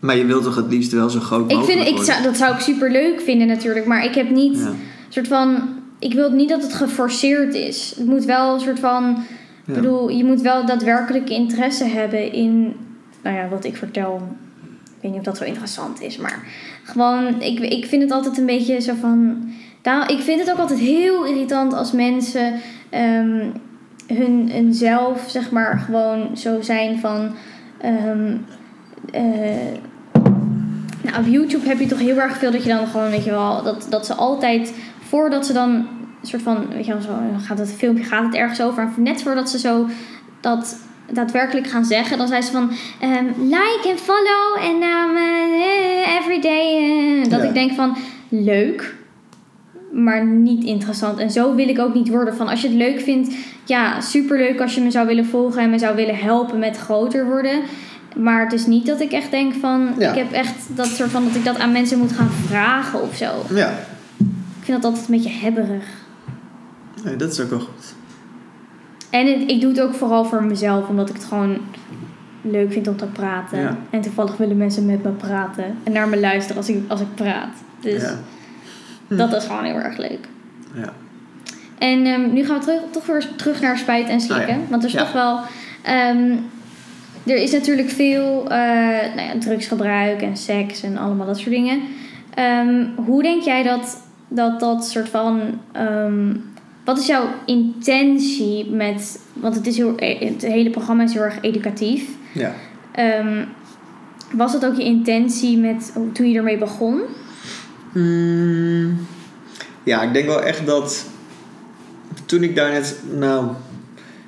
Maar 0.00 0.16
je 0.16 0.24
wilt 0.24 0.42
toch 0.42 0.56
het 0.56 0.66
liefst 0.68 0.92
wel 0.92 1.10
zo 1.10 1.20
groot 1.20 1.50
Ik 1.50 1.56
mogelijk 1.56 1.72
vind, 1.72 1.80
ik 1.88 1.96
worden? 1.96 2.14
zou, 2.14 2.22
dat 2.22 2.36
zou 2.36 2.54
ik 2.54 2.60
super 2.60 2.90
leuk 2.90 3.20
vinden 3.20 3.46
natuurlijk. 3.46 3.86
Maar 3.86 4.04
ik 4.04 4.14
heb 4.14 4.30
niet, 4.30 4.58
Ja. 4.58 4.72
soort 5.08 5.28
van, 5.28 5.68
ik 5.98 6.12
wil 6.14 6.30
niet 6.30 6.48
dat 6.48 6.62
het 6.62 6.74
geforceerd 6.74 7.54
is. 7.54 7.94
Het 7.96 8.06
moet 8.06 8.24
wel 8.24 8.54
een 8.54 8.60
soort 8.60 8.80
van, 8.80 9.02
Ja. 9.64 9.74
ik 9.74 9.80
bedoel, 9.80 10.08
je 10.08 10.24
moet 10.24 10.40
wel 10.40 10.66
daadwerkelijk 10.66 11.30
interesse 11.30 11.84
hebben 11.84 12.32
in, 12.32 12.74
nou 13.22 13.36
ja, 13.36 13.48
wat 13.48 13.64
ik 13.64 13.76
vertel. 13.76 14.36
Ik 14.98 15.04
weet 15.04 15.10
niet 15.10 15.20
of 15.20 15.26
dat 15.26 15.36
zo 15.36 15.44
interessant 15.44 16.00
is, 16.00 16.16
maar 16.16 16.42
gewoon, 16.82 17.40
ik, 17.40 17.58
ik 17.58 17.86
vind 17.86 18.02
het 18.02 18.10
altijd 18.10 18.38
een 18.38 18.46
beetje 18.46 18.80
zo 18.80 18.94
van. 19.00 19.48
Daar, 19.82 20.10
ik 20.10 20.20
vind 20.20 20.40
het 20.40 20.50
ook 20.50 20.58
altijd 20.58 20.78
heel 20.78 21.24
irritant 21.24 21.72
als 21.72 21.92
mensen 21.92 22.54
ehm, 22.90 23.50
hun, 24.06 24.74
zelf, 24.74 25.24
zeg 25.28 25.50
maar, 25.50 25.78
gewoon 25.78 26.36
zo 26.36 26.60
zijn 26.60 26.98
van. 26.98 27.34
eh, 29.10 29.20
nou, 31.02 31.18
op 31.18 31.26
YouTube 31.26 31.68
heb 31.68 31.78
je 31.78 31.86
toch 31.86 31.98
heel 31.98 32.18
erg 32.18 32.36
veel 32.36 32.50
dat 32.50 32.62
je 32.62 32.68
dan 32.68 32.86
gewoon, 32.86 33.10
weet 33.10 33.24
je 33.24 33.30
wel, 33.30 33.62
dat, 33.62 33.86
dat 33.90 34.06
ze 34.06 34.14
altijd 34.14 34.74
voordat 34.98 35.46
ze 35.46 35.52
dan 35.52 35.70
een 35.70 35.86
soort 36.22 36.42
van, 36.42 36.68
weet 36.68 36.86
je 36.86 36.92
wel, 36.92 37.02
zo 37.02 37.10
gaat 37.38 37.58
het 37.58 37.72
filmpje 37.72 38.04
gaat 38.04 38.24
het 38.24 38.34
ergens 38.34 38.62
over. 38.62 38.82
En 38.96 39.02
net 39.02 39.22
voordat 39.22 39.50
ze 39.50 39.58
zo 39.58 39.86
dat 40.40 40.76
daadwerkelijk 41.12 41.66
gaan 41.66 41.84
zeggen, 41.84 42.18
dan 42.18 42.28
zijn 42.28 42.42
ze 42.42 42.50
van 42.52 42.70
ehm, 43.00 43.24
like 43.42 43.88
en 43.88 43.98
follow 43.98 44.56
en 44.60 44.74
um, 44.82 45.16
eh, 45.16 46.16
everyday. 46.20 46.76
eh. 47.22 47.30
dat 47.30 47.40
Ja. 47.42 47.46
ik 47.48 47.54
denk 47.54 47.72
van 47.72 47.96
leuk, 48.28 48.94
maar 49.92 50.26
niet 50.26 50.64
interessant. 50.64 51.18
En 51.18 51.30
zo 51.30 51.54
wil 51.54 51.68
ik 51.68 51.78
ook 51.78 51.94
niet 51.94 52.08
worden. 52.08 52.36
Van 52.36 52.48
als 52.48 52.60
je 52.62 52.68
het 52.68 52.76
leuk 52.76 53.00
vindt, 53.00 53.34
ja, 53.64 54.00
superleuk 54.00 54.60
als 54.60 54.74
je 54.74 54.80
me 54.80 54.90
zou 54.90 55.06
willen 55.06 55.26
volgen 55.26 55.62
en 55.62 55.70
me 55.70 55.78
zou 55.78 55.96
willen 55.96 56.16
helpen 56.18 56.58
met 56.58 56.76
groter 56.76 57.26
worden. 57.26 57.60
Maar 58.16 58.42
het 58.42 58.52
is 58.52 58.66
niet 58.66 58.86
dat 58.86 59.00
ik 59.00 59.12
echt 59.12 59.30
denk 59.30 59.54
van, 59.54 59.88
Ja. 59.98 60.10
ik 60.10 60.16
heb 60.18 60.32
echt 60.32 60.54
dat 60.76 60.86
soort 60.86 61.10
van 61.10 61.24
dat 61.24 61.34
ik 61.34 61.44
dat 61.44 61.58
aan 61.58 61.72
mensen 61.72 61.98
moet 61.98 62.12
gaan 62.12 62.30
vragen 62.46 63.02
of 63.02 63.16
zo. 63.16 63.30
Ja. 63.54 63.68
Ik 64.60 64.64
vind 64.74 64.82
dat 64.82 64.84
altijd 64.92 65.08
een 65.08 65.14
beetje 65.22 65.38
hebberig. 65.44 65.84
Nee, 67.04 67.16
dat 67.16 67.32
is 67.32 67.40
ook 67.40 67.50
wel 67.50 67.60
goed. 67.60 67.94
En 69.18 69.26
het- 69.26 69.50
ik 69.50 69.60
doe 69.60 69.70
het 69.70 69.80
ook 69.80 69.94
vooral 69.94 70.24
voor 70.24 70.44
mezelf, 70.44 70.88
omdat 70.88 71.08
ik 71.08 71.14
het 71.14 71.24
gewoon 71.24 71.56
leuk 72.42 72.72
vind 72.72 72.88
om 72.88 72.96
te 72.96 73.06
praten. 73.06 73.60
Ja. 73.60 73.76
En 73.90 74.00
toevallig 74.00 74.36
willen 74.36 74.56
mensen 74.56 74.86
met 74.86 75.02
me 75.02 75.10
praten 75.10 75.64
en 75.84 75.92
naar 75.92 76.08
me 76.08 76.20
luisteren 76.20 76.56
als 76.56 76.68
ik, 76.68 76.78
als 76.88 77.00
ik 77.00 77.14
praat. 77.14 77.48
Dus 77.80 78.02
Ja. 78.02 79.16
dat 79.16 79.32
is 79.34 79.44
gewoon 79.44 79.64
heel 79.64 79.74
erg 79.74 79.96
leuk. 79.96 80.28
Ja. 80.74 80.92
En 81.78 82.06
ehm, 82.06 82.32
nu 82.32 82.44
gaan 82.44 82.58
we 82.58 82.64
terug, 82.64 82.80
toch 82.90 83.06
weer 83.06 83.26
terug 83.36 83.60
naar 83.60 83.78
spijt 83.78 84.08
en 84.08 84.20
slikken. 84.20 84.54
Ja. 84.58 84.64
Want 84.68 84.82
er 84.82 84.88
is 84.88 84.94
toch 84.94 85.12
wel. 85.12 85.38
ehm, 85.82 86.30
er 87.26 87.36
is 87.36 87.52
natuurlijk 87.52 87.90
veel 87.90 88.42
eh, 88.50 88.56
nou 89.16 89.20
ja, 89.20 89.38
drugsgebruik 89.38 90.22
en 90.22 90.36
seks 90.36 90.82
en 90.82 90.96
allemaal 90.96 91.26
dat 91.26 91.38
soort 91.38 91.50
dingen. 91.54 91.80
Ehm, 92.34 92.84
hoe 92.96 93.22
denk 93.22 93.42
jij 93.42 93.62
dat 93.62 94.02
dat, 94.28 94.60
dat 94.60 94.86
soort 94.88 95.08
van. 95.08 95.40
Wat 96.88 96.98
is 96.98 97.06
jouw 97.06 97.28
intentie 97.46 98.70
met. 98.70 99.20
Want 99.32 99.54
het, 99.54 99.66
is 99.66 99.76
heel, 99.76 99.94
het 99.96 100.42
hele 100.42 100.70
programma 100.70 101.04
is 101.04 101.12
heel 101.12 101.22
erg 101.22 101.38
educatief. 101.40 102.08
Ja. 102.34 102.54
Ehm, 102.92 103.44
was 104.32 104.52
dat 104.52 104.66
ook 104.66 104.76
je 104.76 104.84
intentie 104.84 105.58
met, 105.58 105.92
toen 106.12 106.28
je 106.28 106.36
ermee 106.36 106.58
begon? 106.58 107.00
Mm, 107.92 108.96
ja, 109.82 110.02
ik 110.02 110.12
denk 110.12 110.26
wel 110.26 110.42
echt 110.42 110.66
dat 110.66 111.06
toen 112.26 112.42
ik 112.42 112.56
daar 112.56 112.72
net, 112.72 113.02
nou, 113.18 113.50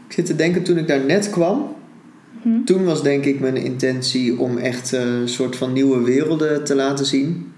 ik 0.06 0.12
zit 0.12 0.26
te 0.26 0.36
denken 0.36 0.62
toen 0.62 0.78
ik 0.78 0.88
daar 0.88 1.04
net 1.04 1.30
kwam, 1.30 1.76
Hm? 2.42 2.64
toen 2.64 2.84
was 2.84 3.02
denk 3.02 3.24
ik 3.24 3.40
mijn 3.40 3.56
intentie 3.56 4.38
om 4.38 4.58
echt 4.58 4.92
eh, 4.92 5.00
een 5.00 5.28
soort 5.28 5.56
van 5.56 5.72
nieuwe 5.72 6.02
werelden 6.02 6.64
te 6.64 6.74
laten 6.74 7.06
zien. 7.06 7.52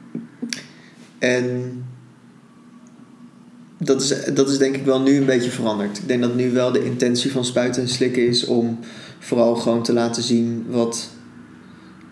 En 1.19 1.73
dat 3.85 4.03
is, 4.03 4.25
dat 4.35 4.51
is 4.51 4.59
denk 4.59 4.77
ik 4.77 4.85
wel 4.85 5.01
nu 5.01 5.16
een 5.16 5.25
beetje 5.25 5.51
veranderd. 5.51 5.99
Ik 5.99 6.09
denk 6.09 6.23
dat 6.23 6.35
nu 6.35 6.51
wel 6.51 6.73
de 6.73 6.85
intentie 6.85 7.33
van 7.33 7.45
spuiten 7.45 7.83
en 7.83 7.88
slikken 7.88 8.27
is 8.27 8.45
om 8.45 8.79
vooral 9.18 9.55
gewoon 9.55 9.83
te 9.83 9.92
laten 9.92 10.23
zien 10.23 10.66
wat, 10.68 11.11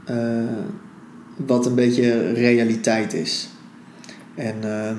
eh, 0.04 0.16
wat 1.37 1.66
een 1.66 1.74
beetje 1.74 2.33
realiteit 2.33 3.14
is. 3.14 3.48
En 4.35 4.56
ehm, 4.62 4.96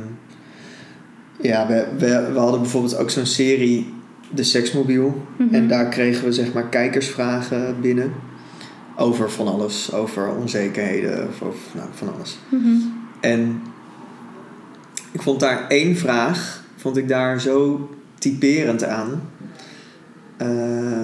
ja, 1.42 1.68
we, 1.68 1.88
we, 1.98 2.30
we 2.34 2.40
hadden 2.40 2.62
bijvoorbeeld 2.62 2.98
ook 2.98 3.10
zo'n 3.10 3.26
serie, 3.26 3.94
De 4.34 4.44
Seksmobiel. 4.44 5.22
Mhm. 5.38 5.54
En 5.54 5.68
daar 5.68 5.90
kregen 5.90 6.26
we 6.26 6.32
zeg 6.32 6.54
maar 6.54 6.70
kijkersvragen 6.70 7.82
binnen. 7.82 8.12
Over 8.98 9.32
van 9.32 9.48
alles. 9.48 9.94
Over 9.94 10.36
onzekerheden. 10.36 11.28
Of 11.28 11.42
over 11.42 11.60
nou, 11.74 11.90
van 11.94 12.14
alles. 12.14 12.38
Mhm. 12.50 12.76
En 13.20 13.62
ik 15.12 15.22
vond 15.22 15.40
daar 15.40 15.68
één 15.68 15.98
vraag, 15.98 16.61
vond 16.82 16.98
ik 16.98 17.08
daar 17.08 17.42
zo 17.42 17.90
typerend 18.20 18.84
aan. 18.84 19.22
Eh, 20.38 21.02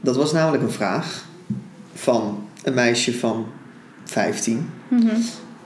dat 0.00 0.16
was 0.16 0.32
namelijk 0.32 0.62
een 0.62 0.70
vraag 0.70 1.24
van 1.94 2.48
een 2.62 2.74
meisje 2.74 3.18
van 3.18 3.46
15. 4.04 4.70
Mhm. 4.88 5.16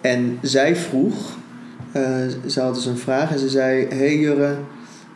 En 0.01 0.39
zij 0.43 0.77
vroeg, 0.77 1.37
eh, 1.93 2.03
ze 2.47 2.61
had 2.61 2.75
dus 2.75 2.87
een 2.87 2.99
vraag 2.99 3.33
en 3.33 3.39
ze 3.39 3.49
zei: 3.49 3.87
Hey 3.89 4.19
Jurre, 4.19 4.57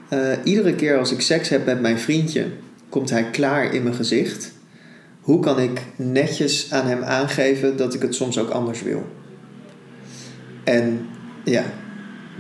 eh, 0.09 0.33
iedere 0.45 0.75
keer 0.75 0.99
als 0.99 1.13
ik 1.13 1.21
seks 1.21 1.49
heb 1.49 1.67
met 1.67 1.81
mijn 1.81 1.99
vriendje, 1.99 2.47
komt 2.89 3.11
hij 3.11 3.31
klaar 3.31 3.75
in 3.75 3.83
mijn 3.83 3.95
gezicht. 3.95 4.55
hoe 5.21 5.41
kan 5.41 5.59
ik 5.59 5.81
netjes 5.97 6.73
aan 6.73 6.87
hem 6.87 7.03
aangeven 7.03 7.77
dat 7.77 7.95
ik 7.95 8.03
het 8.03 8.15
soms 8.15 8.39
ook 8.39 8.51
anders 8.51 8.83
wil? 8.83 9.07
En 10.65 11.07
ja, 11.45 11.65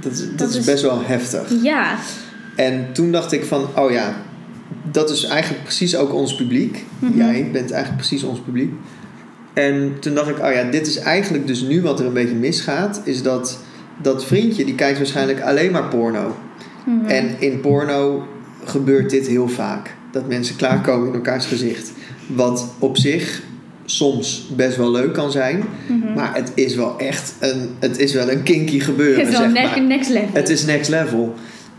dat, 0.00 0.12
is- 0.12 0.18
dat, 0.18 0.38
Dat 0.38 0.48
is 0.50 0.56
is- 0.56 0.64
best 0.64 0.82
wel 0.82 1.02
heftig. 1.04 1.52
Ja. 1.62 1.96
En 2.56 2.86
toen 2.92 3.12
dacht 3.12 3.32
ik 3.32 3.44
van, 3.44 3.66
oh 3.76 3.90
ja, 3.90 4.16
dat 4.92 5.10
is 5.10 5.24
eigenlijk 5.24 5.62
precies 5.64 5.96
ook 5.96 6.14
ons 6.14 6.34
publiek. 6.36 6.84
Mhm. 6.98 7.16
Jij 7.18 7.48
bent 7.52 7.70
eigenlijk 7.70 8.06
precies 8.06 8.22
ons 8.22 8.40
publiek. 8.40 8.72
En 9.52 9.92
toen 10.00 10.14
dacht 10.14 10.28
ik, 10.28 10.38
oh 10.38 10.52
ja, 10.52 10.62
dit 10.70 10.86
is 10.86 10.96
eigenlijk 10.98 11.46
dus 11.46 11.60
nu 11.60 11.82
wat 11.82 12.00
er 12.00 12.06
een 12.06 12.12
beetje 12.12 12.34
misgaat. 12.34 13.00
Is 13.04 13.22
dat 13.22 13.58
dat 14.02 14.24
vriendje, 14.24 14.64
die 14.64 14.74
kijkt 14.74 14.98
waarschijnlijk 14.98 15.40
alleen 15.40 15.72
maar 15.72 15.84
porno. 15.88 16.36
Mhm. 16.86 17.06
En 17.06 17.40
in 17.40 17.60
porno 17.60 18.26
gebeurt 18.64 19.10
dit 19.10 19.26
heel 19.26 19.48
vaak. 19.48 19.94
Dat 20.12 20.28
mensen 20.28 20.56
klaarkomen 20.56 21.08
in 21.08 21.14
elkaars 21.14 21.46
gezicht. 21.46 21.92
Wat 22.26 22.68
op 22.78 22.96
zich 22.96 23.42
soms 23.86 24.48
best 24.56 24.76
wel 24.76 24.90
leuk 24.90 25.12
kan 25.12 25.30
zijn. 25.30 25.64
Mhm. 25.86 26.14
Maar 26.14 26.34
het 26.34 26.52
is 26.54 26.74
wel 26.74 26.98
echt 26.98 27.34
een, 27.40 27.70
het 27.78 27.98
is 27.98 28.12
wel 28.12 28.30
een 28.30 28.42
kinky 28.42 28.80
gebeuren, 28.80 29.18
Het 29.18 29.28
is 29.28 29.38
wel 29.38 29.42
zeg 29.42 29.52
next, 29.52 29.76
maar. 29.76 29.86
next 29.86 30.10
level. 30.10 30.28
Het 30.32 30.48
is 30.48 30.64
next 30.64 30.90
level. 30.90 31.34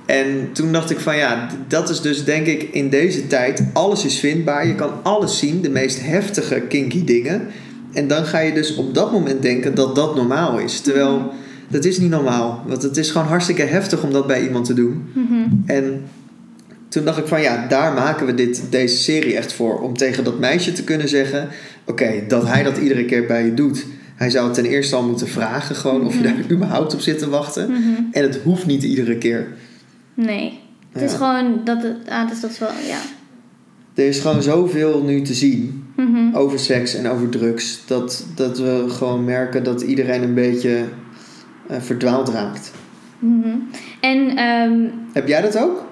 En 0.05 0.49
toen 0.53 0.71
dacht 0.71 0.89
ik 0.89 0.99
van 0.99 1.17
ja, 1.17 1.47
dat 1.67 1.89
is 1.89 2.01
dus 2.01 2.23
denk 2.23 2.45
ik 2.45 2.61
in 2.71 2.89
deze 2.89 3.27
tijd, 3.27 3.63
alles 3.73 4.05
is 4.05 4.19
vindbaar. 4.19 4.67
Je 4.67 4.75
kan 4.75 4.91
alles 5.03 5.37
zien, 5.37 5.61
de 5.61 5.69
meest 5.69 6.01
heftige 6.01 6.59
kinky 6.59 7.03
dingen. 7.03 7.47
En 7.93 8.07
dan 8.07 8.25
ga 8.25 8.39
je 8.39 8.53
dus 8.53 8.75
op 8.75 8.93
dat 8.93 9.11
moment 9.11 9.41
denken 9.41 9.75
dat 9.75 9.95
dat 9.95 10.15
normaal 10.15 10.59
is. 10.59 10.79
Terwijl 10.79 11.31
dat 11.67 11.85
is 11.85 11.97
niet 11.97 12.09
normaal. 12.09 12.63
Want 12.67 12.83
het 12.83 12.97
is 12.97 13.11
gewoon 13.11 13.27
hartstikke 13.27 13.61
heftig 13.63 14.03
om 14.03 14.11
dat 14.11 14.27
bij 14.27 14.43
iemand 14.43 14.65
te 14.65 14.73
doen. 14.73 15.03
Mhm. 15.13 15.33
En 15.65 16.01
toen 16.89 17.05
dacht 17.05 17.17
ik 17.17 17.27
van 17.27 17.41
ja, 17.41 17.67
daar 17.67 17.93
maken 17.93 18.25
we 18.25 18.33
dit, 18.35 18.63
deze 18.69 18.97
serie 18.97 19.35
echt 19.35 19.53
voor. 19.53 19.79
Om 19.81 19.97
tegen 19.97 20.23
dat 20.23 20.39
meisje 20.39 20.71
te 20.71 20.83
kunnen 20.83 21.09
zeggen: 21.09 21.47
Oké, 21.85 22.23
dat 22.27 22.47
hij 22.47 22.63
dat 22.63 22.77
iedere 22.77 23.05
keer 23.05 23.25
bij 23.25 23.45
je 23.45 23.53
doet. 23.53 23.85
Hij 24.15 24.29
zou 24.29 24.53
ten 24.53 24.65
eerste 24.65 24.95
al 24.95 25.03
moeten 25.07 25.27
vragen 25.27 25.75
gewoon 25.75 26.05
of 26.05 26.13
je 26.13 26.19
Mhm. 26.19 26.27
daar 26.35 26.51
überhaupt 26.51 26.93
op 26.93 26.99
zit 26.99 27.19
te 27.19 27.29
wachten. 27.29 27.71
Mhm. 27.71 27.81
En 28.11 28.23
het 28.23 28.39
hoeft 28.43 28.65
niet 28.65 28.83
iedere 28.83 29.17
keer. 29.17 29.47
Nee. 30.13 30.59
Het 30.91 31.01
is 31.01 31.13
gewoon 31.13 31.61
dat 31.63 31.83
het. 31.83 31.95
Ah, 32.09 32.29
dus 32.29 32.39
dat 32.41 32.51
is 32.51 32.59
wel. 32.59 32.69
Ja. 32.87 32.99
Er 33.95 34.07
is 34.07 34.19
gewoon 34.19 34.41
zoveel 34.41 35.03
nu 35.03 35.21
te 35.21 35.33
zien 35.33 35.83
Mhm. 35.95 36.35
over 36.35 36.59
seks 36.59 36.95
en 36.95 37.07
over 37.07 37.29
drugs. 37.29 37.81
Dat, 37.85 38.25
dat 38.35 38.57
we 38.59 38.85
gewoon 38.87 39.23
merken 39.25 39.63
dat 39.63 39.81
iedereen 39.81 40.23
een 40.23 40.33
beetje 40.33 40.83
eh, 41.67 41.77
verdwaald 41.79 42.29
raakt. 42.29 42.71
En 44.01 44.37
ehm, 44.37 44.79
Heb 45.13 45.27
jij 45.27 45.41
dat 45.41 45.57
ook? 45.57 45.85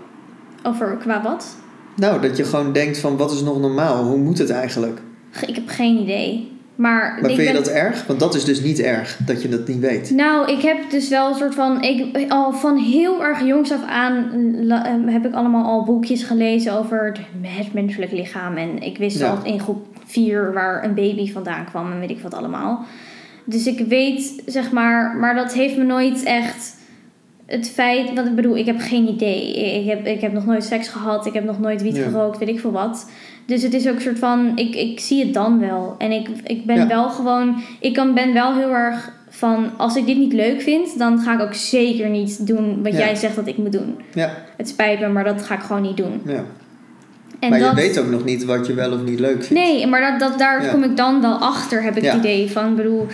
Over 0.65 0.97
qua 0.99 1.21
wat? 1.21 1.56
Nou, 1.95 2.21
dat 2.21 2.38
je 2.38 2.43
gewoon 2.43 2.73
denkt 2.73 2.97
van 2.97 3.17
wat 3.17 3.32
is 3.32 3.41
nog 3.41 3.60
normaal? 3.60 4.04
Hoe 4.04 4.17
moet 4.17 4.38
het 4.38 4.49
eigenlijk? 4.49 5.01
Ge- 5.32 5.45
Ik 5.45 5.56
heb 5.56 5.67
geen 5.67 5.97
idee. 5.99 6.54
Maar, 6.75 7.17
Maar 7.21 7.32
vind 7.32 7.47
je 7.47 7.54
dat 7.54 7.67
erg? 7.67 8.06
Want 8.08 8.19
dat 8.19 8.36
is 8.36 8.43
dus 8.43 8.62
niet 8.62 8.80
erg, 8.80 9.17
dat 9.25 9.41
je 9.41 9.49
dat 9.49 9.67
niet 9.67 9.80
weet. 9.80 10.10
Nou, 10.10 10.51
ik 10.51 10.62
heb 10.62 10.78
dus 10.89 11.10
wel 11.10 11.28
een 11.30 11.36
soort 11.36 11.56
van. 11.56 11.82
Ik, 11.84 12.32
al 12.32 12.54
van 12.54 12.78
heel 12.78 13.23
erg 13.23 13.45
jongs 13.45 13.71
af 13.71 13.84
aan 13.88 14.25
la- 14.65 14.86
eh, 14.86 14.93
heb 15.13 15.25
ik 15.25 15.34
allemaal 15.34 15.65
al 15.65 15.84
boekjes 15.84 16.23
gelezen 16.23 16.73
over 16.73 17.06
het, 17.06 17.17
het 17.41 17.73
menselijk 17.73 18.12
lichaam. 18.12 18.56
En 18.58 18.82
ik 18.82 18.97
wist 18.97 19.19
Ja. 19.19 19.30
al 19.30 19.38
in 19.43 19.60
groep 19.60 19.86
4 20.06 20.54
waar 20.54 20.84
een 20.84 20.93
baby 20.93 21.32
vandaan 21.32 21.65
kwam 21.65 21.91
en 21.91 21.99
weet 21.99 22.10
ik 22.10 22.19
wat 22.21 22.34
allemaal. 22.34 22.86
Dus 23.45 23.67
ik 23.67 23.86
weet, 23.88 24.43
zeg 24.45 24.71
maar, 24.71 25.15
maar 25.17 25.36
dat 25.36 25.54
heeft 25.54 25.78
me 25.78 25.84
nooit 25.84 26.23
echt. 26.23 26.74
Het 27.45 27.69
feit, 27.69 28.13
wat 28.13 28.25
ik 28.25 28.36
bedoel, 28.36 28.58
ik 28.58 28.65
heb 28.65 28.79
geen 28.79 29.08
idee. 29.08 29.53
Ik 29.81 29.88
heb, 29.89 30.05
ik 30.08 30.21
heb 30.21 30.34
nog 30.34 30.45
nooit 30.45 30.63
seks 30.63 30.88
gehad, 30.88 31.25
ik 31.25 31.34
heb 31.34 31.43
nog 31.43 31.60
nooit 31.60 31.81
wiet 31.81 31.95
Ja. 31.95 32.03
gerookt, 32.03 32.38
weet 32.38 32.47
ik 32.49 32.60
veel 32.60 32.71
wat. 32.71 33.10
Dus 33.45 33.62
het 33.63 33.73
is 33.73 33.88
ook 33.88 33.95
een 33.95 34.01
soort 34.01 34.19
van, 34.19 34.51
ik, 34.55 34.75
ik 34.75 34.99
zie 34.99 35.23
het 35.23 35.34
dan 35.34 35.60
wel. 35.60 35.95
En 35.97 36.12
ik, 36.12 36.27
ik 36.43 36.65
ben 36.65 36.75
Ja. 36.75 36.88
wel 36.88 37.10
gewoon, 37.10 37.55
ik 37.79 37.93
kan, 37.93 38.13
ben 38.13 38.34
wel 38.34 38.55
heel 38.55 38.69
erg 38.73 39.12
van, 39.29 39.69
als 39.77 39.95
ik 39.95 40.05
dit 40.05 40.17
niet 40.17 40.34
leuk 40.34 40.62
vind, 40.62 40.97
dan 40.97 41.19
ga 41.19 41.34
ik 41.34 41.41
ook 41.41 41.53
zeker 41.53 42.10
niet 42.10 42.47
doen 42.47 42.84
wat 42.84 42.91
Ja. 42.91 42.97
jij 42.97 43.15
zegt 43.15 43.36
dat 43.36 43.47
ik 43.47 43.58
moet 43.58 43.71
doen. 43.71 43.95
Ja, 44.13 44.29
Het 44.58 44.69
spijt 44.69 44.99
me, 44.99 45.08
maar 45.08 45.23
dat 45.23 45.41
ga 45.41 45.53
ik 45.55 45.62
gewoon 45.62 45.81
niet 45.81 45.97
doen. 45.97 46.21
ja. 46.25 46.43
En 47.39 47.49
maar 47.49 47.60
dat, 47.60 47.69
je 47.69 47.75
weet 47.75 47.99
ook 47.99 48.10
nog 48.10 48.23
niet 48.25 48.45
wat 48.45 48.67
je 48.67 48.73
wel 48.73 48.91
of 48.91 49.03
niet 49.03 49.19
leuk 49.19 49.43
vindt. 49.43 49.49
Nee, 49.49 49.88
maar 49.88 50.01
dat, 50.12 50.19
dat, 50.29 50.39
daar 50.39 50.67
kom 50.71 50.84
ik 50.84 50.97
dan 50.97 51.21
wel 51.21 51.34
achter, 51.38 51.84
heb 51.84 51.97
ik 51.97 52.03
het 52.03 52.13
idee 52.13 52.51
van. 52.51 52.69
Ik 52.69 52.75
bedoel, 52.75 53.05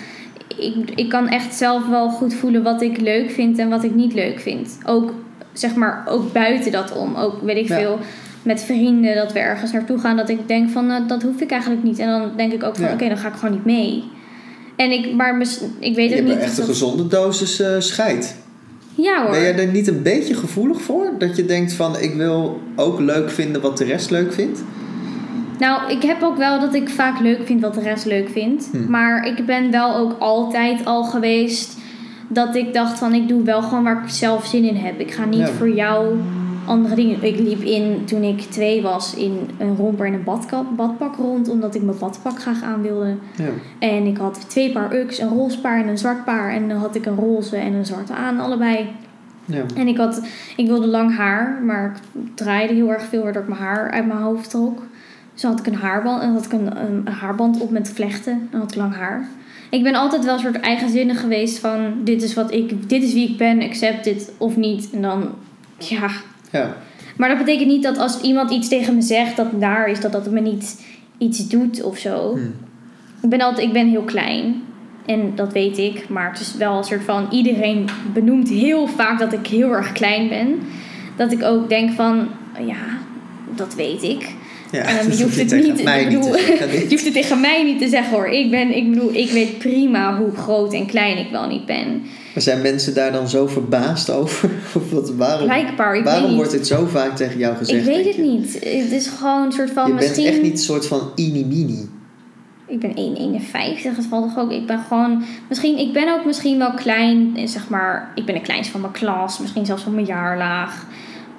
ik, 0.57 0.91
ik 0.95 1.09
kan 1.09 1.27
echt 1.27 1.53
zelf 1.55 1.87
wel 1.87 2.09
goed 2.09 2.33
voelen 2.33 2.63
wat 2.63 2.81
ik 2.81 2.99
leuk 2.99 3.31
vind 3.31 3.57
en 3.59 3.69
wat 3.69 3.83
ik 3.83 3.95
niet 3.95 4.13
leuk 4.13 4.39
vind. 4.39 4.77
Ook, 4.85 5.13
zeg 5.53 5.75
maar, 5.75 6.03
ook 6.07 6.33
buiten 6.33 6.71
dat 6.71 6.97
om. 6.97 7.15
Ook, 7.15 7.41
weet 7.41 7.57
ik 7.57 7.67
Ja. 7.67 7.77
veel, 7.79 7.99
met 8.43 8.61
vrienden 8.63 9.15
dat 9.15 9.33
we 9.33 9.39
ergens 9.39 9.71
naartoe 9.71 9.99
gaan. 9.99 10.17
Dat 10.17 10.29
ik 10.29 10.47
denk 10.47 10.69
van, 10.69 10.85
nou, 10.85 11.07
dat 11.07 11.23
hoef 11.23 11.41
ik 11.41 11.51
eigenlijk 11.51 11.83
niet. 11.83 11.99
En 11.99 12.07
dan 12.07 12.31
denk 12.37 12.53
ik 12.53 12.63
ook 12.63 12.75
van, 12.75 12.85
Ja. 12.85 12.93
oké, 12.93 13.07
dan 13.07 13.17
ga 13.17 13.27
ik 13.27 13.33
gewoon 13.33 13.51
niet 13.55 13.65
mee. 13.65 14.03
En 14.75 14.91
ik, 14.91 15.13
maar 15.13 15.41
ik 15.79 15.95
weet 15.95 16.09
Je 16.09 16.15
ook 16.21 16.27
hebt 16.27 16.27
niet... 16.27 16.37
echt 16.37 16.57
een 16.57 16.65
gezonde 16.65 17.07
dosis 17.07 17.59
eh, 17.59 17.75
scheid. 17.79 18.35
Ja 18.95 19.21
hoor. 19.21 19.31
Ben 19.31 19.41
jij 19.41 19.57
er 19.57 19.67
niet 19.67 19.87
een 19.87 20.01
beetje 20.01 20.33
gevoelig 20.35 20.81
voor? 20.81 21.11
Dat 21.17 21.35
je 21.35 21.45
denkt 21.45 21.73
van 21.73 21.99
ik 21.99 22.13
wil 22.13 22.59
ook 22.75 22.99
leuk 22.99 23.29
vinden 23.29 23.61
wat 23.61 23.77
de 23.77 23.83
rest 23.83 24.09
leuk 24.09 24.33
vindt? 24.33 24.63
Nou, 25.61 25.91
ik 25.91 26.01
heb 26.03 26.23
ook 26.23 26.37
wel 26.37 26.59
dat 26.59 26.73
ik 26.73 26.89
vaak 26.89 27.19
leuk 27.19 27.45
vind 27.45 27.61
wat 27.61 27.73
de 27.73 27.81
rest 27.81 28.05
leuk 28.05 28.29
vindt. 28.29 28.69
Hm. 28.71 28.89
Maar 28.91 29.25
ik 29.27 29.45
ben 29.45 29.71
wel 29.71 29.95
ook 29.95 30.15
altijd 30.19 30.85
al 30.85 31.03
geweest 31.03 31.77
dat 32.27 32.55
ik 32.55 32.73
dacht 32.73 32.99
van 32.99 33.13
ik 33.13 33.27
doe 33.27 33.43
wel 33.43 33.61
gewoon 33.61 33.83
waar 33.83 34.03
ik 34.03 34.09
zelf 34.09 34.45
zin 34.45 34.63
in 34.63 34.75
heb. 34.75 34.99
Ik 34.99 35.11
ga 35.11 35.25
niet 35.25 35.39
Ja. 35.39 35.47
voor 35.47 35.69
jou 35.69 36.17
andere 36.65 36.95
dingen. 36.95 37.23
Ik 37.23 37.39
liep 37.39 37.61
in 37.61 38.05
toen 38.05 38.23
ik 38.23 38.39
twee 38.41 38.81
was 38.81 39.15
in 39.15 39.49
een 39.57 39.75
romper 39.75 40.05
en 40.05 40.13
een 40.13 40.23
badkap, 40.23 40.65
badpak 40.75 41.15
rond. 41.15 41.49
Omdat 41.49 41.75
ik 41.75 41.81
mijn 41.81 41.97
badpak 41.99 42.39
graag 42.39 42.63
aan 42.63 42.81
wilde. 42.81 43.15
Ja. 43.35 43.49
En 43.79 44.05
ik 44.05 44.17
had 44.17 44.49
twee 44.49 44.71
paar 44.71 44.95
uks, 44.95 45.19
een 45.19 45.29
roze 45.29 45.59
paar 45.61 45.79
en 45.81 45.87
een 45.87 45.97
zwart 45.97 46.25
paar. 46.25 46.51
En 46.51 46.67
dan 46.67 46.77
had 46.77 46.95
ik 46.95 47.05
een 47.05 47.15
roze 47.15 47.57
en 47.57 47.73
een 47.73 47.85
zwarte 47.85 48.13
aan, 48.13 48.39
allebei. 48.39 48.87
ja. 49.45 49.63
En 49.75 49.87
ik, 49.87 49.97
had, 49.97 50.21
ik 50.55 50.67
wilde 50.67 50.87
lang 50.87 51.15
haar, 51.17 51.61
maar 51.65 51.85
ik 52.13 52.21
draaide 52.35 52.73
heel 52.73 52.91
erg 52.91 53.03
veel 53.03 53.23
waardoor 53.23 53.41
ik 53.41 53.47
mijn 53.47 53.61
haar 53.61 53.91
uit 53.91 54.07
mijn 54.07 54.19
hoofd 54.19 54.49
trok. 54.49 54.81
Dus 55.33 55.41
dan 55.41 55.51
had 55.51 55.59
ik 55.59 55.73
een 55.73 55.79
haarband, 55.79 56.21
en 56.21 56.33
had 56.33 56.45
ik 56.45 56.51
een, 56.51 56.77
een, 56.77 57.01
een 57.05 57.13
haarband 57.13 57.59
op 57.59 57.71
met 57.71 57.89
vlechten. 57.89 58.47
En 58.51 58.59
had 58.59 58.71
ik 58.71 58.77
lang 58.77 58.95
haar. 58.95 59.27
Ik 59.69 59.83
ben 59.83 59.95
altijd 59.95 60.25
wel 60.25 60.33
een 60.33 60.39
soort 60.39 60.59
eigenzinnig 60.59 61.19
geweest 61.19 61.59
van 61.59 61.93
dit 62.03 62.23
is 62.23 62.33
wat 62.33 62.53
ik, 62.53 62.89
dit 62.89 63.03
is 63.03 63.13
wie 63.13 63.29
ik 63.29 63.37
ben, 63.37 63.61
accept 63.61 64.03
dit 64.03 64.31
of 64.37 64.57
niet. 64.57 64.89
En 64.93 65.01
dan, 65.01 65.29
ja. 65.77 66.09
ja. 66.51 66.75
Maar 67.17 67.29
dat 67.29 67.37
betekent 67.37 67.67
niet 67.67 67.83
dat 67.83 67.97
als 67.97 68.21
iemand 68.21 68.51
iets 68.51 68.67
tegen 68.67 68.95
me 68.95 69.01
zegt 69.01 69.35
dat 69.35 69.51
naar 69.51 69.87
is, 69.87 69.99
dat 69.99 70.11
dat 70.11 70.31
me 70.31 70.39
niet 70.39 70.85
iets 71.17 71.47
doet 71.47 71.83
of 71.83 71.97
zo. 71.97 72.33
Hm. 72.33 72.39
Ik 73.21 73.29
ben 73.29 73.41
altijd, 73.41 73.67
ik 73.67 73.73
ben 73.73 73.89
heel 73.89 74.01
klein. 74.01 74.63
En 75.05 75.31
dat 75.35 75.53
weet 75.53 75.77
ik. 75.77 76.09
Maar 76.09 76.31
het 76.31 76.39
is 76.39 76.55
wel 76.55 76.77
een 76.77 76.83
soort 76.83 77.03
van, 77.03 77.27
iedereen 77.31 77.85
benoemt 78.13 78.49
heel 78.49 78.87
vaak 78.87 79.19
dat 79.19 79.33
ik 79.33 79.47
heel 79.47 79.71
erg 79.71 79.91
klein 79.91 80.29
ben. 80.29 80.59
Dat 81.15 81.31
ik 81.31 81.43
ook 81.43 81.69
denk 81.69 81.91
van, 81.91 82.27
ja, 82.65 82.83
dat 83.55 83.75
weet 83.75 84.03
ik. 84.03 84.35
Ja. 84.71 84.89
Je 84.99 85.05
hoef 85.07 85.21
hoeft 85.21 85.39
het 85.39 85.47
tegen 85.49 85.73
niet, 85.73 85.83
mij 85.83 86.01
ik 86.01 86.09
niet 86.09 86.19
bedoel, 86.19 86.33
te 86.33 86.43
zeggen. 86.45 86.79
je 86.79 86.87
hoeft 86.89 87.05
het 87.05 87.13
tegen 87.13 87.39
mij 87.39 87.63
niet 87.63 87.79
te 87.79 87.87
zeggen 87.87 88.11
hoor. 88.13 88.27
Ik 88.27 88.51
ben, 88.51 88.75
ik 88.75 88.89
bedoel, 88.89 89.13
ik 89.13 89.31
weet 89.31 89.57
prima 89.57 90.17
hoe 90.17 90.35
groot 90.35 90.73
en 90.73 90.85
klein 90.85 91.17
ik 91.17 91.31
wel 91.31 91.47
niet 91.47 91.65
ben. 91.65 92.01
Maar 92.33 92.43
zijn 92.43 92.61
mensen 92.61 92.93
daar 92.93 93.11
dan 93.11 93.29
zo 93.29 93.47
verbaasd 93.47 94.09
over? 94.09 94.49
Of 94.75 94.91
wat, 94.91 95.13
waarom 95.15 95.45
Blijkbaar, 95.45 96.03
waarom 96.03 96.35
wordt 96.35 96.51
dit 96.51 96.67
zo 96.67 96.85
vaak 96.85 97.15
tegen 97.15 97.37
jou 97.37 97.55
gezegd? 97.55 97.79
Ik 97.79 97.95
weet 97.95 98.05
het 98.05 98.15
je? 98.15 98.21
niet. 98.21 98.53
Het 98.53 98.91
is 98.91 99.07
gewoon 99.07 99.45
een 99.45 99.51
soort 99.51 99.71
van 99.71 99.87
Je 99.87 99.93
bent 99.93 100.17
echt 100.17 100.41
niet 100.41 100.51
een 100.51 100.57
soort 100.57 100.87
van 100.87 101.11
inimini. 101.15 101.89
Ik 102.67 102.79
ben 102.79 102.91
1,51. 102.95 103.95
Het 103.95 104.05
valt 104.09 104.33
toch 104.33 104.43
ook. 104.43 104.51
Ik 104.51 104.67
ben 104.67 104.79
gewoon. 104.87 105.23
Misschien. 105.49 105.77
Ik 105.77 105.93
ben 105.93 106.13
ook 106.13 106.25
misschien 106.25 106.57
wel 106.57 106.73
klein. 106.73 107.31
eh, 107.35 107.47
Zeg 107.47 107.69
maar. 107.69 108.11
Ik 108.15 108.25
ben 108.25 108.35
de 108.35 108.41
kleinste 108.41 108.71
van 108.71 108.81
mijn 108.81 108.93
klas. 108.93 109.39
Misschien 109.39 109.65
zelfs 109.65 109.83
van 109.83 109.93
mijn 109.93 110.05
jaarlaag. 110.05 110.85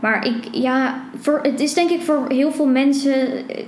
Maar 0.02 0.26
ik. 0.26 0.34
Ja. 0.52 1.04
Voor, 1.20 1.40
het 1.42 1.60
is 1.60 1.74
denk 1.74 1.90
ik 1.90 2.00
voor 2.02 2.24
heel 2.28 2.52
veel 2.52 2.66
mensen. 2.66 3.12
eh, 3.48 3.64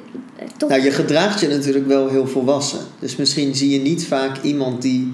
toch. 0.56 0.68
Nou, 0.68 0.82
je 0.82 0.90
gedraagt 0.90 1.40
je 1.40 1.48
natuurlijk 1.48 1.86
wel 1.86 2.08
heel 2.08 2.26
volwassen. 2.26 2.80
Dus 2.98 3.16
misschien 3.16 3.54
zie 3.54 3.70
je 3.70 3.78
niet 3.78 4.06
vaak 4.06 4.42
iemand 4.42 4.82
die... 4.82 5.12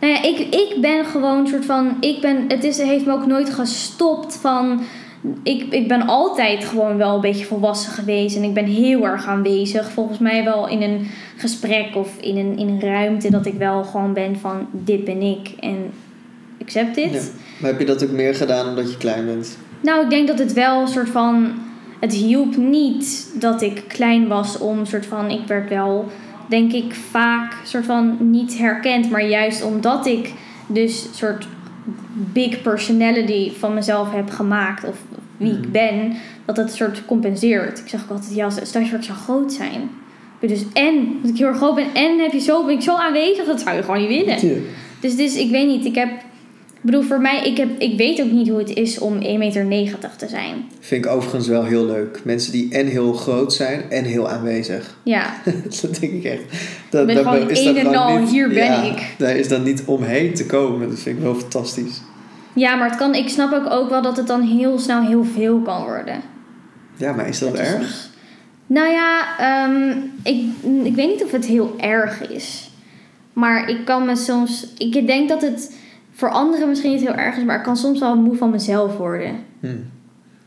Nou 0.00 0.12
ja, 0.12 0.22
ik, 0.22 0.38
ik 0.38 0.76
ben 0.80 1.04
gewoon 1.04 1.38
een 1.38 1.46
soort 1.46 1.64
van. 1.64 1.96
Ik 2.00 2.20
ben, 2.20 2.44
het 2.48 2.64
is, 2.64 2.78
heeft 2.78 3.06
me 3.06 3.12
ook 3.12 3.26
nooit 3.26 3.50
gestopt 3.50 4.34
van. 4.34 4.80
Ik, 5.42 5.62
ik 5.70 5.88
ben 5.88 6.06
altijd 6.06 6.64
gewoon 6.64 6.96
wel 6.96 7.14
een 7.14 7.20
beetje 7.20 7.44
volwassen 7.44 7.92
geweest. 7.92 8.36
En 8.36 8.42
ik 8.42 8.54
ben 8.54 8.64
heel 8.64 9.06
erg 9.06 9.26
aanwezig. 9.26 9.90
Volgens 9.90 10.18
mij 10.18 10.44
wel 10.44 10.68
in 10.68 10.82
een 10.82 11.06
gesprek 11.36 11.94
of 11.94 12.08
in 12.20 12.36
een, 12.36 12.58
in 12.58 12.68
een 12.68 12.80
ruimte. 12.80 13.30
Dat 13.30 13.46
ik 13.46 13.54
wel 13.54 13.84
gewoon 13.84 14.12
ben 14.12 14.38
van: 14.38 14.68
dit 14.72 15.04
ben 15.04 15.22
ik. 15.22 15.48
En 15.60 15.90
accept 16.60 16.94
dit. 16.94 17.12
Ja. 17.12 17.20
Maar 17.60 17.70
heb 17.70 17.80
je 17.80 17.86
dat 17.86 18.04
ook 18.04 18.10
meer 18.10 18.34
gedaan 18.34 18.68
omdat 18.68 18.90
je 18.90 18.96
klein 18.96 19.26
bent? 19.26 19.56
Nou, 19.86 20.04
ik 20.04 20.10
denk 20.10 20.26
dat 20.26 20.38
het 20.38 20.52
wel 20.52 20.80
een 20.80 20.88
soort 20.88 21.08
van. 21.08 21.52
Het 22.00 22.12
hielp 22.12 22.56
niet 22.56 23.30
dat 23.34 23.62
ik 23.62 23.84
klein 23.88 24.28
was 24.28 24.58
om 24.58 24.78
een 24.78 24.86
soort 24.86 25.06
van. 25.06 25.30
Ik 25.30 25.46
werd 25.46 25.68
wel, 25.68 26.10
denk 26.48 26.72
ik, 26.72 26.94
vaak 26.94 27.56
soort 27.64 27.84
van 27.84 28.16
niet 28.20 28.58
herkend. 28.58 29.10
Maar 29.10 29.26
juist 29.26 29.64
omdat 29.64 30.06
ik 30.06 30.32
dus 30.66 31.04
een 31.04 31.14
soort 31.14 31.46
big 32.14 32.62
personality 32.62 33.52
van 33.52 33.74
mezelf 33.74 34.12
heb 34.12 34.30
gemaakt. 34.30 34.84
Of 34.84 34.96
wie 35.36 35.52
ik 35.52 35.58
Mhm. 35.58 35.70
ben. 35.70 36.16
Dat 36.44 36.58
een 36.58 36.68
soort 36.68 37.04
compenseert. 37.04 37.78
Ik 37.78 37.88
zeg 37.88 38.02
ook 38.02 38.10
altijd, 38.10 38.34
ja, 38.34 38.50
stel 38.50 38.80
je 38.80 38.86
zou 38.86 39.18
groot 39.18 39.52
zijn. 39.52 39.90
Dus 40.40 40.64
en 40.72 41.18
dat 41.22 41.30
ik 41.30 41.36
heel 41.36 41.46
erg 41.46 41.56
groot 41.56 41.74
ben 41.74 41.94
en 41.94 42.18
heb 42.18 42.32
je 42.32 42.40
zo, 42.40 42.64
ben 42.64 42.74
ik 42.74 42.82
zo 42.82 42.94
aanwezig, 42.94 43.44
dat 43.44 43.60
zou 43.60 43.76
je 43.76 43.82
gewoon 43.82 44.00
niet 44.00 44.08
willen. 44.08 44.48
Ja. 44.48 44.60
Dus, 45.00 45.16
dus 45.16 45.36
ik 45.36 45.50
weet 45.50 45.66
niet, 45.66 45.84
ik 45.84 45.94
heb... 45.94 46.08
Ik 46.86 46.92
bedoel, 46.92 47.06
voor 47.08 47.20
mij, 47.20 47.42
ik, 47.44 47.56
heb, 47.56 47.68
ik 47.78 47.96
weet 47.96 48.20
ook 48.22 48.30
niet 48.30 48.48
hoe 48.48 48.58
het 48.58 48.74
is 48.74 48.98
om 48.98 49.22
1,90 49.22 49.28
meter 49.66 50.16
te 50.16 50.28
zijn. 50.28 50.64
Vind 50.80 51.04
ik 51.04 51.10
overigens 51.10 51.46
wel 51.46 51.64
heel 51.64 51.86
leuk. 51.86 52.20
Mensen 52.24 52.52
die 52.52 52.72
en 52.72 52.86
heel 52.86 53.12
groot 53.12 53.52
zijn 53.52 53.90
en 53.90 54.04
heel 54.04 54.28
aanwezig. 54.28 54.96
Ja, 55.02 55.34
dat 55.82 55.96
denk 56.00 56.12
ik 56.12 56.24
echt. 56.24 56.42
Dat, 56.90 57.06
ben 57.06 57.16
gewoon 57.16 57.50
is 57.50 57.64
een 57.64 57.74
dat 57.74 57.84
en 57.84 57.94
al, 57.94 58.18
niet- 58.18 58.30
hier 58.30 58.48
ben 58.48 58.56
ja, 58.64 58.82
ik. 58.82 59.14
Daar 59.18 59.36
is 59.36 59.48
dan 59.48 59.62
niet 59.62 59.82
omheen 59.84 60.34
te 60.34 60.46
komen. 60.46 60.88
Dat 60.88 60.98
vind 60.98 61.16
ik 61.16 61.22
wel 61.22 61.34
fantastisch. 61.34 62.00
ja 62.52 62.74
maar 62.76 62.88
het 62.88 62.98
kan, 62.98 63.14
ik 63.14 63.28
snap 63.28 63.52
ook, 63.52 63.70
ook 63.70 63.90
wel 63.90 64.02
dat 64.02 64.16
het 64.16 64.26
dan 64.26 64.40
heel 64.42 64.78
snel 64.78 65.02
heel 65.06 65.24
veel 65.24 65.60
kan 65.60 65.82
worden. 65.84 66.20
Ja, 66.96 67.12
maar 67.12 67.28
is 67.28 67.38
dat 67.38 67.54
erg? 67.54 67.68
soms- 67.70 68.10
Nou 68.66 68.88
ja, 68.88 69.38
ehm, 69.38 69.90
ik, 70.22 70.44
ik 70.84 70.94
weet 70.94 71.08
niet 71.08 71.24
of 71.24 71.30
het 71.32 71.46
heel 71.46 71.74
erg 71.78 72.28
is. 72.28 72.70
Maar 73.32 73.68
ik 73.70 73.84
kan 73.84 74.04
me 74.04 74.16
soms... 74.16 74.66
Ik 74.78 75.06
denk 75.06 75.28
dat 75.28 75.42
het 75.42 75.70
voor 76.16 76.30
anderen 76.30 76.68
misschien 76.68 76.90
niet 76.90 77.00
heel 77.00 77.14
erg 77.14 77.36
is... 77.36 77.44
maar 77.44 77.56
ik 77.56 77.62
kan 77.62 77.76
soms 77.76 78.00
wel 78.00 78.16
moe 78.16 78.36
van 78.36 78.50
mezelf 78.50 78.96
worden. 78.96 79.36
Hm. 79.60 79.66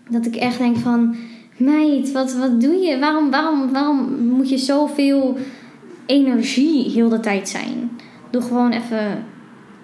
Dat 0.09 0.25
ik 0.25 0.35
echt 0.35 0.57
denk 0.57 0.77
van... 0.77 1.15
Meid, 1.57 2.11
wat, 2.11 2.33
wat 2.33 2.61
doe 2.61 2.73
je? 2.73 2.99
Waarom, 2.99 3.31
waarom, 3.31 3.71
waarom 3.71 4.27
moet 4.27 4.49
je 4.49 4.57
zoveel 4.57 5.37
energie 6.05 6.89
heel 6.89 7.09
de 7.09 7.19
tijd 7.19 7.49
zijn? 7.49 7.91
Doe 8.29 8.41
gewoon 8.41 8.71
even... 8.71 9.23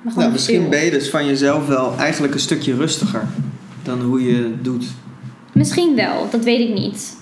gewoon 0.01 0.13
Nou, 0.15 0.31
misschien 0.31 0.57
stil. 0.57 0.69
ben 0.69 0.85
je 0.85 0.91
dus 0.91 1.09
van 1.09 1.25
jezelf 1.25 1.67
wel 1.67 1.97
eigenlijk 1.97 2.33
een 2.33 2.39
stukje 2.39 2.75
rustiger 2.75 3.27
dan 3.83 4.01
hoe 4.01 4.23
je 4.25 4.35
het 4.35 4.63
doet. 4.63 4.85
Misschien 5.53 5.95
wel, 5.95 6.29
dat 6.29 6.43
weet 6.43 6.69
ik 6.69 6.73
niet. 6.73 7.17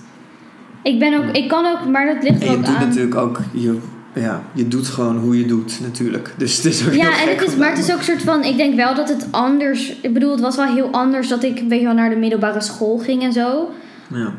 Ik 0.82 0.98
ben 0.98 1.14
ook... 1.14 1.36
Ik 1.36 1.48
kan 1.48 1.66
ook... 1.66 1.88
Maar 1.88 2.06
dat 2.06 2.22
ligt 2.22 2.40
En 2.42 2.46
er 2.46 2.52
je 2.52 2.58
ook 2.58 2.64
doet 2.64 2.74
aan. 2.74 2.88
natuurlijk 2.88 3.14
ook, 3.14 3.40
je, 3.52 3.78
ja, 4.14 4.42
je 4.52 4.68
doet 4.68 4.86
gewoon 4.86 5.18
hoe 5.18 5.38
je 5.38 5.46
doet 5.46 5.80
natuurlijk. 5.82 6.34
Dus 6.36 6.56
het 6.56 6.64
is 6.64 6.86
ook 6.86 6.92
Ja, 6.92 7.22
en 7.22 7.28
het 7.28 7.48
is, 7.48 7.56
maar 7.56 7.70
het 7.70 7.78
is 7.78 7.92
ook 7.92 7.98
een 7.98 8.04
soort 8.04 8.22
van, 8.22 8.44
ik 8.44 8.56
denk 8.56 8.74
wel 8.74 8.94
dat 8.94 9.08
het 9.08 9.26
anders, 9.30 9.96
ik 10.00 10.12
bedoel, 10.12 10.30
het 10.30 10.40
was 10.40 10.56
wel 10.56 10.74
heel 10.74 10.88
anders 10.90 11.28
dat 11.28 11.42
ik, 11.42 11.62
weet 11.68 11.78
je 11.78 11.84
wel, 11.84 11.94
naar 11.94 12.10
de 12.10 12.16
middelbare 12.16 12.60
school 12.60 12.98
ging 12.98 13.22
en 13.22 13.32
zo. 13.32 13.70
Ja. 14.08 14.32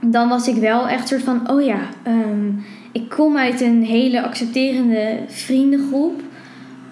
Dan 0.00 0.28
was 0.28 0.48
ik 0.48 0.56
wel 0.56 0.88
echt 0.88 1.08
soort 1.08 1.22
van, 1.22 1.50
oh 1.50 1.64
ja, 1.64 1.80
ehm, 2.02 2.50
ik 2.92 3.08
kom 3.08 3.36
uit 3.36 3.60
een 3.60 3.84
hele 3.84 4.22
accepterende 4.22 5.18
vriendengroep. 5.28 6.20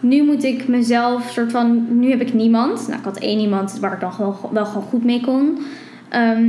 Nu 0.00 0.24
moet 0.24 0.44
ik 0.44 0.68
mezelf 0.68 1.30
soort 1.30 1.50
van, 1.50 1.86
nu 1.98 2.10
heb 2.10 2.20
ik 2.20 2.34
niemand. 2.34 2.86
Nou, 2.86 2.98
ik 2.98 3.04
had 3.04 3.18
één 3.18 3.38
iemand 3.38 3.78
waar 3.80 3.92
ik 3.92 4.00
dan 4.00 4.12
gewoon, 4.12 4.36
wel 4.52 4.66
gewoon 4.66 4.82
goed 4.82 5.04
mee 5.04 5.20
kon. 5.20 5.58
Ehm, 6.08 6.44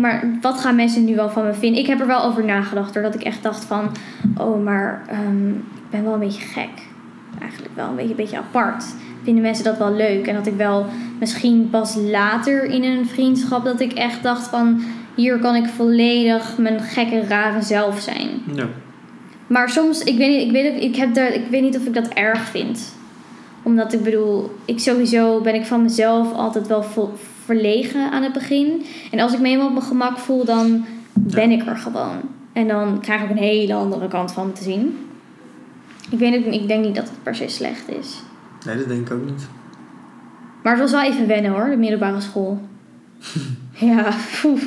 maar 0.00 0.38
wat 0.40 0.60
gaan 0.60 0.76
mensen 0.76 1.04
nu 1.04 1.14
wel 1.14 1.30
van 1.30 1.44
me 1.44 1.54
vinden? 1.54 1.80
Ik 1.80 1.86
heb 1.86 2.00
er 2.00 2.06
wel 2.06 2.24
over 2.24 2.44
nagedacht, 2.44 2.94
doordat 2.94 3.14
ik 3.14 3.22
echt 3.22 3.42
dacht 3.42 3.64
van, 3.64 3.88
oh, 4.36 4.64
maar 4.64 5.02
ehm, 5.08 5.48
ik 5.50 5.90
ben 5.90 6.04
wel 6.04 6.12
een 6.12 6.18
beetje 6.18 6.46
gek. 6.46 6.70
Eigenlijk 7.40 7.72
wel 7.76 7.88
een 7.88 7.94
beetje, 7.94 8.10
een 8.10 8.16
beetje 8.16 8.38
apart. 8.38 8.84
Vinden 9.22 9.42
mensen 9.42 9.64
dat 9.64 9.78
wel 9.78 9.92
leuk? 9.92 10.26
En 10.26 10.34
dat 10.34 10.46
ik 10.46 10.56
wel 10.56 10.86
misschien 11.20 11.68
pas 11.70 11.94
later 12.10 12.64
in 12.64 12.84
een 12.84 13.06
vriendschap 13.06 13.64
dat 13.64 13.80
ik 13.80 13.92
echt 13.92 14.22
dacht 14.22 14.46
van, 14.46 14.82
hier 15.14 15.38
kan 15.38 15.54
ik 15.54 15.66
volledig 15.66 16.58
mijn 16.58 16.80
gekke, 16.80 17.26
rare 17.28 17.62
zelf 17.62 18.00
zijn. 18.00 18.28
Ja. 18.54 18.66
Maar 19.46 19.68
soms, 19.68 20.02
ik 20.02 20.16
weet 20.16 20.28
niet, 20.28 20.42
ik 20.46 20.50
weet, 20.50 20.82
ik 20.82 20.96
heb 20.96 21.14
daar, 21.14 21.32
ik 21.32 21.46
weet 21.50 21.62
niet 21.62 21.76
of 21.76 21.84
ik 21.86 21.94
dat 21.94 22.08
erg 22.08 22.40
vind. 22.40 22.94
Omdat 23.62 23.92
ik 23.92 24.02
bedoel, 24.02 24.50
ik 24.64 24.80
sowieso 24.80 25.40
ben 25.40 25.54
ik 25.54 25.64
van 25.64 25.82
mezelf 25.82 26.32
altijd 26.32 26.66
wel 26.66 26.82
vo- 26.82 27.12
verlegen 27.44 28.10
aan 28.10 28.22
het 28.22 28.32
begin. 28.32 28.82
En 29.10 29.20
als 29.20 29.32
ik 29.32 29.40
me 29.40 29.46
helemaal 29.46 29.66
op 29.66 29.72
mijn 29.74 29.84
gemak 29.86 30.18
voel, 30.18 30.44
dan 30.44 30.84
ben 31.12 31.50
ik 31.50 31.66
er 31.66 31.76
gewoon. 31.76 32.20
En 32.52 32.68
dan 32.68 33.00
krijg 33.00 33.22
ik 33.22 33.30
een 33.30 33.36
hele 33.36 33.74
andere 33.74 34.08
kant 34.08 34.32
van 34.32 34.46
me 34.46 34.52
te 34.52 34.62
zien. 34.62 34.98
Ik, 36.10 36.18
weet 36.18 36.46
ik 36.54 36.68
denk 36.68 36.84
niet 36.84 36.94
dat 36.94 37.08
het 37.08 37.22
per 37.22 37.34
se 37.34 37.48
slecht 37.48 37.88
is. 38.00 38.22
Nee, 38.66 38.76
dat 38.76 38.88
denk 38.88 39.06
ik 39.08 39.12
ook 39.12 39.24
niet. 39.24 39.46
Maar 40.62 40.72
het 40.72 40.82
was 40.82 40.90
wel 40.90 41.02
even 41.10 41.26
wennen 41.26 41.50
hoor, 41.50 41.70
de 41.70 41.76
middelbare 41.76 42.20
school. 42.20 42.60
ja, 43.74 44.08
poeh. 44.42 44.60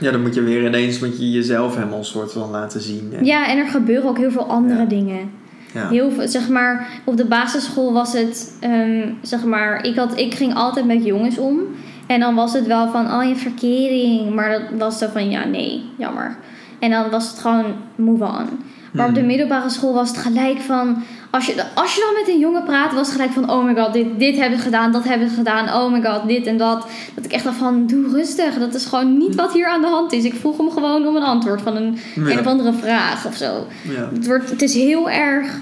Ja, 0.00 0.10
dan 0.10 0.22
moet 0.22 0.34
je 0.34 0.42
weer 0.42 0.66
ineens 0.66 0.98
moet 1.00 1.18
je 1.18 1.30
jezelf 1.30 1.74
helemaal 1.74 1.98
een 1.98 2.04
soort 2.04 2.32
van 2.32 2.50
laten 2.50 2.80
zien. 2.80 3.12
En, 3.18 3.24
ja, 3.24 3.48
en 3.48 3.58
er 3.58 3.66
gebeuren 3.66 4.08
ook 4.08 4.18
heel 4.18 4.30
veel 4.30 4.46
andere 4.46 4.80
Ja. 4.80 4.86
dingen. 4.86 5.30
ja. 5.74 5.88
Heel 5.88 6.10
veel, 6.10 6.28
zeg 6.28 6.48
maar, 6.48 6.88
op 7.04 7.16
de 7.16 7.24
basisschool 7.26 7.92
was 7.92 8.12
het, 8.12 8.56
ehm, 8.60 9.08
zeg 9.22 9.44
maar, 9.44 9.84
ik, 9.84 9.96
had, 9.96 10.18
ik 10.18 10.34
ging 10.34 10.54
altijd 10.54 10.86
met 10.86 11.04
jongens 11.04 11.38
om. 11.38 11.58
En 12.06 12.20
dan 12.20 12.34
was 12.34 12.52
het 12.52 12.66
wel 12.66 12.88
van, 12.90 13.12
oh 13.12 13.24
je 13.28 13.36
verkering. 13.36 14.34
Maar 14.34 14.50
dat 14.50 14.60
was 14.78 14.98
zo 14.98 15.06
van, 15.12 15.30
ja 15.30 15.44
nee, 15.44 15.82
jammer. 15.98 16.36
En 16.78 16.90
dan 16.90 17.10
was 17.10 17.28
het 17.30 17.38
gewoon 17.38 17.64
move 17.94 18.24
on. 18.24 18.48
Maar 18.92 19.06
op 19.08 19.14
de 19.14 19.18
Hmm. 19.20 19.28
middelbare 19.28 19.70
school 19.70 19.94
was 19.94 20.08
het 20.08 20.18
gelijk 20.18 20.58
van, 20.58 21.02
als 21.30 21.46
je, 21.46 21.64
als 21.74 21.94
je 21.94 22.00
dan 22.00 22.22
met 22.24 22.34
een 22.34 22.40
jongen 22.40 22.64
praat, 22.64 22.92
was 22.94 23.06
het 23.06 23.16
gelijk 23.16 23.32
van, 23.32 23.50
oh 23.50 23.64
my 23.64 23.74
god, 23.74 23.92
dit, 23.92 24.18
dit 24.18 24.36
hebben 24.36 24.58
ze 24.58 24.64
gedaan, 24.64 24.92
dat 24.92 25.04
hebben 25.04 25.28
ze 25.28 25.34
gedaan, 25.34 25.82
oh 25.82 25.92
my 25.92 26.02
god, 26.02 26.28
dit 26.28 26.46
en 26.46 26.56
dat. 26.56 26.86
Dat 27.14 27.24
ik 27.24 27.32
echt 27.32 27.44
dacht 27.44 27.56
van, 27.56 27.86
doe 27.86 28.08
rustig, 28.10 28.58
dat 28.58 28.74
is 28.74 28.84
gewoon 28.84 29.18
niet 29.18 29.34
wat 29.34 29.52
hier 29.52 29.66
aan 29.68 29.80
de 29.80 29.86
hand 29.86 30.12
is. 30.12 30.24
Ik 30.24 30.34
vroeg 30.34 30.56
hem 30.56 30.70
gewoon 30.70 31.06
om 31.06 31.16
een 31.16 31.22
antwoord 31.22 31.60
van 31.62 31.76
een, 31.76 31.98
Ja. 32.14 32.22
een 32.30 32.38
of 32.38 32.46
andere 32.46 32.72
vraag 32.72 33.26
of 33.26 33.34
zo. 33.34 33.66
Ja. 33.82 34.08
Het, 34.14 34.26
wordt, 34.26 34.50
het 34.50 34.62
is 34.62 34.74
heel 34.74 35.10
erg. 35.10 35.58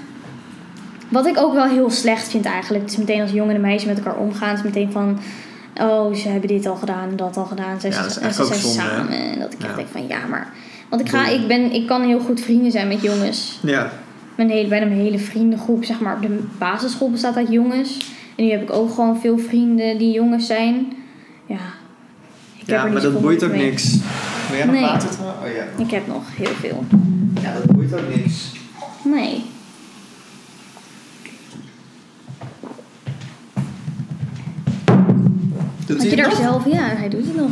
Wat 1.09 1.25
ik 1.25 1.37
ook 1.37 1.53
wel 1.53 1.65
heel 1.67 1.89
slecht 1.89 2.27
vind 2.29 2.45
eigenlijk. 2.45 2.83
Het 2.83 2.91
is 2.91 2.97
meteen 2.97 3.21
als 3.21 3.31
jongen 3.31 3.55
en 3.55 3.61
meisje 3.61 3.87
met 3.87 3.97
elkaar 3.97 4.17
omgaan. 4.17 4.49
Het 4.49 4.57
is 4.57 4.63
meteen 4.63 4.91
van. 4.91 5.19
Oh, 5.81 6.13
ze 6.15 6.27
hebben 6.29 6.47
dit 6.47 6.65
al 6.65 6.75
gedaan 6.75 7.09
en 7.09 7.15
dat 7.15 7.37
al 7.37 7.45
gedaan. 7.45 7.79
Ze, 7.81 7.87
Ja, 7.89 8.01
dat 8.01 8.09
is 8.09 8.17
en 8.17 8.33
ze 8.33 8.45
zijn 8.45 8.59
zonde, 8.59 8.81
hè? 8.81 8.87
samen. 8.89 9.17
En 9.31 9.39
dat 9.39 9.53
ik 9.53 9.63
echt 9.63 9.75
denk 9.75 9.87
van 9.91 10.07
ja, 10.07 10.17
maar. 10.29 10.53
Want 10.89 11.01
ik, 11.01 11.09
ga, 11.09 11.27
ik, 11.27 11.47
ben, 11.47 11.71
ik 11.71 11.87
kan 11.87 12.01
heel 12.01 12.19
goed 12.19 12.41
vrienden 12.41 12.71
zijn 12.71 12.87
met 12.87 13.01
jongens. 13.01 13.59
ja. 13.61 13.91
Mijn 14.37 14.49
hele, 14.49 14.67
bijna 14.67 14.85
mijn 14.85 14.99
hele 14.99 15.19
vriendengroep, 15.19 15.83
zeg 15.85 15.99
maar, 15.99 16.15
op 16.15 16.21
de 16.21 16.39
basisschool 16.57 17.11
bestaat 17.11 17.35
uit 17.35 17.47
jongens. 17.51 18.11
En 18.35 18.43
nu 18.45 18.51
heb 18.51 18.61
ik 18.61 18.71
ook 18.71 18.93
gewoon 18.93 19.19
veel 19.19 19.37
vrienden 19.37 19.97
die 19.97 20.11
jongens 20.13 20.45
zijn. 20.47 20.93
Ja. 21.45 21.55
Ik 22.59 22.67
ja 22.69 22.85
maar 22.85 23.01
dat 23.01 23.21
boeit 23.21 23.43
ook 23.43 23.51
mee. 23.51 23.65
niks. 23.69 23.97
Wil 24.49 24.57
jij 24.57 24.65
nog 24.65 24.75
Nee. 24.75 24.83
water? 24.83 25.09
Oh 25.09 25.51
ja. 25.55 25.83
Ik 25.83 25.91
heb 25.91 26.07
nog 26.07 26.23
heel 26.35 26.53
veel. 26.59 26.83
Ja, 27.41 27.53
dat 27.53 27.75
boeit 27.75 27.93
ook 27.93 28.15
niks. 28.15 28.51
Nee. 29.03 29.43
Doet 35.87 35.97
hij 36.01 36.09
je 36.09 36.15
daar 36.15 36.29
nog? 36.29 36.37
zelf, 36.37 36.65
ja, 36.65 36.83
hij 36.95 37.09
doet 37.09 37.25
het 37.25 37.35
nog. 37.35 37.49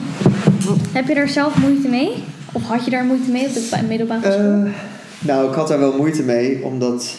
Heb 0.91 1.07
je 1.07 1.13
daar 1.15 1.29
zelf 1.29 1.57
moeite 1.57 1.87
mee? 1.87 2.23
Of 2.53 2.63
had 2.63 2.85
je 2.85 2.91
daar 2.91 3.03
moeite 3.03 3.31
mee 3.31 3.47
op 3.47 3.53
de 3.53 3.67
ba- 3.71 3.81
middelbare 3.87 4.31
school? 4.31 4.63
Eh, 4.65 4.71
nou, 5.19 5.49
ik 5.49 5.53
had 5.55 5.67
daar 5.67 5.79
wel 5.79 5.97
moeite 5.97 6.23
mee, 6.23 6.63
omdat 6.63 7.15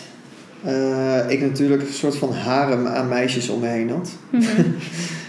eh, 0.63 1.31
ik 1.31 1.41
natuurlijk 1.41 1.83
een 1.83 1.93
soort 1.95 2.17
van 2.17 2.33
harem 2.33 2.87
aan 2.87 3.09
meisjes 3.09 3.49
om 3.49 3.61
me 3.61 3.67
heen 3.67 3.91
had. 3.91 4.11
Mhm. 4.31 4.45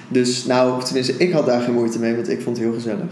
Dus 0.08 0.46
nou, 0.46 0.84
tenminste, 0.84 1.14
ik 1.18 1.32
had 1.32 1.46
daar 1.46 1.62
geen 1.62 1.74
moeite 1.74 2.00
mee, 2.00 2.16
want 2.16 2.30
ik 2.30 2.42
vond 2.42 2.58
het 2.58 2.66
heel 2.66 2.76
gezellig. 2.76 3.12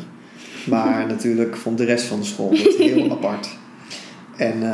Maar 0.65 1.05
natuurlijk 1.13 1.55
vond 1.55 1.77
de 1.77 1.85
rest 1.85 2.05
van 2.05 2.19
de 2.19 2.25
school 2.25 2.49
het 2.51 2.75
heel 2.77 3.11
apart. 3.17 3.49
En 4.37 4.73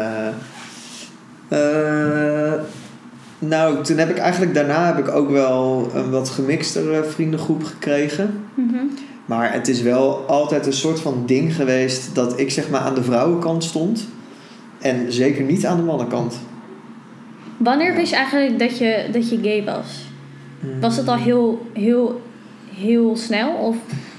eh, 1.47 2.53
nou, 3.39 3.83
toen 3.83 3.97
heb 3.97 4.09
ik 4.09 4.17
eigenlijk 4.17 4.53
daarna 4.53 4.85
heb 4.85 5.07
ik 5.07 5.13
ook 5.13 5.29
wel 5.29 5.89
een 5.93 6.09
wat 6.09 6.29
gemixtere 6.29 7.03
vriendengroep 7.03 7.63
gekregen. 7.63 8.43
Mhm. 8.53 8.85
Maar 9.25 9.53
het 9.53 9.67
is 9.67 9.81
wel 9.81 10.25
altijd 10.27 10.65
een 10.65 10.73
soort 10.73 10.99
van 10.99 11.23
ding 11.25 11.55
geweest 11.55 12.15
dat 12.15 12.39
ik 12.39 12.51
zeg 12.51 12.69
maar 12.69 12.81
aan 12.81 12.95
de 12.95 13.03
vrouwenkant 13.03 13.63
stond. 13.63 14.07
En 14.79 15.11
zeker 15.11 15.43
niet 15.43 15.65
aan 15.65 15.77
de 15.77 15.83
mannenkant. 15.83 16.39
Wanneer 17.57 17.95
wist 17.95 18.09
je 18.09 18.15
eigenlijk 18.15 18.59
dat 18.59 18.77
je, 18.77 19.05
dat 19.11 19.29
je 19.29 19.39
gay 19.41 19.63
was? 19.63 20.05
Was 20.81 20.97
het 20.97 21.07
al 21.07 21.15
heel, 21.15 21.67
heel, 21.73 22.21
heel 22.73 23.15
snel? 23.17 23.53
Of 23.53 23.75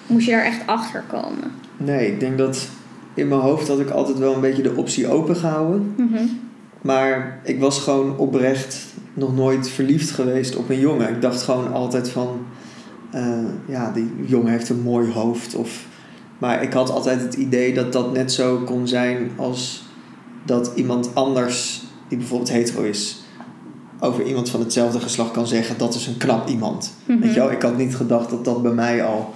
moest 0.06 0.26
je 0.26 0.32
daar 0.32 0.44
echt 0.44 0.60
achter 0.66 1.04
komen? 1.06 1.52
Nee, 1.76 2.12
ik 2.12 2.20
denk 2.20 2.38
dat 2.38 2.68
in 3.14 3.28
mijn 3.28 3.40
hoofd 3.40 3.68
had 3.68 3.80
ik 3.80 3.90
altijd 3.90 4.18
wel 4.18 4.34
een 4.34 4.40
beetje 4.40 4.62
de 4.62 4.76
optie 4.76 5.08
open 5.08 5.36
gehouden. 5.36 5.94
Mhm. 5.96 6.24
Maar 6.88 7.40
ik 7.44 7.60
was 7.60 7.78
gewoon 7.78 8.16
oprecht 8.16 8.86
nog 9.14 9.36
nooit 9.36 9.68
verliefd 9.68 10.10
geweest 10.10 10.56
op 10.56 10.68
een 10.68 10.80
jongen. 10.80 11.08
Ik 11.08 11.22
dacht 11.22 11.42
gewoon 11.42 11.72
altijd 11.72 12.08
van, 12.08 12.46
eh, 13.10 13.38
ja, 13.66 13.90
die 13.92 14.10
jongen 14.26 14.50
heeft 14.50 14.68
een 14.68 14.82
mooi 14.82 15.12
hoofd. 15.12 15.54
Of, 15.54 15.86
maar 16.38 16.62
ik 16.62 16.72
had 16.72 16.90
altijd 16.90 17.20
het 17.20 17.34
idee 17.34 17.74
dat 17.74 17.92
dat 17.92 18.12
net 18.12 18.32
zo 18.32 18.56
kon 18.64 18.88
zijn 18.88 19.30
als 19.36 19.84
dat 20.44 20.72
iemand 20.74 21.14
anders, 21.14 21.82
die 22.08 22.18
bijvoorbeeld 22.18 22.50
hetero 22.50 22.82
is, 22.82 23.22
over 24.00 24.24
iemand 24.24 24.50
van 24.50 24.60
hetzelfde 24.60 25.00
geslacht 25.00 25.30
kan 25.30 25.46
zeggen 25.46 25.78
dat 25.78 25.94
is 25.94 26.06
een 26.06 26.16
knap 26.16 26.48
iemand. 26.48 26.94
Mhm. 27.04 27.18
Weet 27.18 27.34
je 27.34 27.40
wel, 27.40 27.50
ik 27.50 27.62
had 27.62 27.76
niet 27.76 27.96
gedacht 27.96 28.30
dat 28.30 28.44
dat 28.44 28.62
bij 28.62 28.72
mij 28.72 29.04
al 29.04 29.34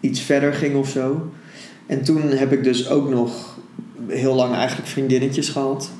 iets 0.00 0.20
verder 0.20 0.52
ging 0.52 0.76
of 0.76 0.88
zo. 0.88 1.30
En 1.86 2.04
toen 2.04 2.22
heb 2.22 2.52
ik 2.52 2.64
dus 2.64 2.88
ook 2.88 3.10
nog 3.10 3.58
heel 4.06 4.34
lang 4.34 4.54
eigenlijk 4.54 4.88
vriendinnetjes 4.88 5.48
gehad. 5.48 5.90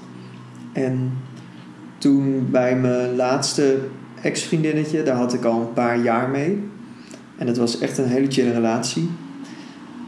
En 0.73 1.13
toen 1.99 2.49
bij 2.51 2.77
mijn 2.77 3.17
laatste 3.17 3.79
ex-vriendinnetje, 4.23 5.03
daar 5.03 5.17
had 5.17 5.35
ik 5.35 5.45
al 5.45 5.61
een 5.61 5.73
paar 5.73 5.99
jaar 6.03 6.29
mee. 6.29 6.63
En 7.37 7.47
dat 7.47 7.57
was 7.57 7.79
echt 7.79 7.99
een 7.99 8.09
hele 8.09 8.31
chille 8.31 8.53
relatie. 8.53 9.11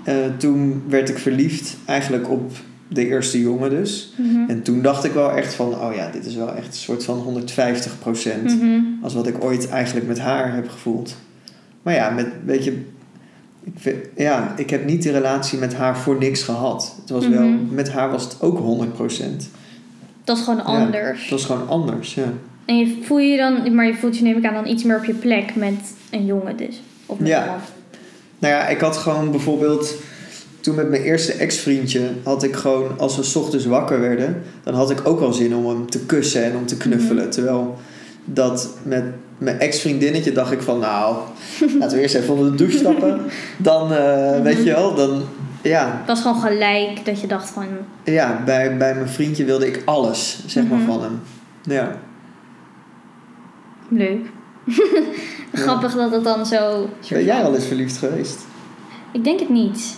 Eh, 0.04 0.14
toen 0.36 0.82
werd 0.88 1.08
ik 1.08 1.18
verliefd 1.18 1.76
eigenlijk 1.84 2.30
op 2.30 2.52
de 2.88 3.06
eerste 3.06 3.40
jongen 3.40 3.70
dus. 3.70 4.14
Mhm. 4.16 4.50
En 4.50 4.62
toen 4.62 4.82
dacht 4.82 5.04
ik 5.04 5.12
wel 5.12 5.30
echt 5.32 5.54
van, 5.54 5.74
oh 5.74 5.94
ja, 5.94 6.10
dit 6.10 6.26
is 6.26 6.34
wel 6.34 6.54
echt 6.54 6.66
een 6.66 6.72
soort 6.72 7.04
van 7.04 7.18
150 7.18 7.98
Mhm. 8.58 8.80
Als 9.02 9.14
wat 9.14 9.26
ik 9.26 9.44
ooit 9.44 9.68
eigenlijk 9.68 10.06
met 10.06 10.18
haar 10.18 10.54
heb 10.54 10.68
gevoeld. 10.68 11.16
Maar 11.82 11.94
ja, 11.94 12.10
met, 12.10 12.26
weet 12.44 12.64
je, 12.64 12.82
ik, 13.62 13.72
vind, 13.76 13.96
ja, 14.16 14.52
ik 14.56 14.70
heb 14.70 14.84
niet 14.86 15.02
die 15.02 15.12
relatie 15.12 15.58
met 15.58 15.74
haar 15.74 15.98
voor 15.98 16.18
niks 16.18 16.42
gehad. 16.42 16.94
Het 17.00 17.10
was 17.10 17.28
wel, 17.28 17.46
Mhm. 17.46 17.74
met 17.74 17.90
haar 17.90 18.10
was 18.10 18.24
het 18.24 18.36
ook 18.40 18.58
100 18.58 18.94
Dat 20.24 20.36
is 20.36 20.42
gewoon 20.42 20.58
Ja, 20.58 20.64
anders. 20.64 21.20
Het 21.20 21.30
was 21.30 21.44
gewoon 21.44 21.68
anders, 21.68 22.14
ja. 22.14 22.32
En 22.64 22.78
je 22.78 22.98
voel 23.02 23.18
je 23.18 23.36
dan, 23.36 23.74
maar 23.74 23.86
je 23.86 23.94
voelt 23.94 24.16
je 24.16 24.22
neem 24.22 24.36
ik 24.36 24.46
aan 24.46 24.54
dan 24.54 24.66
iets 24.66 24.82
meer 24.82 24.96
op 24.96 25.04
je 25.04 25.14
plek 25.14 25.54
met 25.54 25.94
een 26.10 26.26
jongen 26.26 26.56
dus. 26.56 26.82
Of 27.06 27.18
met 27.18 27.28
Ja. 27.28 27.58
Nou 28.38 28.54
ja, 28.54 28.68
ik 28.68 28.80
had 28.80 28.96
gewoon 28.96 29.30
bijvoorbeeld... 29.30 29.94
Toen 30.60 30.74
met 30.74 30.88
mijn 30.88 31.02
eerste 31.02 31.32
ex-vriendje 31.32 32.10
had 32.22 32.42
ik 32.42 32.54
gewoon... 32.54 32.98
Als 32.98 33.16
we 33.16 33.22
's 33.22 33.36
ochtends 33.36 33.64
wakker 33.66 34.00
werden... 34.00 34.42
Dan 34.62 34.74
had 34.74 34.90
ik 34.90 35.06
ook 35.06 35.20
wel 35.20 35.32
zin 35.32 35.54
om 35.54 35.66
hem 35.66 35.90
te 35.90 36.06
kussen 36.06 36.44
en 36.44 36.56
om 36.56 36.66
te 36.66 36.76
knuffelen. 36.76 37.30
Terwijl 37.30 37.78
dat 38.24 38.68
met 38.82 39.04
mijn 39.38 39.58
ex-vriendinnetje 39.58 40.32
dacht 40.32 40.52
ik 40.52 40.62
van... 40.62 40.78
Nou, 40.78 41.16
laten 41.78 41.96
we 41.96 42.02
eerst 42.02 42.14
even 42.14 42.34
onder 42.34 42.50
de 42.50 42.56
douche 42.56 42.78
stappen. 42.78 43.20
Dan, 43.56 43.92
eh, 43.92 44.40
weet 44.40 44.64
je 44.64 44.70
wel, 44.70 44.94
dan... 44.94 45.22
Ja, 45.62 45.96
Het 45.98 46.06
was 46.06 46.20
gewoon 46.20 46.40
gelijk 46.40 47.04
dat 47.04 47.20
je 47.20 47.26
dacht 47.26 47.50
van, 47.50 47.66
ja 48.04 48.42
bij, 48.44 48.76
bij 48.76 48.94
mijn 48.94 49.08
vriendje 49.08 49.44
wilde 49.44 49.66
ik 49.66 49.82
alles, 49.84 50.42
zeg 50.46 50.64
maar, 50.66 50.78
Mhm. 50.78 50.86
van 50.86 51.02
hem. 51.02 51.20
Ja. 51.62 51.96
leuk. 53.88 54.26
Grappig 55.52 55.94
dat 55.94 56.12
het 56.12 56.24
dan 56.24 56.46
zo... 56.46 56.88
Ben 57.08 57.24
jij 57.24 57.42
al 57.44 57.54
eens 57.54 57.66
verliefd 57.66 57.96
geweest? 57.96 58.38
Ik 59.12 59.24
denk 59.24 59.40
het 59.40 59.48
niet. 59.48 59.96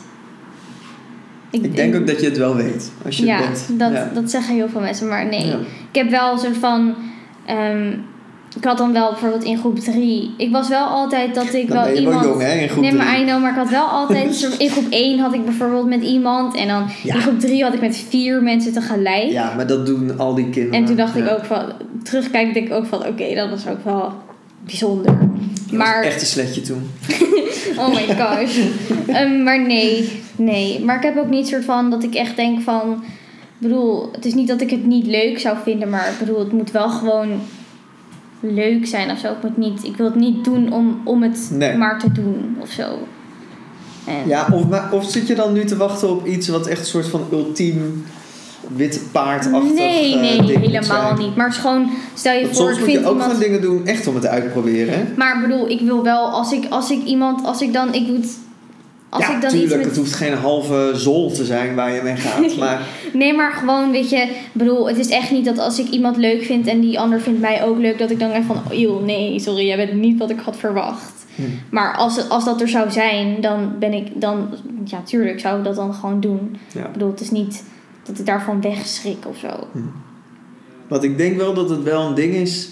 Ik 1.50 1.76
denk 1.76 1.94
ook 1.94 2.06
dat 2.06 2.20
je 2.20 2.26
het 2.26 2.38
wel 2.38 2.54
weet. 2.54 2.92
Als 3.04 3.16
je 3.16 3.24
ja, 3.24 3.36
het 3.36 3.64
bent. 3.66 3.78
dat, 3.78 3.92
ja. 3.92 4.10
dat 4.14 4.30
zeggen 4.30 4.54
heel 4.54 4.68
veel 4.68 4.80
mensen, 4.80 5.08
maar 5.08 5.26
nee. 5.26 5.46
Ja. 5.46 5.56
Ik 5.90 5.94
heb 6.02 6.10
wel 6.10 6.32
een 6.32 6.38
soort 6.38 6.56
van. 6.56 6.94
ehm, 7.46 7.96
ik 8.56 8.64
had 8.64 8.78
dan 8.78 8.92
wel 8.92 9.10
bijvoorbeeld 9.10 9.44
in 9.44 9.58
groep 9.58 9.78
3. 9.78 10.34
Ik 10.36 10.52
was 10.52 10.68
wel 10.68 10.86
altijd 10.86 11.34
dat 11.34 11.54
ik 11.54 11.68
Dan 11.68 11.84
wel 11.84 11.94
iemand. 11.94 12.20
wel 12.20 12.30
jong, 12.30 12.42
hè, 12.42 12.52
in 12.52 12.68
groep 12.68 12.82
nee, 12.82 12.92
maar 12.94 13.06
drie. 13.06 13.20
I 13.20 13.24
know, 13.24 13.40
maar 13.40 13.50
ik 13.50 13.56
had 13.56 13.70
wel 13.70 13.86
altijd. 13.86 14.48
in 14.58 14.70
groep 14.70 14.86
1 14.90 15.18
had 15.18 15.34
ik 15.34 15.44
bijvoorbeeld 15.44 15.86
met 15.86 16.02
iemand. 16.02 16.54
En 16.56 16.68
dan 16.68 16.86
Ja. 17.02 17.14
in 17.14 17.20
groep 17.20 17.40
3 17.40 17.62
had 17.62 17.74
ik 17.74 17.80
met 17.80 17.96
vier 18.08 18.42
mensen 18.42 18.72
tegelijk. 18.72 19.30
Ja, 19.30 19.52
maar 19.56 19.66
dat 19.66 19.86
doen 19.86 20.18
al 20.18 20.34
die 20.34 20.50
kinderen. 20.50 20.78
En 20.78 20.84
toen 20.84 20.96
dacht 20.96 21.16
ik 21.16 21.28
ook 21.28 21.44
van. 21.44 21.62
Terugkijkend 22.02 22.54
denk 22.54 22.66
ik 22.66 22.72
ook 22.72 22.86
van: 22.86 23.06
oké, 23.06 23.34
dat 23.34 23.50
was 23.50 23.66
ook 23.68 23.84
wel 23.84 24.12
bijzonder. 24.64 25.18
Maar. 25.72 26.02
echt 26.02 26.20
een 26.20 26.26
sletje 26.26 26.60
toen. 26.60 26.90
Oh 27.78 27.88
my 27.88 28.06
gosh. 28.16 28.58
Ehm, 29.06 29.42
maar 29.42 29.60
nee, 29.66 30.22
nee. 30.36 30.84
Maar 30.84 30.96
ik 30.96 31.02
heb 31.02 31.16
ook 31.16 31.30
niet 31.30 31.48
soort 31.48 31.64
van 31.64 31.90
dat 31.90 32.02
ik 32.02 32.14
echt 32.14 32.36
denk 32.36 32.60
van... 32.62 33.02
Ik 33.60 33.70
bedoel, 33.70 34.08
het 34.12 34.24
is 34.24 34.34
niet 34.34 34.48
dat 34.48 34.60
ik 34.60 34.70
het 34.70 34.86
niet 34.86 35.06
leuk 35.06 35.38
zou 35.38 35.56
vinden, 35.64 35.90
maar 35.90 36.08
ik 36.08 36.18
bedoel, 36.18 36.38
het 36.38 36.52
moet 36.52 36.70
wel 36.70 36.88
gewoon 36.88 37.28
leuk 38.52 38.86
zijn 38.86 39.10
of 39.10 39.18
zo. 39.18 39.26
Ik, 39.32 39.42
moet 39.42 39.56
niet, 39.56 39.84
ik 39.84 39.96
wil 39.96 40.06
het 40.06 40.14
niet 40.14 40.44
doen 40.44 40.72
om, 40.72 41.00
om 41.04 41.22
het 41.22 41.48
Nee. 41.52 41.76
maar 41.76 41.98
te 41.98 42.12
doen 42.12 42.56
of 42.60 42.70
zo. 42.70 42.98
En, 44.06 44.14
Ja, 44.28 44.46
of, 44.52 44.68
maar- 44.68 44.92
of 44.92 45.10
zit 45.10 45.26
je 45.26 45.34
dan 45.34 45.52
nu 45.52 45.64
te 45.64 45.76
wachten 45.76 46.10
op 46.10 46.26
iets 46.26 46.48
wat 46.48 46.66
echt 46.66 46.80
een 46.80 46.86
soort 46.86 47.06
van 47.06 47.20
ultiem 47.32 48.04
witte 48.76 49.00
paardachtig 49.12 49.72
nee, 49.74 50.14
eh, 50.14 50.20
nee, 50.20 50.58
helemaal 50.58 51.14
niet. 51.16 51.36
Maar 51.36 51.46
het 51.46 51.54
is 51.54 51.60
gewoon, 51.60 51.90
stel 52.14 52.32
je 52.38 52.46
voor, 52.46 52.54
soms 52.54 52.78
moet 52.78 52.90
je 52.90 52.98
ook 52.98 53.10
iemand... 53.10 53.22
gewoon 53.22 53.38
dingen 53.40 53.60
doen 53.60 53.86
echt 53.86 54.06
om 54.06 54.14
het 54.14 54.26
uit 54.26 54.42
te 54.42 54.48
proberen. 54.48 54.94
hè? 54.94 55.04
Maar 55.16 55.34
ik 55.36 55.48
bedoel, 55.48 55.68
ik 55.68 55.80
wil 55.80 56.02
wel, 56.02 56.28
als 56.30 56.52
ik, 56.52 56.64
als 56.70 56.90
ik 56.90 57.04
iemand, 57.04 57.44
als 57.44 57.60
ik 57.62 57.72
dan, 57.72 57.94
ik 57.94 58.06
moet... 58.06 58.26
Als 59.14 59.26
ja, 59.26 59.34
ik 59.34 59.40
dan 59.40 59.50
tuurlijk. 59.50 59.70
iets 59.70 59.76
met 59.76 59.84
Het 59.84 59.96
hoeft 59.96 60.12
geen 60.12 60.32
halve 60.32 60.90
zol 60.94 61.32
te 61.32 61.44
zijn 61.44 61.74
waar 61.74 61.94
je 61.94 62.02
mee 62.02 62.16
gaat. 62.16 62.56
maar 62.64 62.80
Nee, 63.12 63.34
maar 63.34 63.52
gewoon, 63.52 63.90
weet 63.90 64.10
je, 64.10 64.28
bedoel, 64.52 64.88
het 64.88 64.98
is 64.98 65.08
echt 65.08 65.30
niet 65.30 65.44
dat 65.44 65.58
als 65.58 65.78
ik 65.78 65.88
iemand 65.88 66.16
leuk 66.16 66.42
vind 66.42 66.66
en 66.66 66.80
die 66.80 67.00
ander 67.00 67.20
vindt 67.20 67.40
mij 67.40 67.64
ook 67.64 67.78
leuk, 67.78 67.98
dat 67.98 68.10
ik 68.10 68.18
dan 68.18 68.30
denk 68.30 68.44
van, 68.44 68.56
oh, 68.56 68.78
joh, 68.78 69.04
nee, 69.04 69.38
sorry, 69.40 69.66
jij 69.66 69.76
bent 69.76 69.92
niet 69.92 70.18
wat 70.18 70.30
ik 70.30 70.38
had 70.38 70.56
verwacht. 70.56 71.24
Hm. 71.34 71.42
Maar 71.70 71.96
als, 71.96 72.28
als 72.28 72.44
dat 72.44 72.60
er 72.60 72.68
zou 72.68 72.90
zijn, 72.90 73.40
dan 73.40 73.72
ben 73.78 73.92
ik, 73.92 74.20
dan, 74.20 74.48
ja, 74.84 75.02
tuurlijk 75.02 75.40
zou 75.40 75.58
ik 75.58 75.64
dat 75.64 75.76
dan 75.76 75.94
gewoon 75.94 76.20
doen. 76.20 76.56
ja. 76.72 76.84
Ik 76.84 76.92
bedoel, 76.92 77.10
het 77.10 77.20
is 77.20 77.30
niet 77.30 77.64
dat 78.02 78.18
ik 78.18 78.26
daarvan 78.26 78.60
wegschrik 78.60 79.26
of 79.26 79.38
zo. 79.38 79.68
Want 80.88 81.02
ik 81.02 81.18
denk 81.18 81.36
wel 81.36 81.54
dat 81.54 81.70
het 81.70 81.82
wel 81.82 82.06
een 82.06 82.14
ding 82.14 82.34
is 82.34 82.68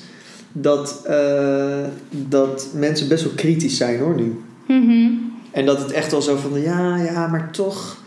dat, 0.52 1.02
eh, 1.06 1.84
dat 2.10 2.68
mensen 2.74 3.08
best 3.08 3.24
wel 3.24 3.32
kritisch 3.32 3.76
zijn 3.76 3.98
hoor 3.98 4.14
nu. 4.14 4.40
Mhm. 4.66 5.10
En 5.52 5.66
dat 5.66 5.78
het 5.78 5.92
echt 5.92 6.10
wel 6.10 6.22
zo 6.22 6.36
van, 6.36 6.60
ja, 6.60 6.96
ja, 6.96 7.26
maar 7.26 7.50
toch... 7.50 8.00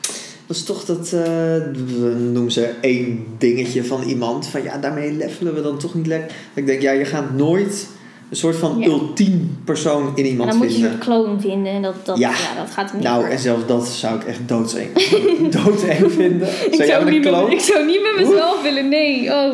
Dat 0.47 0.55
is 0.57 0.63
toch 0.63 0.85
dat, 0.85 1.05
eh, 1.05 1.11
we 1.11 2.29
noemen 2.31 2.51
ze 2.51 2.69
één 2.81 3.25
dingetje 3.37 3.83
van 3.83 4.03
iemand. 4.03 4.47
Van 4.47 4.63
ja, 4.63 4.77
daarmee 4.77 5.11
levelen 5.11 5.53
we 5.53 5.61
dan 5.61 5.77
toch 5.77 5.93
niet 5.93 6.07
lekker. 6.07 6.35
Ik 6.53 6.65
denk, 6.65 6.81
ja, 6.81 6.91
je 6.91 7.05
gaat 7.05 7.33
nooit 7.33 7.87
een 8.29 8.35
soort 8.37 8.55
van 8.55 8.79
Ja. 8.79 8.85
ultiem 8.87 9.57
persoon 9.63 10.11
in 10.15 10.25
iemand 10.25 10.49
dan 10.49 10.57
moet 10.57 10.67
je 10.69 10.75
een 10.75 10.81
vinden. 10.81 10.99
kloon 10.99 11.41
vinden 11.41 11.71
en 11.73 11.81
dat, 11.81 11.95
dat, 12.03 12.17
ja. 12.17 12.29
Ja. 12.29 12.61
dat 12.61 12.71
gaat 12.73 12.93
niet 12.93 13.03
Nou, 13.03 13.15
worden. 13.15 13.35
en 13.35 13.39
zelfs 13.41 13.65
dat 13.67 13.87
zou 13.87 14.15
ik 14.19 14.23
echt 14.23 14.39
doodeng, 14.47 14.89
doodeng 15.63 16.11
vinden. 16.11 16.47
ik, 16.71 16.83
zou 16.83 17.03
met 17.03 17.13
niet 17.13 17.23
met, 17.31 17.51
ik 17.51 17.59
zou 17.59 17.85
niet 17.85 18.01
met 18.01 18.27
mezelf 18.27 18.61
willen, 18.61 18.89
nee. 18.89 19.29
Oh, 19.31 19.53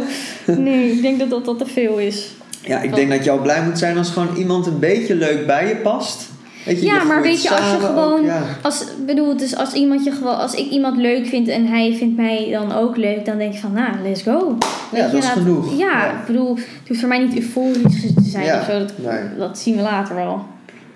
nee, 0.58 0.92
ik 0.92 1.02
denk 1.02 1.20
dat 1.20 1.30
dat, 1.30 1.46
dat 1.46 1.58
te 1.58 1.66
veel 1.66 1.98
is. 1.98 2.32
Ja, 2.62 2.82
ik 2.82 2.96
denk 2.96 3.10
dat 3.12 3.30
al 3.30 3.42
blij 3.42 3.64
moet 3.64 3.80
zijn 3.80 3.98
als 3.98 4.10
gewoon 4.10 4.36
iemand 4.36 4.66
een 4.66 4.80
beetje 4.80 5.16
leuk 5.16 5.46
bij 5.48 5.68
je 5.68 5.76
past. 5.76 6.30
Weet 6.66 6.80
je, 6.80 6.86
Ja, 6.86 7.04
maar 7.04 7.22
weet 7.22 7.42
je, 7.44 7.50
als 7.50 7.72
je 7.72 7.78
gewoon- 7.80 8.20
ook, 8.20 8.26
ja. 8.26 8.42
Als, 8.62 8.86
bedoel, 9.06 9.38
dus 9.38 9.56
als, 9.56 9.74
iemand 9.74 10.04
je 10.04 10.12
gewoon, 10.12 10.38
als 10.38 10.54
ik 10.54 10.70
iemand 10.70 10.98
leuk 10.98 11.26
vind 11.28 11.48
en 11.48 11.66
hij 11.66 11.96
vindt 11.98 12.18
mij 12.18 12.48
dan 12.52 12.72
ook 12.74 12.98
leuk, 12.98 13.26
dan 13.26 13.38
denk 13.38 13.54
ik 13.54 13.60
van, 13.60 13.74
nou, 13.74 13.92
let's 14.04 14.22
go. 14.22 14.58
Ja, 14.94 15.08
dat 15.08 15.14
is 15.24 15.30
genoeg. 15.30 15.78
Ja, 15.78 15.88
Ja. 16.06 16.12
ik 16.20 16.26
bedoel, 16.26 16.56
het 16.56 16.88
hoeft 16.88 17.00
voor 17.00 17.10
mij 17.10 17.20
niet 17.20 17.36
euforisch 17.38 18.02
te 18.16 18.24
zijn 18.24 18.46
Ja, 18.46 18.60
of 18.60 18.66
zo. 18.66 18.80
Dat, 18.80 18.94
nee. 18.98 19.20
dat 19.38 19.60
zien 19.60 19.76
we 19.76 19.82
later 19.82 20.16
wel. 20.16 20.46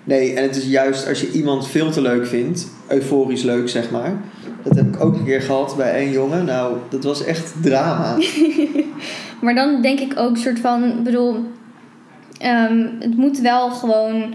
Nee, 0.04 0.34
en 0.34 0.42
het 0.42 0.56
is 0.56 0.64
juist 0.64 1.08
als 1.08 1.20
je 1.20 1.30
iemand 1.32 1.68
veel 1.68 1.90
te 1.90 2.00
leuk 2.00 2.26
vindt, 2.26 2.66
euforisch 2.88 3.42
leuk 3.42 3.68
zeg 3.68 3.90
maar. 3.90 4.12
Dat 4.62 4.76
heb 4.76 4.94
ik 4.94 5.04
ook 5.04 5.14
een 5.16 5.24
keer 5.24 5.42
gehad 5.42 5.74
bij 5.76 5.92
één 5.94 6.10
jongen. 6.10 6.44
Nou, 6.44 6.76
dat 6.88 7.04
was 7.04 7.24
echt 7.24 7.52
drama. 7.62 8.16
Maar 9.40 9.54
dan 9.54 9.82
denk 9.82 10.00
ik 10.00 10.12
ook 10.18 10.36
soort 10.36 10.58
van, 10.58 11.02
bedoel, 11.02 11.36
ehm, 12.38 12.84
het 12.98 13.16
moet 13.16 13.38
wel 13.40 13.70
gewoon 13.70 14.34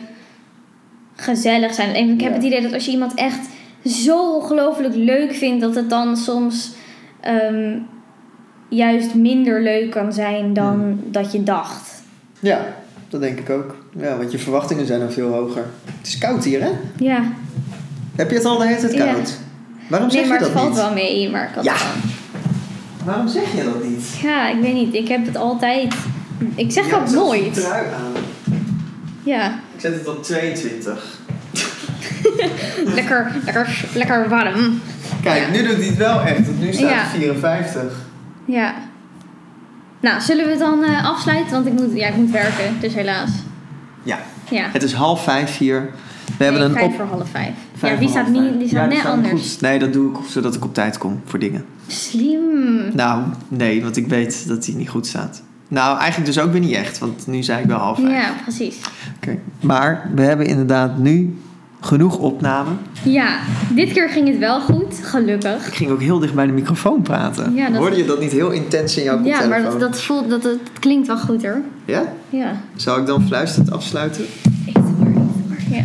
gezellig 1.21 1.73
zijn. 1.73 1.93
En 1.95 2.09
ik 2.09 2.21
heb 2.21 2.29
Ja. 2.29 2.35
het 2.35 2.45
idee 2.45 2.61
dat 2.61 2.73
als 2.73 2.85
je 2.85 2.91
iemand 2.91 3.13
echt 3.13 3.39
zo 3.85 4.35
ongelooflijk 4.35 4.95
leuk 4.95 5.33
vindt, 5.33 5.61
dat 5.61 5.75
het 5.75 5.89
dan 5.89 6.17
soms 6.17 6.71
ehm, 7.19 7.77
juist 8.69 9.15
minder 9.15 9.61
leuk 9.63 9.91
kan 9.91 10.13
zijn 10.13 10.53
dan 10.53 10.73
Hmm. 10.75 10.99
dat 11.05 11.31
je 11.31 11.43
dacht. 11.43 12.01
Ja, 12.39 12.59
dat 13.09 13.21
denk 13.21 13.39
ik 13.39 13.49
ook. 13.49 13.75
Ja, 13.99 14.17
want 14.17 14.31
je 14.31 14.39
verwachtingen 14.39 14.85
zijn 14.85 14.99
dan 14.99 15.11
veel 15.11 15.31
hoger. 15.33 15.65
Het 15.97 16.07
is 16.07 16.17
koud 16.17 16.43
hier, 16.43 16.61
hè? 16.61 16.69
Ja, 16.97 17.23
Heb 18.15 18.29
je 18.29 18.35
het 18.35 18.45
al 18.45 18.57
de 18.57 18.65
hele 18.67 18.79
tijd 18.79 18.93
Ja. 18.93 19.13
koud? 19.13 19.37
Waarom 19.89 20.07
nee, 20.09 20.17
zeg 20.17 20.27
maar 20.29 20.39
je 20.39 20.43
het 20.45 20.53
dat 20.53 20.61
valt 20.61 20.73
niet? 20.73 20.83
wel 20.83 20.93
mee. 20.93 21.29
Maar 21.29 21.49
ik 21.49 21.55
had 21.55 21.63
Ja. 21.63 21.75
Waarom 23.05 23.27
zeg 23.27 23.55
je 23.55 23.63
dat 23.63 23.83
niet? 23.83 24.19
ja, 24.21 24.49
ik 24.49 24.61
weet 24.61 24.73
niet. 24.73 24.93
Ik 24.93 25.07
heb 25.07 25.25
het 25.25 25.37
altijd. 25.37 25.93
Ik 26.55 26.71
zeg 26.71 26.85
Je 26.85 26.91
dat 26.91 27.11
nooit. 27.11 27.53
trui 27.53 27.85
aan. 27.93 28.11
Ja, 29.23 29.59
zet 29.81 29.93
het 29.93 30.07
op 30.07 30.23
22. 30.23 31.19
lekker, 32.95 33.31
lekker, 33.45 33.85
lekker 33.93 34.29
warm. 34.29 34.81
Kijk, 35.21 35.51
nu 35.51 35.63
doet 35.67 35.75
hij 35.77 35.85
het 35.85 35.97
wel 35.97 36.21
echt. 36.21 36.45
Want 36.45 36.59
nu 36.59 36.73
staat 36.73 36.89
Ja. 36.89 36.95
het 36.97 37.09
54. 37.21 37.83
Ja. 38.45 38.73
Nou, 39.99 40.21
zullen 40.21 40.43
we 40.45 40.49
het 40.49 40.59
dan 40.59 40.83
eh, 40.83 41.09
afsluiten? 41.09 41.51
Want 41.51 41.65
ik 41.65 41.73
moet, 41.73 41.93
ja, 41.93 42.07
ik 42.07 42.15
moet 42.15 42.31
werken, 42.31 42.75
dus 42.79 42.93
helaas. 42.93 43.29
Ja. 44.03 44.19
Ja. 44.49 44.67
Het 44.71 44.83
is 44.83 44.93
half 44.93 45.23
vijf 45.23 45.57
hier. 45.57 45.89
We 46.37 46.43
hebben 46.43 46.61
Nee, 46.61 46.69
een 46.69 46.75
vijf 46.75 46.85
op... 46.87 46.95
voor 46.95 47.05
half 47.17 47.29
vijf. 47.29 47.53
vijf 47.77 47.93
ja, 47.93 47.99
die 47.99 48.09
voor 48.09 48.19
staat, 48.19 48.31
niet, 48.33 48.59
die 48.59 48.67
staat 48.67 48.81
Ja, 48.81 48.87
net 48.87 48.97
staat 48.97 49.11
anders. 49.11 49.51
goed. 49.51 49.61
Nee, 49.61 49.79
dat 49.79 49.93
doe 49.93 50.11
ik 50.11 50.17
zodat 50.29 50.55
ik 50.55 50.63
op 50.63 50.73
tijd 50.73 50.97
kom 50.97 51.21
voor 51.25 51.39
dingen. 51.39 51.65
Slim. 51.87 52.41
Nou, 52.93 53.23
nee, 53.47 53.83
want 53.83 53.97
ik 53.97 54.07
weet 54.07 54.47
dat 54.47 54.63
die 54.63 54.75
niet 54.75 54.89
goed 54.89 55.07
staat. 55.07 55.43
Nou, 55.71 55.97
eigenlijk 55.99 56.33
dus 56.33 56.43
ook 56.43 56.51
weer 56.51 56.61
niet 56.61 56.73
echt, 56.75 56.99
want 56.99 57.27
nu 57.27 57.43
zei 57.43 57.61
ik 57.61 57.65
wel 57.67 57.77
half 57.77 57.99
vijf. 57.99 58.11
Ja, 58.11 58.33
precies. 58.43 58.75
Oké. 59.15 59.37
Maar 59.61 60.09
we 60.15 60.21
hebben 60.21 60.45
inderdaad 60.45 60.97
nu 60.97 61.39
genoeg 61.81 62.17
opname. 62.17 62.69
Ja, 63.03 63.39
dit 63.75 63.91
keer 63.91 64.09
ging 64.09 64.27
het 64.27 64.37
wel 64.37 64.61
goed, 64.61 64.99
gelukkig. 65.01 65.67
Ik 65.67 65.73
ging 65.73 65.91
ook 65.91 66.01
heel 66.01 66.19
dicht 66.19 66.33
bij 66.33 66.45
de 66.45 66.51
microfoon 66.51 67.01
praten. 67.01 67.53
Ja, 67.55 67.69
dat- 67.69 67.77
Hoorde 67.77 67.97
je 67.97 68.05
dat 68.05 68.19
niet 68.19 68.31
heel 68.31 68.49
intens 68.51 68.97
in 68.97 69.03
jouw 69.03 69.13
Ja, 69.15 69.21
koptelefoon? 69.37 69.49
maar 69.49 69.71
dat, 69.71 69.79
dat, 69.79 70.01
voelt, 70.01 70.29
dat, 70.29 70.41
dat 70.43 70.57
klinkt 70.79 71.07
wel 71.07 71.17
goed 71.17 71.43
hoor. 71.43 71.61
Ja? 71.85 72.03
Ja. 72.29 72.51
Zal 72.75 72.97
ik 72.97 73.05
dan 73.05 73.27
fluisterend 73.27 73.71
afsluiten? 73.71 74.25
Echt 74.65 74.75
maar, 74.97 75.07
echt 75.07 75.47
maar. 75.47 75.77
Ja. 75.77 75.83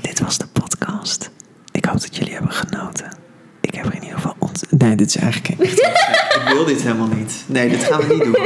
Dit 0.00 0.20
was 0.20 0.38
de 0.38 0.46
podcast. 0.52 1.30
Ik 1.72 1.84
hoop 1.84 2.00
dat 2.00 2.16
jullie 2.16 2.32
hebben 2.32 2.52
genoten. 2.52 3.12
Ik 3.60 3.74
heb 3.74 3.86
er 3.86 3.94
in 3.94 4.02
ieder 4.02 4.16
geval 4.16 4.35
Nee, 4.70 4.94
dit 4.96 5.08
is 5.08 5.16
eigenlijk 5.16 5.60
echt... 5.60 5.78
ik 6.40 6.42
wil 6.52 6.64
dit 6.64 6.82
helemaal 6.82 7.08
niet. 7.16 7.44
Nee, 7.46 7.68
dit 7.68 7.84
gaan 7.84 8.00
we 8.00 8.14
niet 8.14 8.24
doen. 8.24 8.36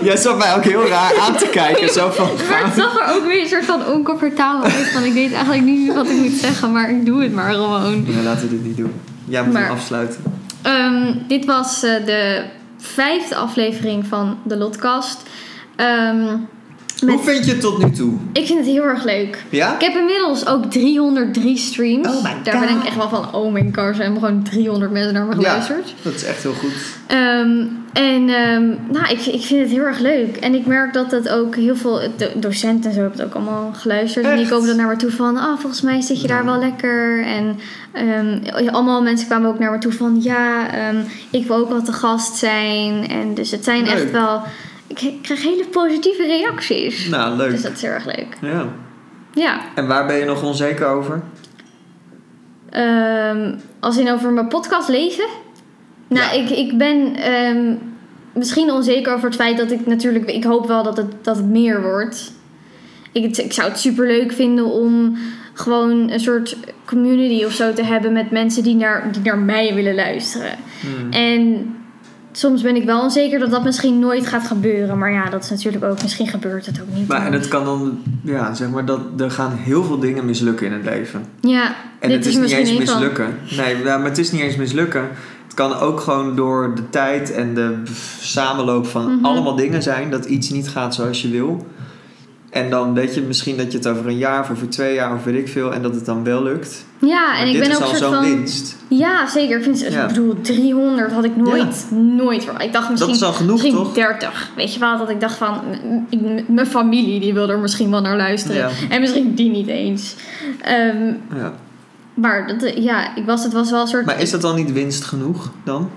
Jij 0.08 0.16
zat 0.16 0.38
mij 0.38 0.54
ook 0.54 0.64
heel 0.64 0.86
raar 0.88 1.12
aan 1.20 1.36
te 1.36 1.48
kijken. 1.52 1.88
Zo 1.88 2.10
van... 2.10 2.28
Maar 2.50 2.64
het 2.64 2.74
zag 2.74 2.98
er 3.00 3.14
ook 3.14 3.24
weer 3.26 3.40
een 3.42 3.48
soort 3.48 3.64
van 3.64 3.86
oncomfortabel 3.86 4.62
uit. 4.62 4.90
Van 4.92 5.04
ik 5.04 5.12
weet 5.12 5.32
eigenlijk 5.32 5.64
niet 5.64 5.94
wat 5.94 6.06
ik 6.10 6.16
moet 6.16 6.32
zeggen, 6.32 6.72
maar 6.72 6.90
ik 6.90 7.06
doe 7.06 7.22
het 7.22 7.32
maar 7.34 7.52
gewoon. 7.52 8.04
Nee, 8.06 8.22
laten 8.22 8.48
we 8.48 8.54
dit 8.54 8.64
niet 8.64 8.76
doen. 8.76 8.92
Jij 9.24 9.42
moet 9.42 9.52
Maar- 9.52 9.62
hem 9.62 9.72
afsluiten. 9.72 10.22
Ehm, 10.62 11.12
dit 11.28 11.44
was 11.44 11.82
eh, 11.82 12.06
de 12.06 12.42
vijfde 12.78 13.34
aflevering 13.36 14.06
van 14.06 14.38
de 14.44 14.56
Lotcast. 14.56 15.22
Ehm, 15.76 16.36
met- 17.00 17.14
Hoe 17.14 17.24
vind 17.24 17.44
je 17.44 17.50
het 17.50 17.60
tot 17.60 17.78
nu 17.84 17.90
toe? 17.90 18.12
ik 18.32 18.46
vind 18.46 18.58
het 18.58 18.68
heel 18.68 18.82
erg 18.84 19.04
leuk. 19.04 19.44
Ja? 19.48 19.74
Ik 19.74 19.80
heb 19.80 19.94
inmiddels 19.94 20.46
ook 20.46 20.64
303 20.64 21.56
streams. 21.56 22.06
Oh 22.08 22.22
my 22.22 22.30
Daar 22.42 22.58
ben 22.60 22.68
God. 22.68 22.78
ik 22.78 22.84
echt 22.86 22.96
wel 22.96 23.08
van, 23.08 23.34
oh 23.34 23.52
my 23.52 23.62
god, 23.74 23.76
er 23.78 23.96
hebben 24.02 24.18
gewoon 24.20 24.42
300 24.42 24.92
mensen 24.92 25.12
naar 25.14 25.24
me 25.26 25.34
geluisterd. 25.34 25.94
Dat 26.02 26.14
is 26.14 26.24
echt 26.24 26.42
heel 26.42 26.52
goed. 26.52 26.72
Ehm, 27.06 27.62
en 27.92 28.28
ehm, 28.28 28.64
nou, 28.92 29.08
ik, 29.08 29.26
ik 29.26 29.42
vind 29.42 29.60
het 29.60 29.70
heel 29.70 29.82
erg 29.84 29.98
leuk. 29.98 30.36
En 30.36 30.54
ik 30.54 30.66
merk 30.66 30.92
dat 30.92 31.10
het 31.10 31.28
ook 31.28 31.56
heel 31.56 31.76
veel 31.76 32.00
do- 32.16 32.26
docenten 32.36 32.90
en 32.90 32.96
zo 32.96 33.00
hebben 33.02 33.18
het 33.18 33.26
ook 33.28 33.34
allemaal 33.34 33.70
geluisterd. 33.72 34.24
En 34.26 34.36
die 34.36 34.48
komen 34.48 34.66
dan 34.66 34.76
naar 34.76 34.88
me 34.88 34.96
toe 34.96 35.10
van, 35.10 35.36
ah, 35.36 35.58
volgens 35.58 35.80
mij 35.82 36.00
zit 36.00 36.20
je 36.20 36.26
daar 36.26 36.44
wel 36.44 36.58
lekker. 36.58 37.24
En 37.24 37.58
ehm, 37.92 38.68
allemaal 38.72 39.02
mensen 39.02 39.26
kwamen 39.26 39.48
ook 39.50 39.58
naar 39.58 39.70
me 39.70 39.78
toe 39.78 39.92
van, 39.92 40.18
ja, 40.22 40.66
ik 41.30 41.46
wil 41.46 41.56
ook 41.56 41.68
wel 41.68 41.82
te 41.82 41.92
gast 41.92 42.36
zijn. 42.36 43.08
En 43.08 43.34
dus 43.34 43.50
het 43.50 43.64
zijn 43.64 43.84
Leuk. 43.84 43.92
echt 43.92 44.10
wel, 44.10 44.42
ik, 44.98 45.18
krijg 45.22 45.42
hele 45.42 45.66
positieve 45.66 46.26
reacties. 46.26 47.08
Nou, 47.08 47.36
leuk. 47.36 47.50
Dus 47.50 47.62
dat 47.62 47.72
is 47.72 47.82
heel 47.82 47.90
erg 47.90 48.04
leuk. 48.04 48.36
Ja. 48.40 48.68
Ja. 49.34 49.60
En 49.74 49.86
waar 49.86 50.06
ben 50.06 50.16
je 50.16 50.24
nog 50.24 50.42
onzeker 50.42 50.86
over? 50.86 51.22
Ehm, 52.70 53.54
als 53.80 53.96
in 53.96 54.10
over 54.10 54.32
mijn 54.32 54.48
podcast 54.48 54.88
leven? 54.88 55.26
Nou, 56.08 56.36
Ja. 56.36 56.42
ik, 56.42 56.50
ik 56.50 56.78
ben 56.78 57.16
ehm, 57.16 57.74
misschien 58.32 58.70
onzeker 58.72 59.12
over 59.12 59.26
het 59.26 59.36
feit 59.36 59.58
dat 59.58 59.70
ik 59.70 59.86
natuurlijk... 59.86 60.30
Ik 60.30 60.44
hoop 60.44 60.66
wel 60.66 60.82
dat 60.82 60.96
het, 60.96 61.24
dat 61.24 61.36
het 61.36 61.48
meer 61.48 61.82
wordt. 61.82 62.32
Ik, 63.12 63.36
ik 63.36 63.52
zou 63.52 63.68
het 63.68 63.78
super 63.78 64.06
leuk 64.06 64.32
vinden 64.32 64.64
om 64.64 65.16
gewoon 65.52 66.10
een 66.10 66.20
soort 66.20 66.56
community 66.84 67.44
of 67.44 67.52
zo 67.52 67.72
te 67.72 67.84
hebben... 67.84 68.12
met 68.12 68.30
mensen 68.30 68.62
die 68.62 68.74
naar, 68.74 69.12
die 69.12 69.22
naar 69.22 69.38
mij 69.38 69.74
willen 69.74 69.94
luisteren. 69.94 70.52
Hmm. 70.80 71.10
En 71.12 71.74
soms 72.40 72.62
ben 72.62 72.76
ik 72.76 72.84
wel 72.84 73.00
onzeker 73.02 73.38
dat 73.38 73.50
dat 73.50 73.64
misschien 73.64 73.98
nooit 73.98 74.26
gaat 74.26 74.46
gebeuren. 74.46 74.98
Maar 74.98 75.12
ja, 75.12 75.30
dat 75.30 75.44
is 75.44 75.50
natuurlijk 75.50 75.84
ook... 75.84 76.02
Misschien 76.02 76.26
gebeurt 76.28 76.66
het 76.66 76.80
ook 76.80 76.96
niet. 76.96 77.08
Maar 77.08 77.26
en 77.26 77.32
het 77.32 77.48
kan 77.48 77.64
dan, 77.64 77.98
ja, 78.22 78.54
zeg 78.54 78.68
maar, 78.70 78.84
dat 78.84 79.00
er 79.18 79.30
gaan 79.30 79.52
heel 79.52 79.84
veel 79.84 79.98
dingen 79.98 80.24
mislukken 80.24 80.66
in 80.66 80.72
het 80.72 80.84
leven. 80.84 81.24
Ja, 81.40 81.74
En 81.98 82.08
dit 82.08 82.16
het 82.18 82.26
is, 82.26 82.34
is, 82.34 82.40
niet 82.40 82.50
eens 82.52 82.68
van. 82.70 82.78
mislukken. 82.78 83.34
Nee, 83.56 83.82
maar 83.84 84.04
het 84.04 84.18
is 84.18 84.30
niet 84.32 84.40
eens 84.40 84.56
mislukken. 84.56 85.08
Het 85.44 85.54
kan 85.54 85.74
ook 85.74 86.00
gewoon 86.00 86.36
door 86.36 86.74
de 86.74 86.90
tijd 86.90 87.32
en 87.32 87.54
de 87.54 87.82
samenloop 88.20 88.86
van 88.86 89.14
Mhm. 89.16 89.24
allemaal 89.24 89.56
dingen 89.56 89.82
zijn 89.82 90.10
dat 90.10 90.24
iets 90.24 90.50
niet 90.50 90.68
gaat 90.68 90.94
zoals 90.94 91.22
je 91.22 91.28
wil. 91.30 91.66
En 92.50 92.70
dan 92.70 92.94
weet 92.94 93.14
je 93.14 93.20
misschien 93.22 93.56
dat 93.56 93.72
je 93.72 93.78
het 93.78 93.86
over 93.86 94.06
een 94.06 94.18
jaar 94.18 94.40
of 94.40 94.50
over 94.50 94.68
twee 94.68 94.94
jaar 94.94 95.14
of 95.14 95.24
weet 95.24 95.34
ik 95.34 95.48
veel 95.48 95.72
en 95.72 95.82
dat 95.82 95.94
het 95.94 96.04
dan 96.04 96.24
wel 96.24 96.42
lukt. 96.42 96.84
Ja, 96.98 97.38
en 97.38 97.48
ik 97.48 97.58
ben 97.58 97.70
is 97.70 97.76
ook 97.76 97.82
al 97.82 97.88
soort 97.88 97.98
zo'n 97.98 98.12
van... 98.12 98.22
winst. 98.24 98.76
Ja, 98.88 99.26
zeker. 99.28 99.56
Ik, 99.56 99.62
vind, 99.62 99.80
Ja. 99.80 100.02
ik 100.02 100.08
bedoel, 100.08 100.40
300 100.40 101.12
had 101.12 101.24
ik 101.24 101.36
nooit, 101.36 101.86
nooit 102.16 102.44
verwacht. 102.44 102.64
Ik 102.64 102.72
dacht 102.72 102.88
Dat 102.88 102.90
misschien, 102.90 103.14
is 103.14 103.22
al 103.22 103.32
genoeg, 103.32 103.52
misschien 103.62 103.74
toch? 103.74 103.92
30. 103.92 104.50
Weet 104.56 104.74
je 104.74 104.80
wel, 104.80 104.98
dat 104.98 105.10
ik 105.10 105.20
dacht 105.20 105.36
van... 105.36 105.60
Mijn 106.46 106.66
familie, 106.66 107.20
die 107.20 107.34
wil 107.34 107.48
er 107.50 107.58
misschien 107.58 107.90
wel 107.90 108.00
naar 108.00 108.16
luisteren. 108.16 108.56
Ja. 108.56 108.68
En 108.88 109.00
misschien 109.00 109.34
die 109.34 109.50
niet 109.50 109.68
eens. 109.68 110.14
Ehm, 110.60 111.06
Ja. 111.36 111.52
maar 112.14 112.46
dat, 112.58 112.72
ja, 112.82 113.16
ik 113.16 113.24
was, 113.26 113.42
het 113.44 113.52
was 113.52 113.70
wel 113.70 113.80
een 113.80 113.86
soort... 113.86 114.06
Maar 114.06 114.20
is 114.20 114.30
dat 114.30 114.40
dan 114.40 114.56
niet 114.56 114.72
winst 114.72 115.04
genoeg 115.04 115.50
dan? 115.64 115.90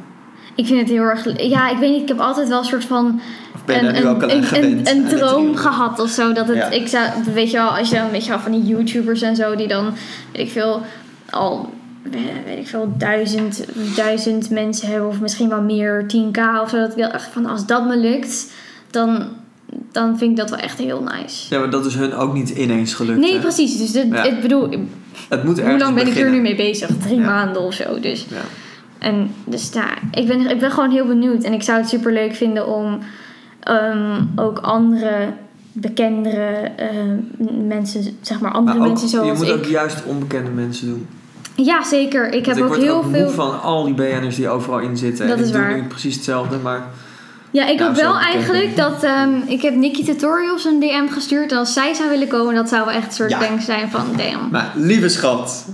Ik 0.55 0.65
vind 0.65 0.79
het 0.79 0.89
heel 0.89 1.03
erg... 1.03 1.41
Ja, 1.41 1.69
ik 1.69 1.77
weet 1.77 1.91
niet, 1.91 2.01
ik 2.01 2.07
heb 2.07 2.19
altijd 2.19 2.47
wel 2.47 2.59
een 2.59 2.65
soort 2.65 2.85
van... 2.85 3.21
Ben 3.65 3.75
je 3.75 3.81
daar 3.91 4.01
nu 4.01 4.07
ook 4.07 4.23
al 4.23 4.29
aan 4.29 4.37
een, 4.37 4.43
gewend? 4.43 4.89
een, 4.89 4.97
een 4.97 5.05
droom 5.17 5.55
gehad 5.55 5.99
of 5.99 6.09
zo. 6.09 6.33
Dat 6.33 6.47
het, 6.47 6.57
Ja. 6.57 6.69
ik 6.69 6.87
zou, 6.87 7.09
weet 7.33 7.51
je 7.51 7.57
wel, 7.57 7.67
als 7.77 7.89
je 7.89 7.95
dan, 7.95 8.11
weet 8.11 8.23
je 8.23 8.29
wel, 8.29 8.39
van 8.39 8.51
die 8.51 8.63
YouTubers 8.63 9.21
en 9.21 9.35
zo, 9.35 9.55
die 9.55 9.67
dan, 9.67 9.93
weet 10.31 10.41
ik 10.45 10.51
veel, 10.51 10.81
al, 11.29 11.73
weet 12.45 12.57
ik 12.57 12.67
veel, 12.67 12.93
duizend, 12.97 13.65
duizend 13.95 14.49
mensen 14.49 14.87
hebben, 14.87 15.07
of 15.09 15.19
misschien 15.19 15.49
wel 15.49 15.61
meer, 15.61 16.05
10k 16.15 16.61
of 16.63 16.69
zo. 16.69 16.77
Dat 16.77 16.91
ik 16.91 16.97
dacht 17.11 17.29
van, 17.31 17.45
als 17.45 17.65
dat 17.65 17.85
me 17.87 17.97
lukt, 17.97 18.51
dan, 18.91 19.27
dan 19.91 20.17
vind 20.17 20.31
ik 20.31 20.37
dat 20.37 20.49
wel 20.49 20.59
echt 20.59 20.77
heel 20.77 21.03
nice. 21.03 21.53
Ja, 21.53 21.59
maar 21.59 21.69
dat 21.69 21.85
is 21.85 21.95
hun 21.95 22.13
ook 22.13 22.33
niet 22.33 22.49
ineens 22.49 22.93
gelukt. 22.93 23.19
Nee, 23.19 23.33
hè? 23.33 23.39
precies. 23.39 23.77
Dus 23.77 23.91
dit, 23.91 24.07
Ja. 24.11 24.23
ik 24.23 24.41
bedoel, 24.41 24.69
Het 25.29 25.43
moet 25.43 25.61
hoe 25.61 25.77
lang 25.77 25.93
ben 25.95 26.07
ik 26.07 26.13
hier 26.13 26.13
beginnen. 26.13 26.33
nu 26.33 26.41
mee 26.41 26.55
bezig? 26.55 26.89
Drie 27.01 27.19
Ja. 27.19 27.25
maanden 27.25 27.61
of 27.61 27.73
zo. 27.73 27.99
Dus 27.99 28.25
Ja. 28.29 28.35
en 28.99 29.31
dus 29.45 29.69
ja, 29.73 29.87
ik 30.11 30.27
ben, 30.27 30.49
ik 30.49 30.59
ben 30.59 30.71
gewoon 30.71 30.91
heel 30.91 31.05
benieuwd. 31.05 31.43
En 31.43 31.53
ik 31.53 31.63
zou 31.63 31.79
het 31.79 31.89
super 31.89 32.13
leuk 32.13 32.35
vinden 32.35 32.67
om 32.67 32.99
ehm, 33.63 34.21
ook 34.35 34.59
andere 34.59 35.27
bekendere 35.71 36.71
ehm, 36.75 37.17
mensen, 37.67 38.17
zeg 38.21 38.39
maar 38.39 38.51
andere 38.51 38.77
Maar 38.77 38.87
ook, 38.87 38.93
mensen 38.93 39.09
zoals 39.09 39.27
je 39.27 39.33
moet 39.33 39.47
ik. 39.47 39.53
ook 39.53 39.65
juist 39.65 40.03
onbekende 40.05 40.49
mensen 40.51 40.87
doen. 40.87 41.07
Ja, 41.55 41.83
zeker. 41.83 42.31
Ik 42.33 42.45
heb 42.45 42.57
ik 42.57 42.61
ook 42.63 42.67
word 42.69 42.81
heel 42.81 42.95
ook 42.95 43.03
moe 43.03 43.13
veel. 43.13 43.29
van 43.29 43.61
al 43.61 43.83
die 43.85 43.93
BN'ers 43.93 44.35
die 44.35 44.49
overal 44.49 44.79
in 44.79 44.97
zitten. 44.97 45.27
Dat 45.27 45.37
en 45.37 45.43
is 45.43 45.49
ik 45.49 45.55
doe 45.55 45.61
waar. 45.63 45.75
nu 45.75 45.83
precies 45.87 46.15
hetzelfde, 46.15 46.57
maar... 46.57 46.85
Ja, 47.51 47.67
ik 47.67 47.79
Nou, 47.79 47.89
hoop 47.91 48.01
wel 48.01 48.19
eigenlijk 48.19 48.75
dat 48.75 49.03
ehm, 49.03 49.31
ik 49.45 49.61
heb 49.61 49.75
Nikki 49.75 50.03
Tutorials 50.03 50.65
een 50.65 50.79
DM 50.79 51.07
gestuurd. 51.13 51.51
En 51.51 51.57
als 51.57 51.73
zij 51.73 51.93
zou 51.93 52.09
willen 52.09 52.27
komen, 52.27 52.55
dat 52.55 52.69
zou 52.69 52.85
wel 52.85 52.93
echt 52.93 53.05
een 53.05 53.11
soort 53.13 53.29
Ja. 53.29 53.39
denk 53.39 53.61
zijn 53.61 53.89
van 53.89 54.05
damn. 54.17 54.49
Maar 54.51 54.71
lieve 54.75 55.09
schat, 55.09 55.65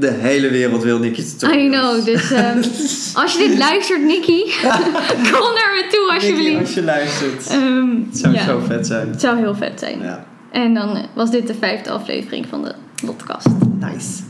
de 0.00 0.10
hele 0.10 0.48
wereld 0.50 0.82
wil 0.82 0.98
Nicky 0.98 1.20
I 1.20 1.24
tutorials. 1.24 1.76
know, 1.76 2.04
dus 2.04 2.30
ehm, 2.30 2.56
als 3.22 3.32
je 3.32 3.48
dit 3.48 3.58
luistert, 3.58 4.02
Nikki, 4.02 4.42
kom 5.34 5.52
naar 5.54 5.72
me 5.74 5.86
toe 5.90 6.12
Nicky, 6.12 6.14
alsjeblieft. 6.14 6.60
als 6.60 6.74
je 6.74 6.82
luistert. 6.82 7.46
Ehm, 7.46 7.88
Het 8.08 8.18
zou 8.18 8.34
ja, 8.34 8.44
zo 8.44 8.60
vet 8.66 8.86
zijn. 8.86 9.10
het 9.10 9.20
zou 9.20 9.38
heel 9.38 9.54
vet 9.54 9.78
zijn. 9.78 10.00
Ja. 10.02 10.24
En 10.52 10.74
dan 10.74 11.06
was 11.14 11.30
dit 11.30 11.46
de 11.46 11.54
vijfde 11.54 11.90
aflevering 11.90 12.46
van 12.48 12.62
de 12.64 12.74
podcast. 13.06 13.46
Nice. 13.80 14.22